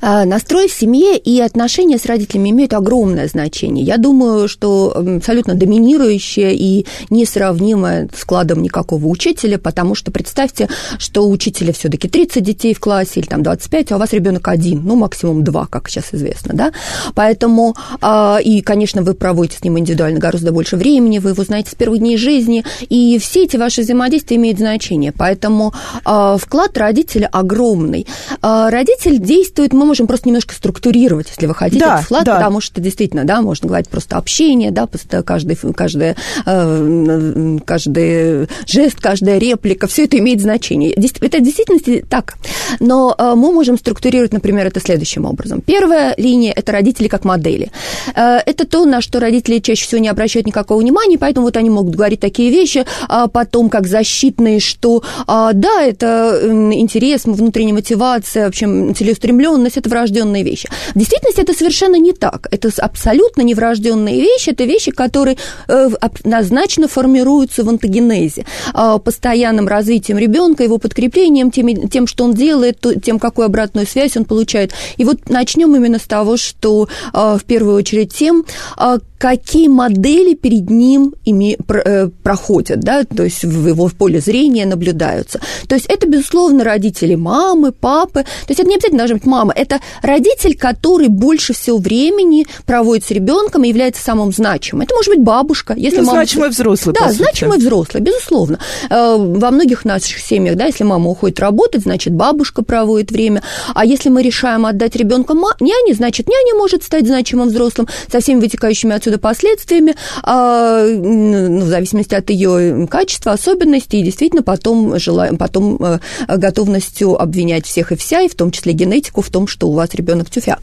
А, 0.00 0.24
настрой 0.24 0.68
в 0.68 0.72
семье 0.72 1.18
и 1.18 1.40
отношения 1.40 1.98
с 1.98 2.06
родителями 2.06 2.50
имеют 2.50 2.72
огромное 2.72 3.26
значение. 3.28 3.84
Я 3.84 3.96
думаю, 3.96 4.48
что 4.48 4.92
абсолютно 5.16 5.54
доминирующее 5.54 6.54
и 6.54 6.86
несравнимое 7.10 8.08
складом 8.16 8.62
никакого 8.62 9.06
учителя, 9.06 9.58
потому 9.58 9.94
что 9.94 10.10
представьте, 10.10 10.68
что 10.98 11.24
у 11.24 11.30
учителя 11.30 11.72
все-таки 11.72 12.08
30 12.08 12.42
детей 12.42 12.74
в 12.74 12.80
классе 12.80 13.20
или 13.20 13.26
там 13.26 13.42
25, 13.42 13.92
а 13.92 13.96
у 13.96 13.98
вас 13.98 14.12
ребенок 14.12 14.46
один, 14.48 14.82
ну 14.84 14.96
максимум 14.96 15.42
два, 15.42 15.66
как 15.66 15.88
сейчас 15.88 16.06
известно, 16.12 16.54
да. 16.54 16.72
Поэтому 17.14 17.74
а, 18.00 18.38
и, 18.42 18.60
конечно, 18.60 19.02
вы 19.02 19.14
проводите 19.14 19.58
с 19.58 19.64
ним 19.64 19.78
индивидуально 19.78 20.20
гораздо 20.20 20.52
больше 20.52 20.76
времени, 20.76 21.18
вы 21.18 21.30
его 21.30 21.42
знаете 21.42 21.70
с 21.70 21.74
первых 21.74 21.98
дней 21.98 22.16
жизни, 22.16 22.64
и 22.88 23.18
все 23.18 23.44
эти 23.44 23.56
ваши 23.56 23.82
взаимодействия 23.82 24.36
имеют 24.36 24.58
значение. 24.58 25.12
Поэтому 25.12 25.74
а, 26.04 26.36
вклад 26.38 26.76
родителя 26.78 27.28
огромный. 27.32 28.06
Родитель 28.42 29.18
действует, 29.18 29.72
мы 29.72 29.87
можем 29.88 30.06
просто 30.06 30.28
немножко 30.28 30.54
структурировать, 30.54 31.28
если 31.28 31.46
вы 31.46 31.54
хотите, 31.54 31.84
да, 31.84 31.94
этот 31.94 32.04
вклад, 32.04 32.24
да. 32.24 32.36
потому 32.36 32.60
что 32.60 32.80
действительно, 32.80 33.24
да, 33.24 33.42
можно 33.42 33.66
говорить 33.66 33.88
просто 33.88 34.16
общение, 34.16 34.70
да, 34.70 34.88
каждый, 35.24 35.56
каждый, 35.74 36.14
э, 36.46 37.58
каждый 37.64 38.48
жест, 38.66 39.00
каждая 39.00 39.38
реплика, 39.38 39.86
все 39.86 40.04
это 40.04 40.18
имеет 40.18 40.40
значение. 40.40 40.92
Это 40.92 41.38
в 41.38 41.42
действительности 41.42 42.04
так. 42.08 42.36
Но 42.80 43.14
э, 43.18 43.34
мы 43.34 43.52
можем 43.52 43.78
структурировать, 43.78 44.32
например, 44.32 44.66
это 44.66 44.80
следующим 44.80 45.24
образом. 45.24 45.60
Первая 45.60 46.14
линия– 46.16 46.52
это 46.56 46.72
родители 46.72 47.08
как 47.08 47.24
модели. 47.24 47.70
Э, 48.14 48.38
это 48.44 48.66
то, 48.66 48.84
на 48.84 49.00
что 49.00 49.20
родители 49.20 49.58
чаще 49.58 49.84
всего 49.84 50.00
не 50.00 50.08
обращают 50.08 50.46
никакого 50.46 50.80
внимания, 50.80 51.18
поэтому 51.18 51.46
вот 51.46 51.56
они 51.56 51.70
могут 51.70 51.94
говорить 51.94 52.20
такие 52.20 52.50
вещи, 52.50 52.84
а 53.08 53.28
потом 53.28 53.70
как 53.70 53.86
защитные, 53.86 54.60
что 54.60 55.02
а, 55.26 55.52
да, 55.52 55.82
это 55.82 56.40
интерес, 56.72 57.24
внутренняя 57.24 57.74
мотивация, 57.74 58.44
в 58.44 58.48
общем, 58.48 58.94
целеустремленность– 58.94 59.76
это 59.78 59.88
врожденные 59.88 60.42
вещи. 60.42 60.68
В 60.94 60.98
действительности 60.98 61.40
это 61.40 61.54
совершенно 61.54 61.96
не 61.96 62.12
так. 62.12 62.48
Это 62.50 62.70
абсолютно 62.78 63.42
не 63.42 63.54
врожденные 63.54 64.20
вещи, 64.20 64.50
это 64.50 64.64
вещи, 64.64 64.90
которые 64.90 65.36
э, 65.68 65.88
однозначно 66.00 66.88
формируются 66.88 67.64
в 67.64 67.68
антогенезе, 67.68 68.44
а, 68.74 68.98
постоянным 68.98 69.68
развитием 69.68 70.18
ребенка, 70.18 70.64
его 70.64 70.78
подкреплением, 70.78 71.50
тем, 71.50 71.88
тем, 71.88 72.06
что 72.06 72.24
он 72.24 72.34
делает, 72.34 72.84
тем, 73.02 73.18
какую 73.18 73.46
обратную 73.46 73.86
связь 73.86 74.16
он 74.16 74.24
получает. 74.24 74.72
И 74.96 75.04
вот 75.04 75.28
начнем 75.28 75.74
именно 75.74 75.98
с 75.98 76.06
того, 76.06 76.36
что 76.36 76.88
а, 77.12 77.38
в 77.38 77.44
первую 77.44 77.76
очередь 77.76 78.14
тем, 78.14 78.44
а, 78.76 78.98
какие 79.18 79.68
модели 79.68 80.34
перед 80.34 80.70
ним 80.70 81.14
име, 81.24 81.56
э, 81.56 82.08
проходят, 82.22 82.80
да, 82.80 83.04
то 83.04 83.24
есть 83.24 83.44
в 83.44 83.68
его 83.68 83.88
поле 83.88 84.20
зрения 84.20 84.64
наблюдаются. 84.64 85.40
То 85.66 85.74
есть 85.74 85.86
это, 85.86 86.06
безусловно, 86.08 86.64
родители 86.64 87.16
мамы, 87.16 87.72
папы. 87.72 88.22
То 88.22 88.50
есть 88.50 88.60
это 88.60 88.68
не 88.68 88.76
обязательно 88.76 88.98
должна 88.98 89.16
быть 89.16 89.26
мама, 89.26 89.52
это 89.54 89.80
родитель, 90.02 90.56
который 90.56 91.08
больше 91.08 91.52
всего 91.52 91.78
времени 91.78 92.46
проводит 92.64 93.04
с 93.04 93.10
ребенком 93.10 93.64
и 93.64 93.68
является 93.68 94.02
самым 94.02 94.32
значимым. 94.32 94.82
Это 94.82 94.94
может 94.94 95.12
быть 95.12 95.22
бабушка, 95.22 95.74
если 95.76 95.98
ну, 95.98 96.06
мама... 96.06 96.18
Значимый 96.18 96.50
взрослый, 96.50 96.94
Да, 96.98 97.10
значимый 97.12 97.58
взрослый, 97.58 98.02
безусловно. 98.02 98.60
Э, 98.88 99.16
во 99.18 99.50
многих 99.50 99.84
наших 99.84 100.18
семьях, 100.20 100.56
да, 100.56 100.66
если 100.66 100.84
мама 100.84 101.10
уходит 101.10 101.40
работать, 101.40 101.82
значит, 101.82 102.14
бабушка 102.14 102.62
проводит 102.62 103.10
время. 103.10 103.42
А 103.74 103.84
если 103.84 104.08
мы 104.10 104.22
решаем 104.22 104.64
отдать 104.66 104.94
ребенка 104.96 105.34
няне, 105.60 105.94
значит, 105.94 106.28
няня 106.28 106.54
может 106.56 106.84
стать 106.84 107.06
значимым 107.06 107.48
взрослым 107.48 107.88
со 108.10 108.20
всеми 108.20 108.40
вытекающими 108.40 108.94
отсюда 108.94 109.07
отсюда 109.08 109.18
последствиями, 109.18 109.94
а, 110.22 110.84
ну, 110.84 111.60
в 111.60 111.68
зависимости 111.68 112.14
от 112.14 112.28
ее 112.30 112.86
качества, 112.86 113.32
особенностей, 113.32 114.00
и 114.00 114.02
действительно 114.02 114.42
потом, 114.42 114.98
желаем, 114.98 115.38
потом 115.38 115.82
э, 115.82 115.98
готовностью 116.28 117.20
обвинять 117.20 117.66
всех 117.66 117.92
и 117.92 117.96
вся, 117.96 118.20
и 118.20 118.28
в 118.28 118.34
том 118.34 118.50
числе 118.50 118.72
генетику, 118.72 119.22
в 119.22 119.30
том, 119.30 119.46
что 119.46 119.68
у 119.68 119.72
вас 119.72 119.94
ребенок 119.94 120.30
тюфяк. 120.30 120.60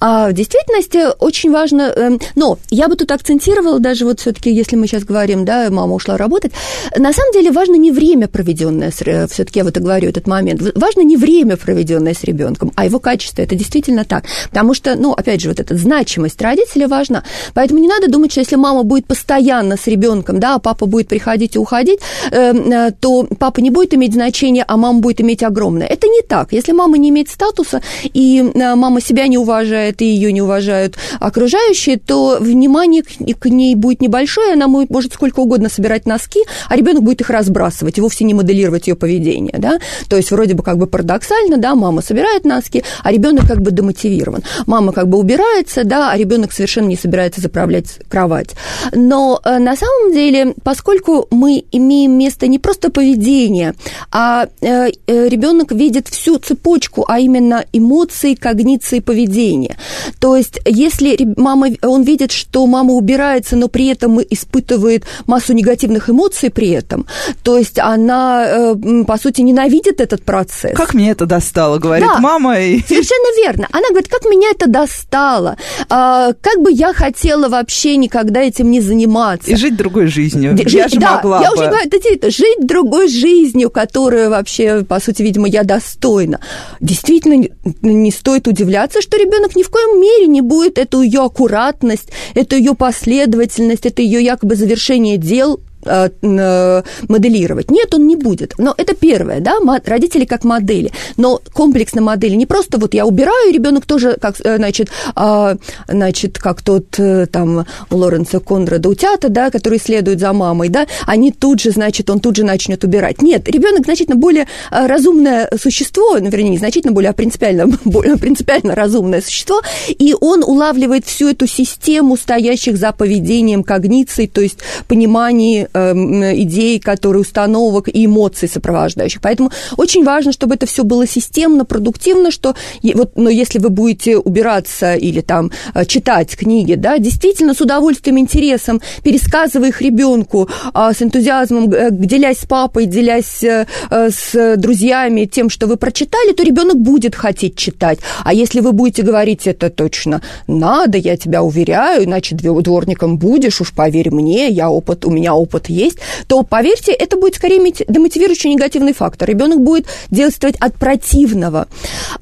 А 0.00 0.28
в 0.28 0.32
действительности 0.32 1.06
очень 1.18 1.50
важно, 1.50 1.82
эм, 1.82 2.20
но 2.36 2.58
я 2.70 2.88
бы 2.88 2.96
тут 2.96 3.10
акцентировала 3.10 3.80
даже 3.80 4.04
вот 4.04 4.20
все-таки, 4.20 4.52
если 4.52 4.76
мы 4.76 4.86
сейчас 4.86 5.04
говорим, 5.04 5.44
да, 5.44 5.68
мама 5.70 5.94
ушла 5.94 6.16
работать, 6.16 6.52
на 6.96 7.12
самом 7.12 7.32
деле 7.32 7.50
важно 7.50 7.74
не 7.74 7.90
время, 7.90 8.28
проведенное, 8.28 8.92
э, 9.04 9.26
все-таки 9.26 9.58
я 9.58 9.64
вот 9.64 9.76
и 9.76 9.80
говорю 9.80 10.08
этот 10.08 10.26
момент, 10.26 10.62
важно 10.76 11.00
не 11.00 11.16
время, 11.16 11.56
проведенное 11.56 12.14
с 12.14 12.22
ребенком, 12.22 12.72
а 12.76 12.84
его 12.84 13.00
качество, 13.00 13.42
это 13.42 13.56
действительно 13.56 14.04
так, 14.04 14.24
потому 14.50 14.74
что, 14.74 14.94
ну, 14.94 15.12
опять 15.12 15.40
же, 15.40 15.48
вот 15.48 15.58
эта 15.58 15.76
значимость 15.76 16.40
родителя 16.40 16.86
важна, 16.86 17.24
поэтому 17.54 17.80
не 17.80 17.87
надо 17.88 18.08
думать, 18.08 18.30
что 18.30 18.40
если 18.40 18.56
мама 18.56 18.82
будет 18.82 19.06
постоянно 19.06 19.76
с 19.76 19.86
ребенком, 19.86 20.38
да, 20.40 20.54
а 20.54 20.58
папа 20.58 20.86
будет 20.86 21.08
приходить 21.08 21.56
и 21.56 21.58
уходить, 21.58 22.00
э, 22.30 22.52
э, 22.52 22.90
то 23.00 23.26
папа 23.38 23.60
не 23.60 23.70
будет 23.70 23.94
иметь 23.94 24.12
значения, 24.14 24.64
а 24.66 24.76
мама 24.76 25.00
будет 25.00 25.20
иметь 25.20 25.42
огромное. 25.42 25.86
Это 25.86 26.06
не 26.06 26.22
так. 26.22 26.52
Если 26.52 26.72
мама 26.72 26.98
не 26.98 27.08
имеет 27.08 27.28
статуса, 27.28 27.82
и 28.02 28.52
э, 28.54 28.74
мама 28.74 29.00
себя 29.00 29.26
не 29.26 29.38
уважает, 29.38 30.02
и 30.02 30.06
ее 30.06 30.32
не 30.32 30.42
уважают 30.42 30.96
окружающие, 31.20 31.98
то 31.98 32.38
внимание 32.40 33.02
к, 33.02 33.46
ней 33.46 33.74
будет 33.74 34.00
небольшое, 34.00 34.52
она 34.52 34.68
может 34.68 35.14
сколько 35.14 35.40
угодно 35.40 35.68
собирать 35.68 36.06
носки, 36.06 36.40
а 36.68 36.76
ребенок 36.76 37.02
будет 37.02 37.20
их 37.22 37.30
разбрасывать 37.30 37.98
и 37.98 38.00
вовсе 38.00 38.24
не 38.24 38.34
моделировать 38.34 38.88
ее 38.88 38.94
поведение, 38.94 39.54
да. 39.58 39.78
То 40.08 40.16
есть 40.16 40.30
вроде 40.30 40.54
бы 40.54 40.62
как 40.62 40.78
бы 40.78 40.86
парадоксально, 40.86 41.56
да, 41.56 41.74
мама 41.74 42.02
собирает 42.02 42.44
носки, 42.44 42.84
а 43.02 43.12
ребенок 43.12 43.46
как 43.46 43.60
бы 43.60 43.70
демотивирован. 43.70 44.42
Мама 44.66 44.92
как 44.92 45.08
бы 45.08 45.18
убирается, 45.18 45.84
да, 45.84 46.10
а 46.10 46.16
ребенок 46.16 46.52
совершенно 46.52 46.86
не 46.86 46.96
собирается 46.96 47.40
заправлять 47.40 47.77
кровать. 48.08 48.54
Но 48.92 49.40
э, 49.44 49.58
на 49.58 49.76
самом 49.76 50.12
деле, 50.12 50.54
поскольку 50.62 51.26
мы 51.30 51.64
имеем 51.72 52.12
место 52.12 52.46
не 52.46 52.58
просто 52.58 52.90
поведения, 52.90 53.74
а 54.10 54.46
э, 54.60 54.90
э, 55.06 55.28
ребенок 55.28 55.72
видит 55.72 56.08
всю 56.08 56.38
цепочку, 56.38 57.04
а 57.08 57.18
именно 57.18 57.64
эмоции, 57.72 58.34
когниции, 58.34 59.00
поведения. 59.00 59.76
То 60.20 60.36
есть, 60.36 60.60
если 60.64 61.16
мама, 61.36 61.68
он 61.82 62.02
видит, 62.02 62.32
что 62.32 62.66
мама 62.66 62.94
убирается, 62.94 63.56
но 63.56 63.68
при 63.68 63.86
этом 63.86 64.20
испытывает 64.20 65.04
массу 65.26 65.52
негативных 65.52 66.10
эмоций 66.10 66.50
при 66.50 66.70
этом, 66.70 67.06
то 67.42 67.58
есть 67.58 67.78
она, 67.78 68.74
по 69.06 69.18
сути, 69.18 69.42
ненавидит 69.42 70.00
этот 70.00 70.24
процесс. 70.24 70.76
Как 70.76 70.94
меня 70.94 71.12
это 71.12 71.26
достало, 71.26 71.78
говорит 71.78 72.08
да, 72.08 72.18
мама. 72.18 72.60
И... 72.60 72.80
Совершенно 72.80 73.42
верно. 73.42 73.68
Она 73.72 73.88
говорит, 73.90 74.08
как 74.08 74.24
меня 74.24 74.50
это 74.50 74.68
достало, 74.68 75.56
а, 75.88 76.32
как 76.40 76.60
бы 76.62 76.72
я 76.72 76.92
хотела 76.92 77.48
вообще 77.68 77.96
никогда 77.96 78.40
этим 78.40 78.70
не 78.70 78.80
заниматься. 78.80 79.50
И 79.50 79.54
жить 79.54 79.76
другой 79.76 80.06
жизнью. 80.06 80.56
Жить, 80.56 80.72
я 80.72 80.88
же 80.88 80.98
да, 80.98 81.16
могла 81.16 81.42
я 81.42 81.50
бы. 81.50 81.56
уже 81.56 81.66
говорю, 81.66 81.86
это, 81.86 82.30
жить 82.30 82.66
другой 82.66 83.08
жизнью, 83.08 83.68
которую 83.68 84.30
вообще, 84.30 84.84
по 84.84 84.98
сути, 85.00 85.20
видимо, 85.22 85.48
я 85.48 85.64
достойна. 85.64 86.40
Действительно, 86.80 87.46
не 87.82 88.10
стоит 88.10 88.48
удивляться, 88.48 89.02
что 89.02 89.18
ребенок 89.18 89.54
ни 89.54 89.62
в 89.62 89.68
коем 89.68 90.00
мере 90.00 90.26
не 90.28 90.40
будет 90.40 90.78
эту 90.78 91.02
ее 91.02 91.20
аккуратность, 91.20 92.08
эту 92.34 92.56
ее 92.56 92.74
последовательность, 92.74 93.84
это 93.84 94.00
ее 94.00 94.24
якобы 94.24 94.56
завершение 94.56 95.18
дел 95.18 95.60
моделировать. 95.84 97.70
Нет, 97.70 97.94
он 97.94 98.06
не 98.06 98.16
будет. 98.16 98.54
Но 98.58 98.74
это 98.76 98.94
первое, 98.94 99.40
да, 99.40 99.58
родители 99.84 100.24
как 100.24 100.44
модели. 100.44 100.92
Но 101.16 101.40
комплексно 101.52 102.00
модели 102.00 102.34
не 102.34 102.46
просто 102.46 102.78
вот 102.78 102.94
я 102.94 103.06
убираю, 103.06 103.52
ребенок 103.52 103.86
тоже, 103.86 104.16
как, 104.20 104.36
значит, 104.36 104.90
а, 105.14 105.56
значит, 105.88 106.38
как 106.38 106.62
тот 106.62 106.98
там 107.30 107.66
у 107.90 107.96
Лоренса 107.96 108.40
Конрада 108.40 108.88
утята, 108.88 109.28
да, 109.28 109.50
который 109.50 109.78
следует 109.78 110.20
за 110.20 110.32
мамой, 110.32 110.68
да, 110.68 110.86
они 111.06 111.32
тут 111.32 111.60
же, 111.60 111.70
значит, 111.70 112.10
он 112.10 112.20
тут 112.20 112.36
же 112.36 112.44
начнет 112.44 112.82
убирать. 112.84 113.22
Нет, 113.22 113.48
ребенок 113.48 113.84
значительно 113.84 114.16
более 114.16 114.46
разумное 114.70 115.50
существо, 115.60 116.18
ну, 116.18 116.28
вернее, 116.28 116.50
не 116.50 116.58
значительно 116.58 116.92
более, 116.92 117.10
а 117.10 117.12
принципиально, 117.12 117.66
более 117.84 118.16
принципиально 118.16 118.74
разумное 118.74 119.20
существо, 119.20 119.62
и 119.88 120.14
он 120.20 120.42
улавливает 120.42 121.06
всю 121.06 121.28
эту 121.28 121.46
систему 121.46 122.16
стоящих 122.16 122.76
за 122.76 122.92
поведением 122.92 123.62
когниций, 123.62 124.26
то 124.26 124.40
есть 124.40 124.58
пониманий, 124.86 125.62
э, 125.62 125.67
идей, 125.74 126.78
которые 126.80 127.22
установок 127.22 127.88
и 127.88 128.06
эмоций 128.06 128.48
сопровождающих. 128.48 129.20
Поэтому 129.20 129.50
очень 129.76 130.04
важно, 130.04 130.32
чтобы 130.32 130.54
это 130.54 130.66
все 130.66 130.84
было 130.84 131.06
системно, 131.06 131.64
продуктивно, 131.64 132.30
что 132.30 132.54
вот, 132.94 133.16
но 133.16 133.30
если 133.30 133.58
вы 133.58 133.70
будете 133.70 134.16
убираться 134.16 134.94
или 134.94 135.20
там 135.20 135.50
э, 135.74 135.84
читать 135.84 136.36
книги, 136.36 136.74
да, 136.74 136.98
действительно 136.98 137.54
с 137.54 137.60
удовольствием, 137.60 138.18
интересом, 138.18 138.80
пересказывая 139.02 139.68
их 139.68 139.80
ребенку 139.80 140.48
э, 140.74 140.90
с 140.96 141.02
энтузиазмом, 141.02 141.70
э, 141.72 141.88
делясь 141.90 142.40
с 142.40 142.46
папой, 142.46 142.86
делясь 142.86 143.42
э, 143.42 143.66
с 143.90 144.56
друзьями 144.56 145.24
тем, 145.24 145.50
что 145.50 145.66
вы 145.66 145.76
прочитали, 145.76 146.32
то 146.32 146.42
ребенок 146.42 146.76
будет 146.76 147.14
хотеть 147.14 147.56
читать. 147.56 147.98
А 148.24 148.32
если 148.32 148.60
вы 148.60 148.72
будете 148.72 149.02
говорить 149.02 149.46
это 149.46 149.70
точно 149.70 150.22
надо, 150.46 150.98
я 150.98 151.16
тебя 151.16 151.42
уверяю, 151.42 152.04
иначе 152.04 152.36
дворником 152.36 153.18
будешь, 153.18 153.60
уж 153.60 153.72
поверь 153.72 154.10
мне, 154.10 154.48
я 154.48 154.70
опыт, 154.70 155.04
у 155.04 155.10
меня 155.10 155.34
опыт 155.34 155.57
есть, 155.66 155.98
то, 156.26 156.42
поверьте, 156.42 156.92
это 156.92 157.16
будет 157.16 157.34
скорее 157.34 157.58
демотивирующий 157.88 158.50
негативный 158.50 158.92
фактор. 158.92 159.28
Ребенок 159.28 159.60
будет 159.60 159.86
действовать 160.10 160.56
от 160.60 160.74
противного. 160.74 161.68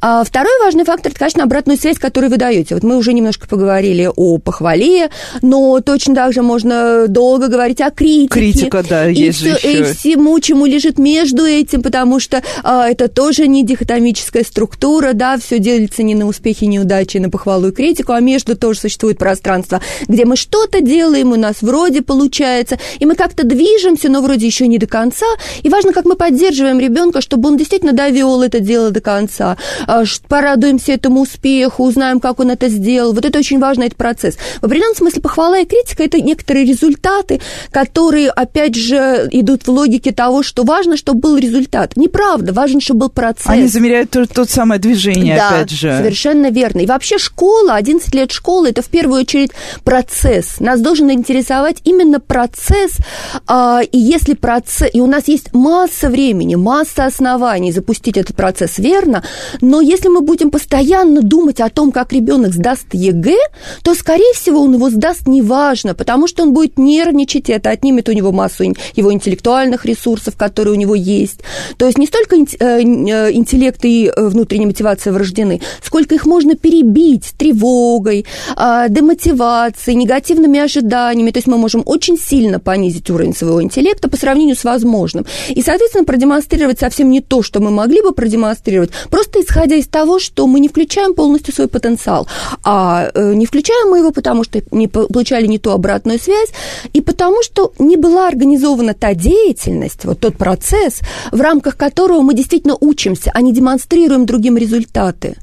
А 0.01 0.24
второй 0.24 0.59
важный 0.61 0.84
фактор, 0.84 1.11
это, 1.11 1.18
конечно, 1.18 1.43
обратную 1.43 1.78
связь, 1.78 1.99
которую 1.99 2.30
вы 2.30 2.37
даете. 2.37 2.74
Вот 2.74 2.82
мы 2.82 2.97
уже 2.97 3.12
немножко 3.12 3.47
поговорили 3.47 4.09
о 4.14 4.39
похвале, 4.39 5.11
но 5.43 5.80
точно 5.80 6.14
так 6.14 6.32
же 6.32 6.43
можно 6.43 7.07
долго 7.09 7.49
говорить 7.49 7.80
о 7.80 7.91
критике. 7.91 8.28
Критика, 8.28 8.82
да, 8.89 9.09
и 9.09 9.14
есть 9.14 9.39
все, 9.39 9.51
же 9.51 9.57
еще. 9.57 9.80
И 9.80 9.82
всему, 9.95 10.39
чему 10.41 10.66
лежит 10.66 10.99
между 10.99 11.45
этим, 11.45 11.82
потому 11.82 12.20
что 12.20 12.43
а, 12.62 12.89
это 12.89 13.09
тоже 13.09 13.47
не 13.47 13.64
дихотомическая 13.64 14.45
структура, 14.45 15.12
да, 15.12 15.39
все 15.39 15.59
делится 15.59 16.03
не 16.03 16.14
на 16.14 16.26
успехи, 16.26 16.64
неудачи, 16.64 17.18
на 17.18 17.30
похвалу 17.30 17.68
и 17.68 17.72
критику, 17.72 18.12
а 18.12 18.20
между 18.20 18.57
тоже 18.57 18.80
существует 18.80 19.18
пространство, 19.18 19.80
где 20.09 20.24
мы 20.24 20.37
что-то 20.37 20.80
делаем, 20.80 21.32
у 21.32 21.37
нас 21.37 21.57
вроде 21.61 22.03
получается, 22.03 22.78
и 22.99 23.07
мы 23.07 23.14
как-то 23.27 23.45
движемся, 23.45 24.09
но 24.09 24.20
вроде 24.20 24.47
еще 24.47 24.68
не 24.68 24.79
до 24.79 24.87
конца. 24.87 25.27
И 25.62 25.68
важно, 25.68 25.93
как 25.93 26.05
мы 26.05 26.14
поддерживаем 26.14 26.79
ребенка, 26.79 27.20
чтобы 27.20 27.49
он 27.49 27.57
действительно 27.57 27.93
довел 27.93 28.41
это 28.43 28.61
дело 28.61 28.91
до 28.91 29.01
конца, 29.01 29.57
а, 29.87 30.05
порадуемся 30.29 30.93
этому 30.93 31.22
успеху, 31.22 31.83
узнаем, 31.85 32.20
как 32.20 32.39
он 32.39 32.51
это 32.51 32.68
сделал. 32.68 33.12
Вот 33.12 33.24
это 33.24 33.39
очень 33.41 33.59
важный 33.59 33.87
этот 33.87 33.99
процесс. 33.99 34.37
В 34.61 34.66
определенном 34.66 34.95
смысле 34.95 35.22
похвала 35.22 35.59
и 35.59 35.64
критика– 35.64 36.03
это 36.05 36.20
некоторые 36.20 36.64
результаты, 36.64 37.41
которые, 37.72 38.31
опять 38.31 38.77
же, 38.77 39.29
идут 39.33 39.66
в 39.66 39.70
логике 39.70 40.12
того, 40.12 40.45
что 40.45 40.62
важно, 40.62 40.97
чтобы 40.97 41.20
был 41.20 41.37
результат. 41.37 41.97
Неправда, 41.97 42.53
важно, 42.53 42.81
чтобы 42.81 43.01
был 43.01 43.09
процесс. 43.09 43.49
Они 43.49 43.66
замеряют 43.66 44.11
то, 44.11 44.24
то 44.27 44.45
самое 44.45 44.81
движение, 44.81 45.37
да, 45.37 45.49
опять 45.49 45.70
же. 45.70 45.97
совершенно 45.97 46.51
верно. 46.51 46.81
И 46.81 46.87
вообще 46.87 47.18
школа, 47.18 47.74
11 47.74 48.14
лет 48.14 48.31
школы, 48.31 48.68
это 48.68 48.83
в 48.83 48.89
первую 48.89 49.22
очередь 49.22 49.51
процесс. 49.83 50.61
Нас 50.61 50.81
должен 50.81 51.11
интересовать 51.11 51.79
именно 51.83 52.20
процесс. 52.20 52.99
А, 53.46 53.80
и 53.80 53.98
если 53.98 54.34
процесс... 54.34 54.90
И 54.92 55.00
у 55.00 55.06
нас 55.06 55.28
есть 55.28 55.52
масса 55.54 56.08
времени, 56.08 56.54
масса 56.54 57.06
оснований 57.06 57.72
запустить 57.72 58.16
этот 58.16 58.36
процесс 58.36 58.78
верно, 58.78 59.22
но 59.60 59.80
если 59.80 60.08
мы 60.08 60.20
будем 60.20 60.50
постоянно 60.50 61.22
думать 61.22 61.60
о 61.60 61.70
том, 61.70 61.92
как 61.92 62.12
ребенок 62.12 62.52
сдаст 62.52 62.86
ЕГЭ, 62.92 63.38
то, 63.82 63.94
скорее 63.94 64.32
всего, 64.34 64.62
он 64.62 64.74
его 64.74 64.90
сдаст 64.90 65.26
неважно, 65.26 65.94
потому 65.94 66.26
что 66.26 66.42
он 66.42 66.52
будет 66.52 66.78
нервничать, 66.78 67.48
и 67.48 67.52
это 67.52 67.70
отнимет 67.70 68.08
у 68.08 68.12
него 68.12 68.32
массу 68.32 68.64
его 68.94 69.12
интеллектуальных 69.12 69.84
ресурсов, 69.84 70.36
которые 70.36 70.74
у 70.74 70.76
него 70.76 70.94
есть. 70.94 71.40
То 71.76 71.86
есть 71.86 71.98
не 71.98 72.06
столько 72.06 72.36
э, 72.36 72.44
э, 72.60 73.32
интеллект 73.32 73.84
и 73.84 74.06
э, 74.14 74.28
внутренняя 74.28 74.66
мотивация 74.66 75.12
врождены, 75.12 75.60
сколько 75.82 76.14
их 76.14 76.26
можно 76.26 76.54
перебить 76.56 77.34
тревогой, 77.36 78.26
а, 78.56 78.88
демотивацией, 78.88 79.96
негативными 79.96 80.58
ожиданиями. 80.60 81.30
То 81.30 81.38
есть 81.38 81.46
мы 81.46 81.58
можем 81.58 81.82
очень 81.84 82.18
сильно 82.18 82.58
понизить 82.58 83.05
уровень 83.11 83.34
своего 83.34 83.62
интеллекта 83.62 84.09
по 84.09 84.16
сравнению 84.16 84.57
с 84.57 84.64
возможным. 84.64 85.26
И, 85.48 85.62
соответственно, 85.62 86.04
продемонстрировать 86.04 86.78
совсем 86.78 87.11
не 87.11 87.20
то, 87.20 87.42
что 87.42 87.61
мы 87.61 87.70
могли 87.70 88.02
бы 88.02 88.12
продемонстрировать, 88.12 88.90
просто 89.11 89.40
исходя 89.40 89.76
из 89.76 89.86
того, 89.86 90.18
что 90.18 90.46
мы 90.46 90.61
не 90.61 90.68
включаем 90.68 91.14
полностью 91.14 91.54
свой 91.54 91.68
потенциал. 91.68 92.26
А 92.62 93.11
э, 93.14 93.34
не 93.34 93.46
включаем 93.46 93.90
мы 93.90 93.98
его, 93.98 94.11
потому 94.11 94.44
что 94.44 94.62
не 94.70 94.88
получали 94.88 95.46
не 95.46 95.59
ту 95.59 95.70
обратную 95.70 96.18
связь, 96.18 96.50
и 96.92 97.00
потому 97.00 97.42
что 97.42 97.72
не 97.78 97.96
была 97.96 98.28
организована 98.28 98.94
та 98.94 99.14
деятельность, 99.14 100.04
вот 100.04 100.20
тот 100.20 100.36
процесс, 100.36 101.00
в 101.32 101.40
рамках 101.40 101.76
которого 101.76 102.22
мы 102.22 102.34
действительно 102.34 102.76
учимся, 102.80 103.30
а 103.34 103.40
не 103.42 103.52
демонстрируем 103.52 104.26
другим 104.26 104.57
результаты. 104.57 105.36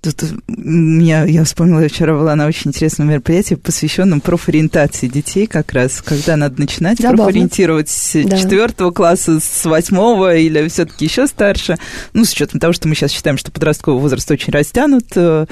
Тут 0.00 0.22
меня, 0.46 1.24
я 1.24 1.42
вспомнила, 1.42 1.88
вчера 1.88 2.14
была 2.14 2.36
на 2.36 2.46
очень 2.46 2.68
интересном 2.68 3.08
мероприятии, 3.08 3.56
посвященном 3.56 4.20
профориентации 4.20 5.08
детей 5.08 5.48
как 5.48 5.72
раз, 5.72 6.00
когда 6.02 6.36
надо 6.36 6.60
начинать 6.60 6.98
Забавно. 6.98 7.24
профориентировать 7.24 7.88
с 7.88 8.12
да. 8.22 8.38
четвертого 8.38 8.92
класса, 8.92 9.40
с 9.40 9.64
восьмого 9.64 10.36
или 10.36 10.68
все-таки 10.68 11.06
еще 11.06 11.26
старше. 11.26 11.78
Ну, 12.12 12.24
с 12.24 12.32
учетом 12.32 12.60
того, 12.60 12.72
что 12.72 12.86
мы 12.86 12.94
сейчас 12.94 13.10
считаем, 13.10 13.38
что 13.38 13.50
подростковый 13.50 14.00
возраст 14.00 14.30
очень 14.30 14.52
растянут. 14.52 15.06
Э, 15.16 15.46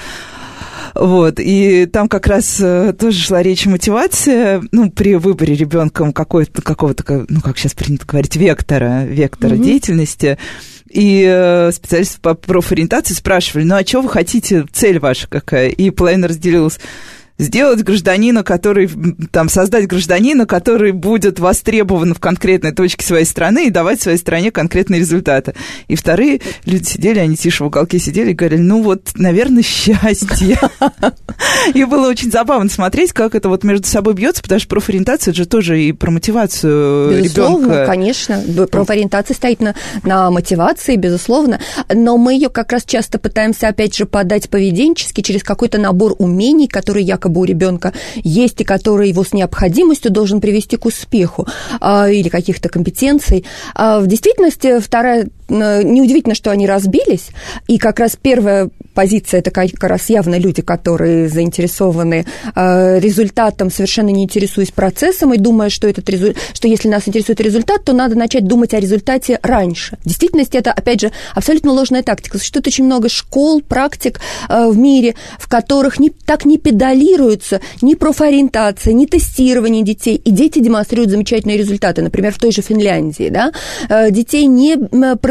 вот, 0.95 1.41
и 1.41 1.87
там 1.87 2.09
как 2.09 2.29
раз 2.29 2.61
э, 2.61 2.93
тоже 2.93 3.19
шла 3.19 3.43
речь 3.43 3.67
о 3.67 3.71
мотивации, 3.71 4.63
ну, 4.71 4.91
при 4.93 5.17
выборе 5.17 5.57
ребенком 5.57 6.13
какого-то, 6.13 6.63
какого-то, 6.63 7.27
ну, 7.29 7.41
как 7.41 7.59
сейчас 7.59 7.75
принято 7.75 8.07
говорить, 8.07 8.37
вектора, 8.37 9.05
вектора 9.05 9.57
угу. 9.57 9.65
деятельности. 9.65 10.39
И 10.97 11.27
э, 11.29 11.73
специалисты 11.73 12.19
по 12.23 12.33
профориентации 12.33 13.13
спрашивали, 13.13 13.65
ну 13.65 13.75
а 13.75 13.85
что 13.85 14.01
вы 14.01 14.09
хотите, 14.09 14.65
цель 14.73 14.99
ваша 14.99 15.29
какая? 15.29 15.69
И 15.69 15.91
половина 15.91 16.27
разделилась 16.27 16.81
сделать 17.39 17.83
гражданина, 17.83 18.43
который, 18.43 18.89
там, 19.31 19.49
создать 19.49 19.87
гражданина, 19.87 20.47
который 20.47 20.93
будет 20.93 21.39
востребован 21.39 22.15
в 22.15 22.21
конкретной 22.21 22.73
точке 22.73 23.05
своей 23.05 23.25
страны 23.25 23.67
и 23.67 23.71
давать 23.71 24.01
своей 24.01 24.19
стране 24.19 24.51
конкретные 24.51 25.01
результаты. 25.01 25.55
И 25.89 25.97
вторые 25.97 26.41
люди 26.65 26.85
сидели, 26.85 27.19
они 27.19 27.37
тише 27.37 27.65
в 27.65 27.67
уголке 27.69 27.99
сидели 27.99 28.31
и 28.31 28.35
говорили, 28.35 28.61
ну 28.61 28.83
вот, 28.83 29.11
наверное, 29.15 29.63
счастье. 29.63 30.59
И 31.75 31.85
было 31.85 32.09
очень 32.09 32.31
забавно 32.31 32.71
смотреть, 32.71 33.13
как 33.13 33.35
это 33.35 33.49
вот 33.49 33.65
между 33.65 33.87
собой 33.87 34.15
бьется, 34.15 34.43
потому 34.43 34.61
что 34.61 34.69
профориентация 34.69 35.33
это 35.33 35.39
же 35.43 35.47
тоже 35.47 35.83
и 35.83 35.93
про 35.93 36.11
мотивацию 36.11 37.23
ребенка. 37.23 37.87
конечно. 37.87 38.43
Профориентация 38.71 39.35
стоит 39.35 39.61
на, 39.61 39.75
на 40.03 40.31
мотивации, 40.31 40.97
безусловно, 40.97 41.61
но 41.93 42.17
мы 42.17 42.35
ее 42.35 42.49
как 42.49 42.73
раз 42.73 42.85
часто 42.85 43.19
пытаемся, 43.19 43.69
опять 43.69 43.95
же, 43.95 44.07
подать 44.07 44.49
поведенчески 44.49 45.21
через 45.21 45.43
какой-то 45.43 45.79
набор 45.79 46.15
умений, 46.19 46.69
которые 46.69 47.05
якобы 47.05 47.26
якобы 47.27 47.41
у 47.41 47.45
ребенка 47.45 47.93
есть 48.23 48.61
и 48.61 48.65
который 48.65 49.09
его 49.09 49.25
с 49.25 49.33
необходимостью 49.33 50.13
должен 50.13 50.41
привести 50.41 50.77
к 50.77 50.87
успеху 50.87 51.47
а, 51.81 52.09
или 52.09 52.29
каких-то 52.29 52.69
компетенций. 52.69 53.45
А 53.75 54.01
в 54.01 54.07
действительности 54.07 54.79
вторая 54.81 55.29
неудивительно, 55.49 56.35
что 56.35 56.51
они 56.51 56.67
разбились, 56.67 57.29
и 57.69 57.79
как 57.79 58.01
раз 58.01 58.17
первая 58.21 58.71
позиция 58.97 59.41
это 59.41 59.51
как 59.51 59.85
раз 59.85 60.09
явно 60.09 60.39
люди, 60.39 60.63
которые 60.63 61.29
заинтересованы 61.29 62.25
э, 62.55 62.99
результатом, 62.99 63.71
совершенно 63.71 64.09
не 64.09 64.25
интересуясь 64.25 64.71
процессом 64.71 65.35
и 65.35 65.39
думая, 65.39 65.69
что, 65.69 65.87
этот 65.87 66.09
резу... 66.09 66.35
что 66.55 66.67
если 66.67 66.89
нас 66.89 67.07
интересует 67.07 67.41
результат, 67.41 67.85
то 67.85 67.93
надо 67.93 68.17
начать 68.17 68.47
думать 68.47 68.75
о 68.75 68.81
результате 68.81 69.39
раньше. 69.43 69.99
В 70.03 70.09
действительности 70.09 70.57
это, 70.57 70.73
опять 70.73 71.03
же, 71.03 71.13
абсолютно 71.35 71.73
ложная 71.73 72.03
тактика. 72.03 72.39
Существует 72.39 72.67
очень 72.67 72.85
много 72.85 73.09
школ, 73.09 73.61
практик 73.61 74.19
э, 74.49 74.67
в 74.69 74.77
мире, 74.77 75.15
в 75.39 75.47
которых 75.49 76.01
не, 76.01 76.11
так 76.11 76.47
не 76.47 76.57
педалируются 76.59 77.61
ни 77.83 77.95
профориентация, 77.95 78.95
ни 78.95 79.05
тестирование 79.05 79.85
детей, 79.85 80.17
и 80.17 80.31
дети 80.31 80.59
демонстрируют 80.59 81.11
замечательные 81.11 81.59
результаты. 81.59 82.01
Например, 82.01 82.33
в 82.33 82.39
той 82.39 82.51
же 82.51 82.63
Финляндии, 82.63 83.29
да, 83.29 83.53
э, 83.91 84.11
детей 84.11 84.47
не 84.47 84.77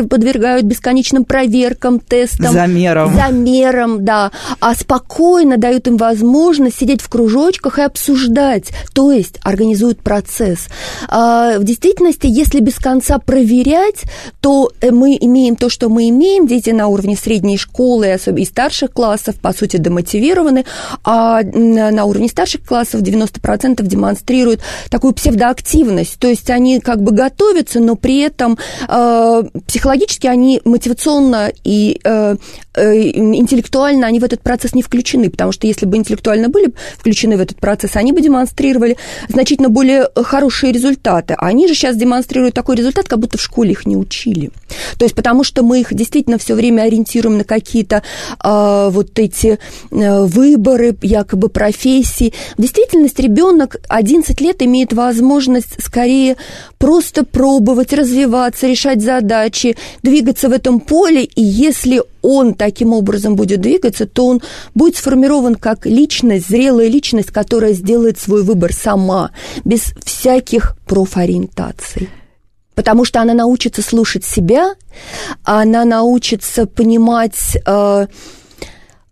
подвергают 0.05 0.65
бесконечным 0.65 1.25
проверкам, 1.25 1.99
тестам. 1.99 2.53
Замерам. 2.53 3.13
Замерам, 3.15 4.05
да. 4.05 4.31
А 4.59 4.75
спокойно 4.75 5.57
дают 5.57 5.87
им 5.87 5.97
возможность 5.97 6.77
сидеть 6.77 7.01
в 7.01 7.09
кружочках 7.09 7.79
и 7.79 7.81
обсуждать, 7.81 8.69
то 8.93 9.11
есть 9.11 9.39
организуют 9.43 9.99
процесс. 9.99 10.67
А, 11.07 11.57
в 11.59 11.63
действительности, 11.63 12.27
если 12.27 12.59
без 12.59 12.75
конца 12.75 13.17
проверять, 13.17 14.03
то 14.41 14.71
э, 14.81 14.91
мы 14.91 15.17
имеем 15.19 15.55
то, 15.55 15.69
что 15.69 15.89
мы 15.89 16.09
имеем. 16.09 16.47
Дети 16.47 16.69
на 16.69 16.87
уровне 16.87 17.15
средней 17.15 17.57
школы, 17.57 18.11
особенно 18.11 18.35
и 18.45 18.45
старших 18.45 18.91
классов, 18.91 19.35
по 19.35 19.53
сути, 19.53 19.77
демотивированы, 19.77 20.65
а 21.03 21.41
на 21.43 22.05
уровне 22.05 22.29
старших 22.29 22.63
классов 22.63 23.01
90% 23.01 23.83
демонстрируют 23.83 24.61
такую 24.89 25.13
псевдоактивность. 25.13 26.19
То 26.19 26.27
есть 26.27 26.49
они 26.49 26.79
как 26.79 27.01
бы 27.01 27.11
готовятся, 27.11 27.79
но 27.79 27.95
при 27.95 28.19
этом 28.19 28.57
э, 28.87 29.43
психологически 29.95 30.27
они 30.27 30.61
мотивационно 30.65 31.51
и 31.63 31.99
э, 32.03 32.35
э, 32.73 32.95
интеллектуально 33.13 34.07
они 34.07 34.19
в 34.19 34.23
этот 34.23 34.41
процесс 34.41 34.73
не 34.73 34.81
включены, 34.81 35.29
потому 35.29 35.51
что 35.51 35.67
если 35.67 35.85
бы 35.85 35.95
интеллектуально 35.97 36.49
были 36.49 36.73
включены 36.97 37.37
в 37.37 37.41
этот 37.41 37.57
процесс, 37.57 37.95
они 37.95 38.11
бы 38.11 38.21
демонстрировали 38.21 38.97
значительно 39.29 39.69
более 39.69 40.09
хорошие 40.15 40.73
результаты. 40.73 41.35
Они 41.37 41.67
же 41.67 41.73
сейчас 41.73 41.95
демонстрируют 41.95 42.55
такой 42.55 42.75
результат, 42.75 43.07
как 43.07 43.19
будто 43.19 43.37
в 43.37 43.41
школе 43.41 43.71
их 43.71 43.85
не 43.85 43.95
учили. 43.95 44.51
То 44.97 45.05
есть 45.05 45.15
потому 45.15 45.43
что 45.43 45.63
мы 45.63 45.79
их 45.79 45.93
действительно 45.93 46.37
все 46.37 46.55
время 46.55 46.83
ориентируем 46.83 47.37
на 47.37 47.43
какие-то 47.43 48.03
э, 48.43 48.89
вот 48.91 49.17
эти 49.17 49.59
э, 49.91 50.25
выборы, 50.25 50.95
якобы 51.01 51.47
профессии. 51.49 52.33
В 52.57 52.61
действительности 52.61 53.21
ребенок 53.21 53.77
11 53.87 54.41
лет 54.41 54.61
имеет 54.61 54.91
возможность 54.91 55.81
скорее 55.81 56.35
просто 56.77 57.23
пробовать, 57.23 57.93
развиваться, 57.93 58.67
решать 58.67 59.01
задачи, 59.01 59.77
двигаться 60.03 60.49
в 60.49 60.51
этом 60.51 60.79
поле, 60.79 61.23
и 61.23 61.41
если 61.41 62.01
он 62.21 62.53
таким 62.53 62.93
образом 62.93 63.35
будет 63.35 63.61
двигаться, 63.61 64.05
то 64.05 64.27
он 64.27 64.41
будет 64.73 64.97
сформирован 64.97 65.55
как 65.55 65.85
личность, 65.85 66.47
зрелая 66.47 66.87
личность, 66.87 67.31
которая 67.31 67.73
сделает 67.73 68.19
свой 68.19 68.43
выбор 68.43 68.73
сама, 68.73 69.31
без 69.63 69.93
всяких 70.03 70.75
профориентаций. 70.85 72.09
Потому 72.75 73.05
что 73.05 73.21
она 73.21 73.33
научится 73.33 73.81
слушать 73.81 74.25
себя, 74.25 74.75
она 75.43 75.85
научится 75.85 76.65
понимать 76.65 77.57
э, 77.65 78.07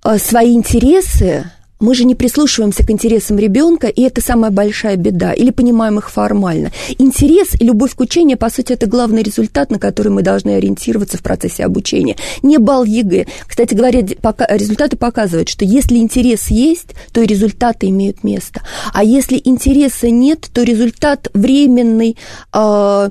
э, 0.03 0.17
свои 0.17 0.53
интересы, 0.53 1.45
мы 1.83 1.95
же 1.95 2.05
не 2.05 2.15
прислушиваемся 2.15 2.85
к 2.85 2.89
интересам 2.89 3.37
ребенка, 3.37 3.87
и 3.87 4.03
это 4.03 4.21
самая 4.21 4.51
большая 4.51 4.95
беда, 4.95 5.33
или 5.33 5.51
понимаем 5.51 5.99
их 5.99 6.09
формально. 6.09 6.71
Интерес 6.97 7.55
и 7.59 7.65
любовь 7.65 7.93
к 7.93 7.99
учению, 7.99 8.37
по 8.37 8.49
сути, 8.49 8.71
это 8.71 8.87
главный 8.87 9.21
результат, 9.21 9.69
на 9.69 9.79
который 9.79 10.07
мы 10.07 10.21
должны 10.21 10.51
ориентироваться 10.51 11.17
в 11.17 11.21
процессе 11.21 11.65
обучения. 11.65 12.15
Не 12.41 12.57
балл 12.57 12.85
ЕГЭ. 12.85 13.27
Кстати 13.45 13.73
говоря, 13.73 14.01
пока, 14.21 14.47
результаты 14.47 14.95
показывают, 14.95 15.49
что 15.49 15.65
если 15.65 15.97
интерес 15.97 16.47
есть, 16.47 16.95
то 17.11 17.21
и 17.21 17.27
результаты 17.27 17.89
имеют 17.89 18.23
место. 18.23 18.61
А 18.93 19.03
если 19.03 19.41
интереса 19.43 20.09
нет, 20.09 20.49
то 20.53 20.63
результат 20.63 21.29
временный, 21.33 22.15
э, 22.53 23.09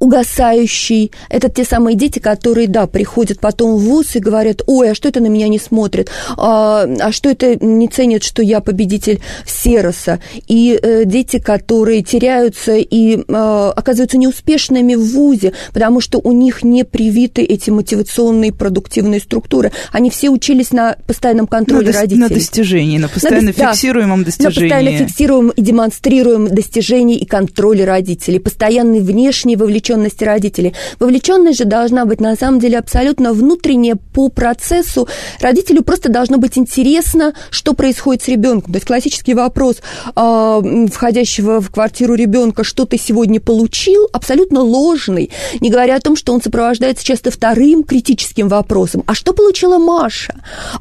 угасающий. 0.00 1.12
Это 1.28 1.48
те 1.48 1.64
самые 1.64 1.94
дети, 1.94 2.18
которые, 2.18 2.66
да, 2.66 2.86
приходят 2.86 3.38
потом 3.38 3.76
в 3.76 3.80
ВУЗ 3.80 4.16
и 4.16 4.18
говорят, 4.18 4.62
ой, 4.66 4.90
а 4.90 4.94
что 4.94 5.08
это 5.08 5.20
на 5.20 5.26
меня 5.26 5.46
не 5.48 5.58
смотрит? 5.58 6.10
А, 6.36 6.88
а 6.98 7.12
что 7.12 7.28
это 7.28 7.54
не 7.64 7.86
ценят, 7.86 8.24
что 8.24 8.42
я 8.42 8.60
победитель 8.60 9.20
Сероса? 9.46 10.18
И 10.48 10.78
э, 10.82 11.04
дети, 11.04 11.38
которые 11.38 12.02
теряются 12.02 12.76
и 12.76 13.18
э, 13.18 13.72
оказываются 13.76 14.16
неуспешными 14.16 14.94
в 14.94 15.12
ВУЗе, 15.12 15.52
потому 15.72 16.00
что 16.00 16.18
у 16.18 16.32
них 16.32 16.64
не 16.64 16.84
привиты 16.84 17.42
эти 17.42 17.68
мотивационные 17.68 18.52
продуктивные 18.52 19.20
структуры. 19.20 19.70
Они 19.92 20.08
все 20.08 20.30
учились 20.30 20.72
на 20.72 20.96
постоянном 21.06 21.46
контроле 21.46 21.92
на 21.92 22.00
родителей. 22.00 22.20
На 22.22 22.28
достижении, 22.30 22.98
на 22.98 23.08
постоянно 23.08 23.48
на, 23.48 23.52
фиксируемом 23.52 24.20
да, 24.20 24.26
достижении. 24.26 24.68
На 24.70 24.76
постоянно 24.76 25.06
фиксируемом 25.06 25.50
и 25.50 25.62
демонстрируемом 25.62 26.48
достижении 26.48 27.18
и 27.18 27.26
контроле 27.26 27.84
родителей. 27.84 28.38
Постоянный 28.38 29.00
внешний 29.00 29.56
вовлеченность 29.56 29.89
вовлеченности 29.90 30.24
родителей. 30.24 30.74
Вовлеченность 30.98 31.58
же 31.58 31.64
должна 31.64 32.04
быть 32.04 32.20
на 32.20 32.36
самом 32.36 32.60
деле 32.60 32.78
абсолютно 32.78 33.32
внутренняя 33.32 33.96
по 33.96 34.28
процессу. 34.28 35.08
Родителю 35.40 35.82
просто 35.82 36.08
должно 36.08 36.38
быть 36.38 36.56
интересно, 36.58 37.34
что 37.50 37.74
происходит 37.74 38.22
с 38.22 38.28
ребенком. 38.28 38.72
То 38.72 38.76
есть 38.76 38.86
классический 38.86 39.34
вопрос 39.34 39.76
э, 40.14 40.86
входящего 40.92 41.60
в 41.60 41.70
квартиру 41.70 42.14
ребенка, 42.14 42.64
что 42.64 42.84
ты 42.84 42.98
сегодня 42.98 43.40
получил, 43.40 44.08
абсолютно 44.12 44.60
ложный. 44.60 45.30
Не 45.60 45.70
говоря 45.70 45.96
о 45.96 46.00
том, 46.00 46.16
что 46.16 46.32
он 46.32 46.42
сопровождается 46.42 47.04
часто 47.04 47.30
вторым 47.30 47.82
критическим 47.82 48.48
вопросом. 48.48 49.02
А 49.06 49.14
что 49.14 49.32
получила 49.32 49.78
Маша? 49.78 50.34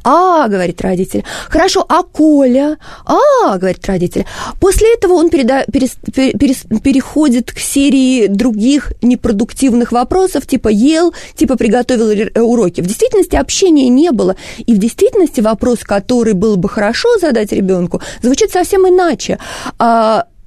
А, 0.04 0.48
говорит 0.48 0.82
родитель. 0.82 1.24
Хорошо, 1.50 1.86
а 1.88 2.04
Коля? 2.04 2.78
А, 3.06 3.58
говорит 3.58 3.86
родитель. 3.88 4.26
После 4.60 4.94
этого 4.94 5.14
он 5.14 5.30
переда- 5.30 5.66
перес- 5.72 5.98
перес- 6.06 6.82
переходит 6.82 7.52
к 7.52 7.60
серии 7.60 8.28
других 8.28 8.94
непродуктивных 9.02 9.92
вопросов, 9.92 10.46
типа 10.46 10.70
ел, 10.70 11.14
типа 11.36 11.56
приготовил 11.56 12.10
э, 12.10 12.40
уроки. 12.42 12.82
В 12.82 12.88
действительности 12.88 13.36
общения 13.36 13.90
не 13.90 14.12
было. 14.12 14.36
И 14.66 14.74
в 14.74 14.78
действительности 14.78 15.42
вопрос, 15.42 15.80
который 15.80 16.34
было 16.34 16.56
бы 16.56 16.70
хорошо 16.70 17.10
задать 17.20 17.52
ребенку, 17.52 18.02
звучит 18.22 18.52
совсем 18.52 18.88
иначе. 18.88 19.40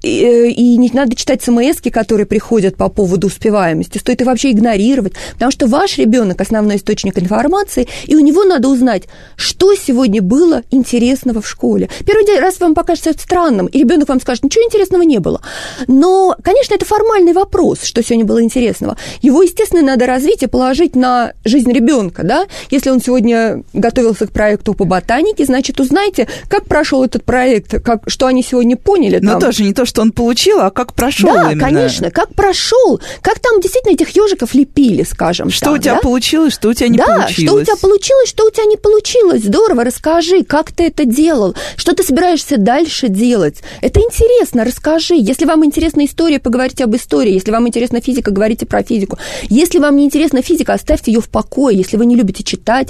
И, 0.02 0.24
э, 0.24 0.48
и 0.50 0.76
не 0.76 0.90
надо 0.92 1.14
читать 1.16 1.42
смс 1.42 1.80
которые 1.92 2.26
приходят 2.26 2.76
по 2.76 2.88
поводу 2.88 3.28
успеваемости. 3.28 3.98
Стоит 3.98 4.20
их 4.20 4.26
вообще 4.26 4.50
игнорировать, 4.50 5.14
потому 5.34 5.50
что 5.50 5.66
ваш 5.66 5.98
ребенок 5.98 6.40
основной 6.40 6.76
источник 6.76 7.18
информации, 7.18 7.88
и 8.06 8.16
у 8.16 8.20
него 8.20 8.44
надо 8.44 8.68
узнать, 8.68 9.04
что 9.36 9.74
сегодня 9.74 10.22
было 10.22 10.62
интересного 10.70 11.40
в 11.40 11.48
школе. 11.48 11.88
Первый 12.06 12.40
раз 12.40 12.60
вам 12.60 12.74
покажется 12.74 13.10
это 13.10 13.20
странным, 13.20 13.66
и 13.66 13.78
ребенок 13.78 14.08
вам 14.08 14.20
скажет, 14.20 14.44
ничего 14.44 14.64
интересного 14.64 15.02
не 15.02 15.18
было. 15.18 15.40
Но, 15.86 16.34
конечно, 16.42 16.74
это 16.74 16.84
формальный 16.84 17.32
вопрос, 17.32 17.82
что 17.82 18.02
сегодня 18.02 18.24
было 18.24 18.42
интересного. 18.42 18.96
Его, 19.20 19.42
естественно, 19.42 19.82
надо 19.82 20.06
развить 20.06 20.42
и 20.42 20.46
положить 20.46 20.96
на 20.96 21.32
жизнь 21.44 21.72
ребенка, 21.72 22.22
да? 22.22 22.46
Если 22.70 22.90
он 22.90 23.00
сегодня 23.00 23.62
готовился 23.72 24.26
к 24.26 24.32
проекту 24.32 24.74
по 24.74 24.84
ботанике, 24.84 25.44
значит, 25.44 25.80
узнайте, 25.80 26.28
как 26.48 26.66
прошел 26.66 27.04
этот 27.04 27.24
проект, 27.24 27.82
как, 27.82 28.02
что 28.06 28.26
они 28.26 28.42
сегодня 28.42 28.76
поняли. 28.76 29.18
Но 29.20 29.38
тоже 29.38 29.62
не 29.62 29.72
то, 29.72 29.84
что 29.92 30.00
он 30.00 30.12
получил, 30.12 30.60
а 30.60 30.70
как 30.70 30.94
прошел 30.94 31.34
Да, 31.34 31.52
именно. 31.52 31.60
конечно, 31.66 32.10
как 32.10 32.34
прошел, 32.34 32.98
как 33.20 33.38
там 33.40 33.60
действительно 33.60 33.92
этих 33.92 34.08
ежиков 34.16 34.54
лепили, 34.54 35.02
скажем 35.02 35.50
Что 35.50 35.66
так, 35.66 35.74
у 35.74 35.78
тебя 35.78 35.94
да? 35.96 36.00
получилось, 36.00 36.54
что 36.54 36.70
у 36.70 36.74
тебя 36.74 36.88
не 36.88 36.96
да, 36.96 37.04
получилось. 37.04 37.34
что 37.34 37.54
у 37.54 37.62
тебя 37.62 37.76
получилось, 37.76 38.28
что 38.30 38.46
у 38.46 38.50
тебя 38.50 38.64
не 38.64 38.78
получилось. 38.78 39.42
Здорово, 39.44 39.84
расскажи, 39.84 40.44
как 40.44 40.72
ты 40.72 40.84
это 40.86 41.04
делал, 41.04 41.54
что 41.76 41.92
ты 41.94 42.02
собираешься 42.02 42.56
дальше 42.56 43.08
делать. 43.08 43.56
Это 43.82 44.00
интересно, 44.00 44.64
расскажи. 44.64 45.14
Если 45.14 45.44
вам 45.44 45.62
интересна 45.66 46.06
история, 46.06 46.38
поговорите 46.40 46.84
об 46.84 46.96
истории. 46.96 47.32
Если 47.34 47.50
вам 47.50 47.68
интересна 47.68 48.00
физика, 48.00 48.30
говорите 48.30 48.64
про 48.64 48.82
физику. 48.82 49.18
Если 49.50 49.78
вам 49.78 49.96
не 49.96 50.06
интересна 50.06 50.40
физика, 50.40 50.72
оставьте 50.72 51.12
ее 51.12 51.20
в 51.20 51.28
покое. 51.28 51.76
Если 51.76 51.98
вы 51.98 52.06
не 52.06 52.16
любите 52.16 52.42
читать, 52.44 52.88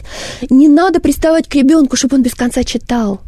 не 0.50 0.68
надо 0.68 1.00
приставать 1.00 1.48
к 1.48 1.54
ребенку, 1.56 1.96
чтобы 1.96 2.14
он 2.16 2.22
без 2.22 2.34
конца 2.34 2.62
читал. 2.62 3.20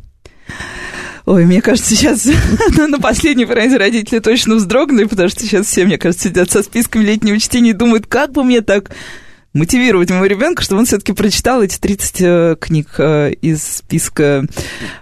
Ой, 1.26 1.46
мне 1.46 1.62
кажется, 1.62 1.94
сейчас 1.94 2.28
на 2.76 2.98
последней 2.98 3.46
фразе 3.46 3.78
родители 3.78 4.18
точно 4.18 4.56
вздрогнули, 4.56 5.04
потому 5.04 5.28
что 5.28 5.40
сейчас 5.40 5.66
все, 5.66 5.84
мне 5.86 5.96
кажется, 5.96 6.28
сидят 6.28 6.50
со 6.50 6.62
списком 6.62 7.02
летнего 7.02 7.38
чтения 7.38 7.70
и 7.70 7.74
думают, 7.74 8.06
как 8.06 8.32
бы 8.32 8.44
мне 8.44 8.60
так 8.60 8.90
мотивировать 9.54 10.10
моего 10.10 10.26
ребенка, 10.26 10.62
чтобы 10.62 10.80
он 10.80 10.86
все-таки 10.86 11.12
прочитал 11.12 11.62
эти 11.62 11.78
30 11.78 12.16
э, 12.20 12.56
книг 12.60 12.88
э, 12.98 13.32
из 13.40 13.62
списка, 13.62 14.44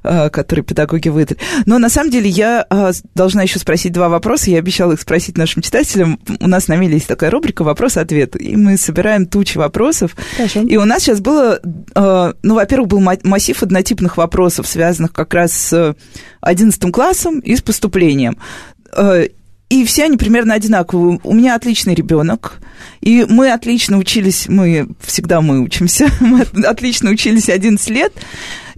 э, 0.04 0.30
который 0.30 0.62
педагоги 0.62 1.08
выдали. 1.08 1.40
Но 1.64 1.78
на 1.78 1.88
самом 1.88 2.10
деле 2.10 2.28
я 2.28 2.66
должна 3.14 3.42
еще 3.42 3.58
спросить 3.58 3.92
два 3.92 4.08
вопроса. 4.08 4.50
Я 4.50 4.58
обещала 4.58 4.92
их 4.92 5.00
спросить 5.00 5.38
нашим 5.38 5.62
читателям. 5.62 6.20
У 6.40 6.46
нас 6.46 6.68
на 6.68 6.76
миле 6.76 6.94
есть 6.94 7.08
такая 7.08 7.30
рубрика 7.30 7.64
«Вопрос-ответ», 7.64 8.40
и 8.40 8.56
мы 8.56 8.76
собираем 8.76 9.26
тучи 9.26 9.56
вопросов. 9.56 10.14
Хорошо. 10.36 10.60
И 10.60 10.76
у 10.76 10.84
нас 10.84 11.02
сейчас 11.02 11.20
было, 11.20 11.60
ну, 11.94 12.54
во-первых, 12.54 12.88
был 12.88 13.00
массив 13.00 13.62
однотипных 13.62 14.18
вопросов, 14.18 14.66
связанных 14.66 15.12
как 15.12 15.32
раз 15.32 15.52
с 15.52 15.96
11 16.42 16.92
классом 16.92 17.40
и 17.40 17.56
с 17.56 17.62
поступлением. 17.62 18.36
И 19.72 19.86
все 19.86 20.04
они 20.04 20.18
примерно 20.18 20.52
одинаковые. 20.52 21.18
У 21.24 21.32
меня 21.32 21.54
отличный 21.54 21.94
ребенок, 21.94 22.60
и 23.00 23.24
мы 23.26 23.52
отлично 23.52 23.96
учились, 23.96 24.44
мы 24.46 24.88
всегда 25.00 25.40
мы 25.40 25.62
учимся, 25.62 26.10
мы 26.20 26.42
отлично 26.42 27.08
учились 27.08 27.48
11 27.48 27.88
лет, 27.88 28.12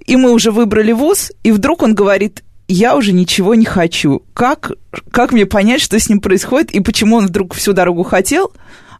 и 0.06 0.14
мы 0.14 0.30
уже 0.30 0.52
выбрали 0.52 0.92
вуз, 0.92 1.32
и 1.42 1.50
вдруг 1.50 1.82
он 1.82 1.96
говорит, 1.96 2.44
я 2.68 2.94
уже 2.94 3.12
ничего 3.12 3.56
не 3.56 3.64
хочу. 3.64 4.22
Как, 4.34 4.70
как 5.10 5.32
мне 5.32 5.46
понять, 5.46 5.80
что 5.80 5.98
с 5.98 6.08
ним 6.08 6.20
происходит, 6.20 6.70
и 6.70 6.78
почему 6.78 7.16
он 7.16 7.26
вдруг 7.26 7.54
всю 7.54 7.72
дорогу 7.72 8.04
хотел, 8.04 8.52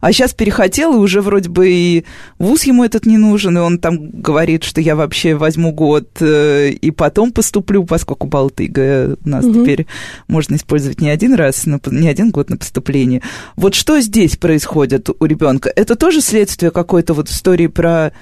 А 0.05 0.13
сейчас 0.13 0.35
перехотел, 0.35 0.93
и 0.93 0.97
уже 0.97 1.19
вроде 1.19 1.49
бы 1.49 1.67
и 1.67 2.05
вуз 2.37 2.65
ему 2.65 2.83
этот 2.83 3.07
не 3.07 3.17
нужен, 3.17 3.57
и 3.57 3.61
он 3.61 3.79
там 3.79 4.11
говорит, 4.11 4.63
что 4.63 4.79
я 4.79 4.95
вообще 4.95 5.33
возьму 5.33 5.71
год 5.71 6.07
э, 6.19 6.69
и 6.69 6.91
потом 6.91 7.31
поступлю, 7.31 7.85
поскольку 7.85 8.27
балл 8.27 8.51
ТИГа 8.51 9.17
у 9.25 9.27
нас 9.27 9.43
угу. 9.43 9.63
теперь 9.63 9.87
можно 10.27 10.57
использовать 10.57 11.01
не 11.01 11.09
один 11.09 11.33
раз, 11.33 11.65
не 11.65 12.07
один 12.07 12.29
год 12.29 12.51
на 12.51 12.57
поступление. 12.57 13.23
Вот 13.55 13.73
что 13.73 13.99
здесь 13.99 14.37
происходит 14.37 15.09
у 15.09 15.25
ребенка? 15.25 15.73
Это 15.75 15.95
тоже 15.95 16.21
следствие 16.21 16.69
какой-то 16.69 17.15
вот 17.15 17.27
истории 17.29 17.65
про 17.65 18.13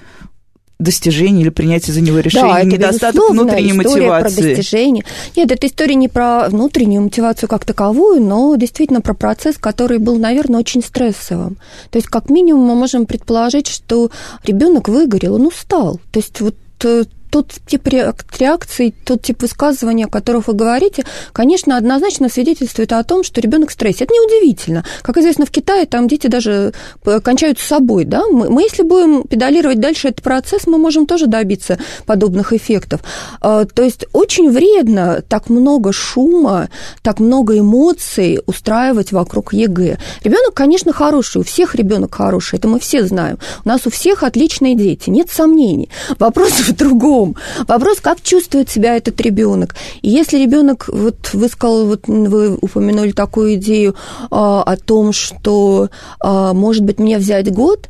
достижение 0.80 1.44
или 1.44 1.50
принятие 1.50 1.94
за 1.94 2.02
него 2.02 2.20
решения, 2.20 2.54
да, 2.54 2.64
недостаток 2.64 3.30
внутренней 3.30 3.74
мотивации. 3.74 4.36
Про 4.36 4.44
достижение. 4.44 5.06
Нет, 5.36 5.52
это 5.52 5.68
история 5.68 5.96
не 5.96 6.08
про 6.08 6.50
внутреннюю 6.50 7.04
мотивацию 7.04 7.48
как 7.48 7.66
таковую, 7.66 8.22
но 8.22 8.56
действительно 8.56 9.02
про 9.02 9.14
процесс, 9.14 9.58
который 9.58 10.00
был, 10.00 10.18
наверное, 10.18 10.60
очень 10.60 10.84
стрессовым. 10.84 11.58
То 11.90 11.98
есть, 11.98 12.08
как 12.08 12.30
минимум, 12.30 12.66
мы 12.66 12.76
можем 12.76 13.06
предположить, 13.06 13.68
что 13.68 14.12
ребенок 14.44 14.90
выгорел, 14.90 15.36
он 15.36 15.48
устал. 15.48 16.00
То 16.12 16.20
есть, 16.20 16.42
вот 16.42 16.56
э, 16.84 17.06
тот 17.34 17.52
тип 17.66 17.88
реакций, 17.88 18.94
тот 19.06 19.24
тип 19.24 19.42
высказывания, 19.42 20.06
о 20.06 20.08
которых 20.08 20.48
вы 20.50 20.54
говорите, 20.54 21.04
конечно, 21.32 21.76
однозначно 21.78 22.30
свидетельствует 22.30 22.94
о 22.94 23.04
том, 23.04 23.24
что 23.24 23.42
ребенок 23.42 23.72
в 23.72 23.74
стрессе. 23.74 24.04
Это 24.04 24.14
неудивительно. 24.14 24.86
Как 25.02 25.18
известно, 25.18 25.48
в 25.48 25.50
Китае 25.50 25.88
там 25.88 26.08
дети 26.08 26.28
даже 26.28 26.74
э, 27.06 27.20
кончают 27.22 27.58
с 27.58 27.64
собой. 27.64 28.06
Да? 28.06 28.22
Мы, 28.28 28.52
мы, 28.52 28.62
если 28.62 28.84
будем 28.84 29.24
педалировать 29.24 29.80
дальше 29.80 30.10
этот 30.10 30.22
процесс, 30.22 30.68
мы 30.68 30.78
можем 30.78 31.08
тоже 31.08 31.26
добиться 31.26 31.80
подобных 32.06 32.54
эффектов. 32.54 33.02
А, 33.42 33.66
то 33.66 33.82
есть 33.82 34.06
очень 34.14 34.52
вредно 34.52 35.24
так 35.28 35.50
много 35.50 35.92
шума, 35.92 36.70
так 37.02 37.20
много 37.20 37.58
эмоций 37.58 38.42
устраивать 38.46 39.12
вокруг 39.12 39.54
ЕГЭ. 39.54 39.98
Ребенок, 40.24 40.54
конечно, 40.54 40.94
хороший, 40.94 41.42
у 41.42 41.44
всех 41.44 41.74
ребенок 41.74 42.14
хороший, 42.14 42.60
это 42.60 42.68
мы 42.68 42.80
все 42.80 43.04
знаем. 43.04 43.40
У 43.66 43.70
нас 43.70 43.88
у 43.88 43.90
всех 43.90 44.22
отличные 44.22 44.76
дети, 44.76 45.10
нет 45.10 45.32
сомнений. 45.32 45.90
Вопрос 46.20 46.52
в 46.52 46.74
другом 46.78 47.23
другом. 47.24 47.36
Вопрос, 47.68 48.00
как 48.02 48.22
чувствует 48.22 48.70
себя 48.70 48.96
этот 48.98 49.20
ребенок. 49.22 49.76
И 50.02 50.10
если 50.10 50.38
ребенок, 50.38 50.88
вот 50.88 51.34
вы 51.34 51.48
сказали, 51.48 51.86
вот 51.86 52.08
вы 52.08 52.56
упомянули 52.56 53.12
такую 53.12 53.56
идею 53.56 53.96
а, 54.30 54.64
о 54.64 54.78
том, 54.78 55.14
что, 55.14 55.90
а, 56.20 56.54
может 56.54 56.84
быть, 56.84 57.00
мне 57.00 57.18
взять 57.18 57.52
год, 57.52 57.90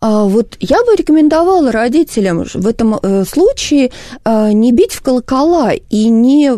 вот 0.00 0.56
я 0.60 0.82
бы 0.84 0.96
рекомендовала 0.96 1.70
родителям 1.72 2.44
в 2.54 2.66
этом 2.66 2.98
э, 3.02 3.24
случае 3.24 3.90
а, 4.24 4.50
не 4.50 4.72
бить 4.72 4.92
в 4.92 5.02
колокола 5.02 5.72
и 5.74 6.08
не, 6.08 6.50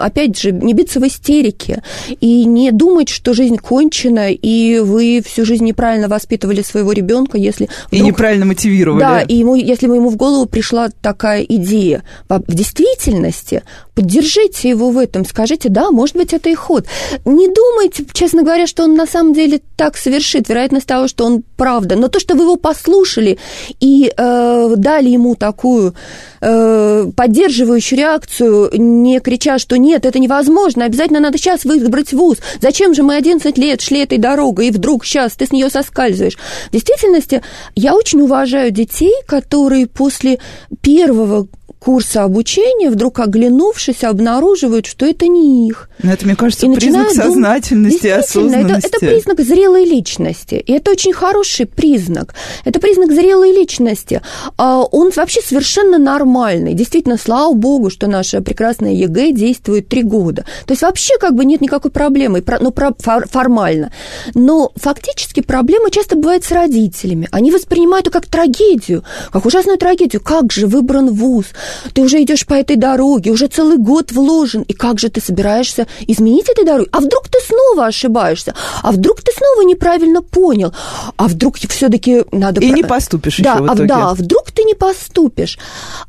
опять 0.00 0.36
же, 0.36 0.50
не 0.50 0.74
биться 0.74 0.98
в 0.98 1.06
истерике 1.06 1.82
и 2.20 2.44
не 2.44 2.72
думать, 2.72 3.08
что 3.08 3.34
жизнь 3.34 3.56
кончена, 3.56 4.32
и 4.32 4.80
вы 4.80 5.22
всю 5.24 5.44
жизнь 5.44 5.64
неправильно 5.64 6.08
воспитывали 6.08 6.62
своего 6.62 6.90
ребенка, 6.90 7.38
если... 7.38 7.68
Вдруг... 7.86 7.92
И 7.92 8.00
неправильно 8.00 8.46
мотивировали. 8.46 9.00
Да, 9.00 9.20
и 9.20 9.36
ему, 9.36 9.54
если 9.54 9.86
ему 9.86 10.10
в 10.10 10.16
голову 10.16 10.46
пришла 10.46 10.88
такая 11.00 11.42
идея. 11.42 12.02
В 12.28 12.52
действительности 12.52 13.62
поддержите 13.94 14.68
его 14.68 14.90
в 14.90 14.98
этом, 14.98 15.24
скажите, 15.24 15.68
да, 15.68 15.90
может 15.90 16.16
быть, 16.16 16.32
это 16.32 16.48
и 16.50 16.54
ход. 16.54 16.86
Не 17.24 17.48
думайте, 17.48 18.04
честно 18.12 18.42
говоря, 18.42 18.66
что 18.66 18.84
он 18.84 18.94
на 18.94 19.06
самом 19.06 19.34
деле 19.34 19.60
так 19.76 19.96
совершит. 19.96 20.48
Вероятность 20.48 20.86
того, 20.86 21.08
что 21.08 21.24
он 21.24 21.42
правда. 21.56 21.96
Но 21.96 22.08
то, 22.08 22.20
что 22.20 22.34
вы 22.34 22.44
его 22.44 22.56
послушаете, 22.56 22.87
послушали 22.88 23.38
и 23.80 24.12
э, 24.16 24.74
дали 24.76 25.08
ему 25.08 25.34
такую 25.34 25.94
э, 26.40 27.06
поддерживающую 27.16 27.98
реакцию, 27.98 28.70
не 28.74 29.20
крича, 29.20 29.58
что 29.58 29.76
нет, 29.76 30.06
это 30.06 30.18
невозможно, 30.18 30.84
обязательно 30.84 31.20
надо 31.20 31.38
сейчас 31.38 31.64
выбрать 31.64 32.12
вуз. 32.12 32.38
Зачем 32.60 32.94
же 32.94 33.02
мы 33.02 33.16
11 33.16 33.58
лет 33.58 33.80
шли 33.80 34.00
этой 34.00 34.18
дорогой, 34.18 34.68
и 34.68 34.70
вдруг 34.70 35.04
сейчас 35.04 35.32
ты 35.34 35.46
с 35.46 35.52
нее 35.52 35.70
соскальзываешь? 35.70 36.36
В 36.68 36.72
действительности, 36.72 37.42
я 37.74 37.94
очень 37.94 38.20
уважаю 38.20 38.70
детей, 38.70 39.14
которые 39.26 39.86
после 39.86 40.38
первого 40.80 41.48
курса 41.78 42.24
обучения, 42.24 42.90
вдруг 42.90 43.20
оглянувшись, 43.20 44.02
обнаруживают, 44.04 44.86
что 44.86 45.06
это 45.06 45.28
не 45.28 45.68
их. 45.68 45.88
Но 46.02 46.12
это, 46.12 46.26
мне 46.26 46.36
кажется, 46.36 46.66
и 46.66 46.74
признак 46.74 47.10
сознательности 47.10 48.06
и 48.06 48.10
осознанности. 48.10 48.88
Это, 48.88 48.96
это 48.96 49.06
признак 49.06 49.40
зрелой 49.40 49.84
личности. 49.84 50.56
И 50.56 50.72
это 50.72 50.90
очень 50.90 51.12
хороший 51.12 51.66
признак. 51.66 52.34
Это 52.64 52.80
признак 52.80 53.12
зрелой 53.12 53.52
личности. 53.52 54.20
А 54.56 54.82
Он 54.82 55.10
вообще 55.14 55.40
совершенно 55.40 55.98
нормальный. 55.98 56.74
Действительно, 56.74 57.16
слава 57.16 57.54
богу, 57.54 57.90
что 57.90 58.06
наша 58.06 58.40
прекрасная 58.40 58.92
ЕГЭ 58.92 59.32
действует 59.32 59.88
три 59.88 60.02
года. 60.02 60.44
То 60.66 60.72
есть 60.72 60.82
вообще 60.82 61.14
как 61.18 61.34
бы 61.34 61.44
нет 61.44 61.60
никакой 61.60 61.90
проблемы, 61.90 62.42
ну, 62.60 62.74
формально. 62.98 63.92
Но 64.34 64.72
фактически 64.76 65.40
проблема 65.40 65.90
часто 65.90 66.16
бывает 66.16 66.44
с 66.44 66.50
родителями. 66.50 67.28
Они 67.30 67.50
воспринимают 67.50 68.08
это 68.08 68.10
как 68.10 68.26
трагедию, 68.26 69.04
как 69.30 69.46
ужасную 69.46 69.78
трагедию. 69.78 70.22
Как 70.22 70.52
же 70.52 70.66
выбран 70.66 71.10
вуз? 71.10 71.46
Ты 71.92 72.02
уже 72.02 72.22
идешь 72.22 72.46
по 72.46 72.54
этой 72.54 72.76
дороге, 72.76 73.30
уже 73.30 73.46
целый 73.46 73.78
год 73.78 74.12
вложен, 74.12 74.62
и 74.62 74.72
как 74.72 74.98
же 74.98 75.08
ты 75.08 75.20
собираешься 75.20 75.86
изменить 76.06 76.48
этой 76.48 76.64
дороги? 76.64 76.88
А 76.92 77.00
вдруг 77.00 77.28
ты 77.28 77.38
снова 77.46 77.86
ошибаешься? 77.86 78.54
А 78.82 78.92
вдруг 78.92 79.22
ты 79.22 79.32
снова 79.32 79.66
неправильно 79.66 80.22
понял? 80.22 80.72
А 81.16 81.28
вдруг 81.28 81.56
все-таки 81.58 82.24
надо... 82.32 82.60
И 82.60 82.70
не 82.70 82.82
поступишь 82.82 83.38
да, 83.38 83.54
еще 83.54 83.62
в 83.62 83.66
итоге. 83.66 83.84
А, 83.84 83.86
да, 83.86 84.10
а 84.10 84.14
вдруг 84.14 84.50
ты 84.50 84.64
не 84.64 84.74
поступишь? 84.74 85.58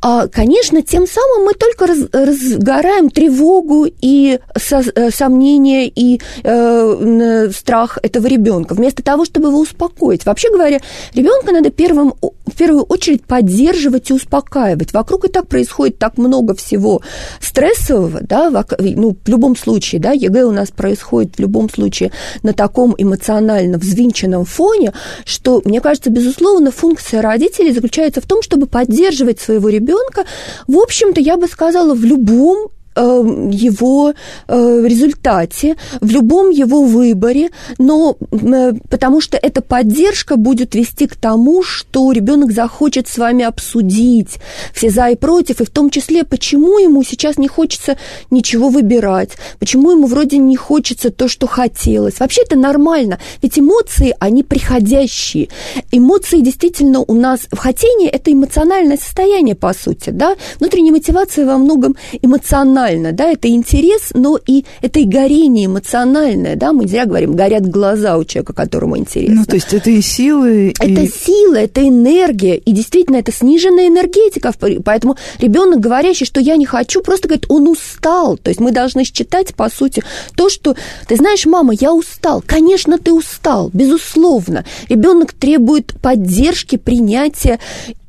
А, 0.02 0.28
конечно, 0.28 0.82
тем 0.82 1.08
самым 1.08 1.46
мы 1.46 1.54
только 1.54 1.88
раз, 1.88 2.00
разгораем 2.12 3.10
тревогу 3.10 3.88
и 4.02 4.40
со, 4.58 4.80
э, 4.80 5.12
сомнения 5.12 5.88
и 5.88 6.20
э, 6.44 7.50
страх 7.52 7.98
этого 8.02 8.28
ребенка, 8.28 8.74
вместо 8.74 9.04
того, 9.04 9.26
чтобы 9.26 9.50
его 9.50 9.60
успокоить. 9.60 10.26
Вообще 10.26 10.52
говоря, 10.52 10.80
ребенка 11.14 11.52
надо 11.52 11.70
первым, 11.70 12.14
в 12.22 12.58
первую 12.58 12.84
очередь 12.84 13.24
поддерживать 13.26 14.10
и 14.10 14.14
успокаивать. 14.14 14.94
Вокруг 14.94 15.26
и 15.26 15.28
так 15.28 15.48
происходит 15.50 15.98
так 15.98 16.18
много 16.18 16.56
всего 16.56 17.02
стрессового, 17.42 18.22
да, 18.22 18.50
ну, 18.80 19.18
в 19.24 19.30
любом 19.30 19.56
случае, 19.56 20.00
да, 20.00 20.12
ЕГЭ 20.12 20.46
у 20.46 20.52
нас 20.52 20.72
происходит 20.72 21.36
в 21.36 21.40
любом 21.40 21.70
случае 21.70 22.12
на 22.44 22.54
таком 22.54 22.96
эмоционально 22.98 23.78
взвинченном 23.78 24.46
фоне, 24.46 24.94
что, 25.26 25.62
мне 25.66 25.82
кажется, 25.82 26.10
безусловно, 26.10 26.72
функция 26.72 27.22
родителей 27.22 27.74
заключается 27.74 28.22
в 28.22 28.26
том, 28.26 28.42
чтобы 28.42 28.68
поддерживать 28.68 29.40
своего 29.40 29.70
ребенка, 29.70 30.26
в 30.68 30.78
общем-то, 30.78 31.20
я 31.20 31.38
бы 31.38 31.48
сказала, 31.48 31.94
в 31.94 32.04
любом 32.06 32.70
его 32.96 34.14
э, 34.48 34.84
результате, 34.86 35.76
в 36.02 36.12
любом 36.12 36.50
его 36.50 36.84
выборе, 36.84 37.50
но 37.78 38.18
э, 38.32 38.74
потому 38.90 39.22
что 39.22 39.38
эта 39.38 39.62
поддержка 39.62 40.36
будет 40.36 40.76
вести 40.76 41.08
к 41.08 41.16
тому, 41.16 41.64
что 41.64 42.12
ребенок 42.12 42.52
захочет 42.52 43.08
с 43.08 43.18
вами 43.18 43.46
обсудить 43.46 44.40
все 44.74 44.90
за 44.90 45.10
и 45.10 45.16
против, 45.16 45.62
и 45.62 45.66
в 45.66 45.70
том 45.70 45.90
числе, 45.90 46.24
почему 46.24 46.80
ему 46.80 47.04
сейчас 47.04 47.38
не 47.38 47.48
хочется 47.48 47.98
ничего 48.32 48.70
выбирать, 48.70 49.32
почему 49.60 49.92
ему 49.92 50.08
вроде 50.08 50.38
не 50.38 50.56
хочется 50.56 51.10
то, 51.10 51.28
что 51.28 51.48
хотелось. 51.48 52.20
Вообще 52.20 52.42
это 52.42 52.58
нормально, 52.58 53.20
ведь 53.42 53.60
эмоции, 53.60 54.16
они 54.20 54.44
приходящие. 54.44 55.50
Эмоции 55.92 56.42
действительно 56.42 57.00
у 57.00 57.14
нас 57.14 57.42
в 57.52 57.58
хотении– 57.58 58.08
это 58.10 58.32
эмоциональное 58.32 58.98
состояние, 58.98 59.56
по 59.56 59.74
сути, 59.74 60.10
да? 60.10 60.36
Внутренняя 60.60 60.92
мотивация 60.92 61.46
во 61.46 61.58
многом 61.58 61.96
эмоциональная 62.22 62.89
эмоционально, 62.90 63.12
да, 63.12 63.32
это 63.32 63.48
интерес, 63.48 64.10
но 64.14 64.40
и 64.46 64.66
это 64.82 65.00
и 65.00 65.06
горение 65.06 65.66
эмоциональное, 65.66 66.56
да, 66.56 66.74
мы 66.74 66.88
зря 66.88 67.06
говорим, 67.06 67.34
горят 67.34 67.68
глаза 67.68 68.18
у 68.18 68.24
человека, 68.24 68.54
которому 68.54 68.98
интересно. 68.98 69.36
Ну, 69.36 69.46
то 69.46 69.56
есть 69.56 69.74
это 69.74 69.90
и 69.90 70.02
силы, 70.02 70.74
Это 70.80 71.02
и... 71.02 71.08
сила, 71.08 71.56
это 71.56 71.88
энергия, 71.88 72.58
и 72.58 72.72
действительно 72.72 73.18
это 73.18 73.32
сниженная 73.32 73.88
энергетика, 73.88 74.54
поэтому 74.84 75.18
ребенок, 75.40 75.80
говорящий, 75.80 76.26
что 76.26 76.40
я 76.40 76.56
не 76.56 76.66
хочу, 76.66 77.02
просто 77.02 77.28
говорит, 77.28 77.46
он 77.50 77.68
устал, 77.68 78.38
то 78.38 78.50
есть 78.50 78.60
мы 78.60 78.72
должны 78.72 79.04
считать, 79.04 79.54
по 79.56 79.70
сути, 79.70 80.04
то, 80.36 80.50
что, 80.50 80.76
ты 81.08 81.16
знаешь, 81.16 81.46
мама, 81.46 81.74
я 81.80 81.94
устал, 81.94 82.44
конечно, 82.46 82.98
ты 82.98 83.14
устал, 83.14 83.70
безусловно, 83.74 84.66
ребенок 84.88 85.34
требует 85.34 85.94
поддержки, 86.02 86.78
принятия 86.78 87.60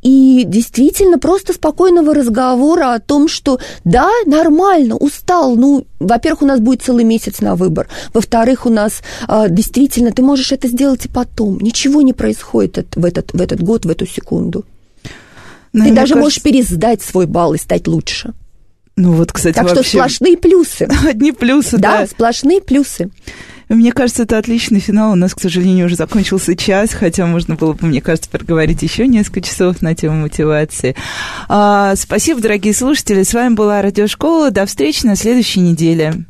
и 0.03 0.45
действительно 0.47 1.19
просто 1.19 1.53
спокойного 1.53 2.15
разговора 2.15 2.95
о 2.95 3.01
том, 3.01 3.29
что 3.29 3.59
да, 3.85 4.11
нормально, 4.27 4.97
устал. 4.97 5.57
Ну, 5.57 5.87
во-первых, 5.99 6.43
у 6.43 6.47
нас 6.47 6.61
будет 6.61 6.83
целый 6.83 7.05
месяц 7.05 7.41
на 7.41 7.55
выбор. 7.55 7.89
Во-вторых, 8.15 8.67
у 8.67 8.71
нас 8.71 9.03
а, 9.29 9.49
действительно 9.49 10.13
ты 10.13 10.23
можешь 10.23 10.53
это 10.53 10.69
сделать 10.69 11.05
и 11.05 11.09
потом. 11.09 11.59
Ничего 11.61 12.01
не 12.01 12.13
происходит 12.13 12.97
в 12.97 13.05
этот, 13.05 13.33
в 13.33 13.41
этот 13.41 13.63
год, 13.63 13.85
в 13.85 13.91
эту 13.91 14.07
секунду. 14.07 14.65
Но 15.73 15.85
ты 15.85 15.91
даже 15.91 16.15
кажется... 16.15 16.19
можешь 16.19 16.43
пересдать 16.43 17.03
свой 17.03 17.27
балл 17.27 17.55
и 17.55 17.59
стать 17.59 17.87
лучше. 17.87 18.33
Ну 18.97 19.13
вот, 19.13 19.33
кстати, 19.33 19.55
так 19.55 19.65
вообще... 19.65 19.83
что 19.83 19.91
сплошные 19.91 20.37
плюсы. 20.37 20.89
Одни 21.07 21.33
плюсы, 21.33 21.79
да. 21.79 22.01
Да, 22.01 22.07
сплошные 22.07 22.61
плюсы. 22.61 23.11
Мне 23.71 23.93
кажется, 23.93 24.25
это 24.25 24.37
отличный 24.37 24.81
финал. 24.81 25.13
У 25.13 25.15
нас, 25.15 25.33
к 25.33 25.41
сожалению, 25.41 25.87
уже 25.87 25.95
закончился 25.95 26.57
час, 26.57 26.93
хотя 26.93 27.25
можно 27.27 27.55
было 27.55 27.73
бы, 27.73 27.87
мне 27.87 28.01
кажется, 28.01 28.29
проговорить 28.29 28.83
еще 28.83 29.07
несколько 29.07 29.43
часов 29.43 29.81
на 29.81 29.95
тему 29.95 30.23
мотивации. 30.23 30.97
А, 31.49 31.95
спасибо, 31.95 32.41
дорогие 32.41 32.75
слушатели. 32.75 33.23
С 33.23 33.33
вами 33.33 33.55
была 33.55 33.81
Радиошкола. 33.81 34.51
До 34.51 34.67
встречи 34.67 35.07
на 35.07 35.15
следующей 35.15 35.61
неделе. 35.61 36.25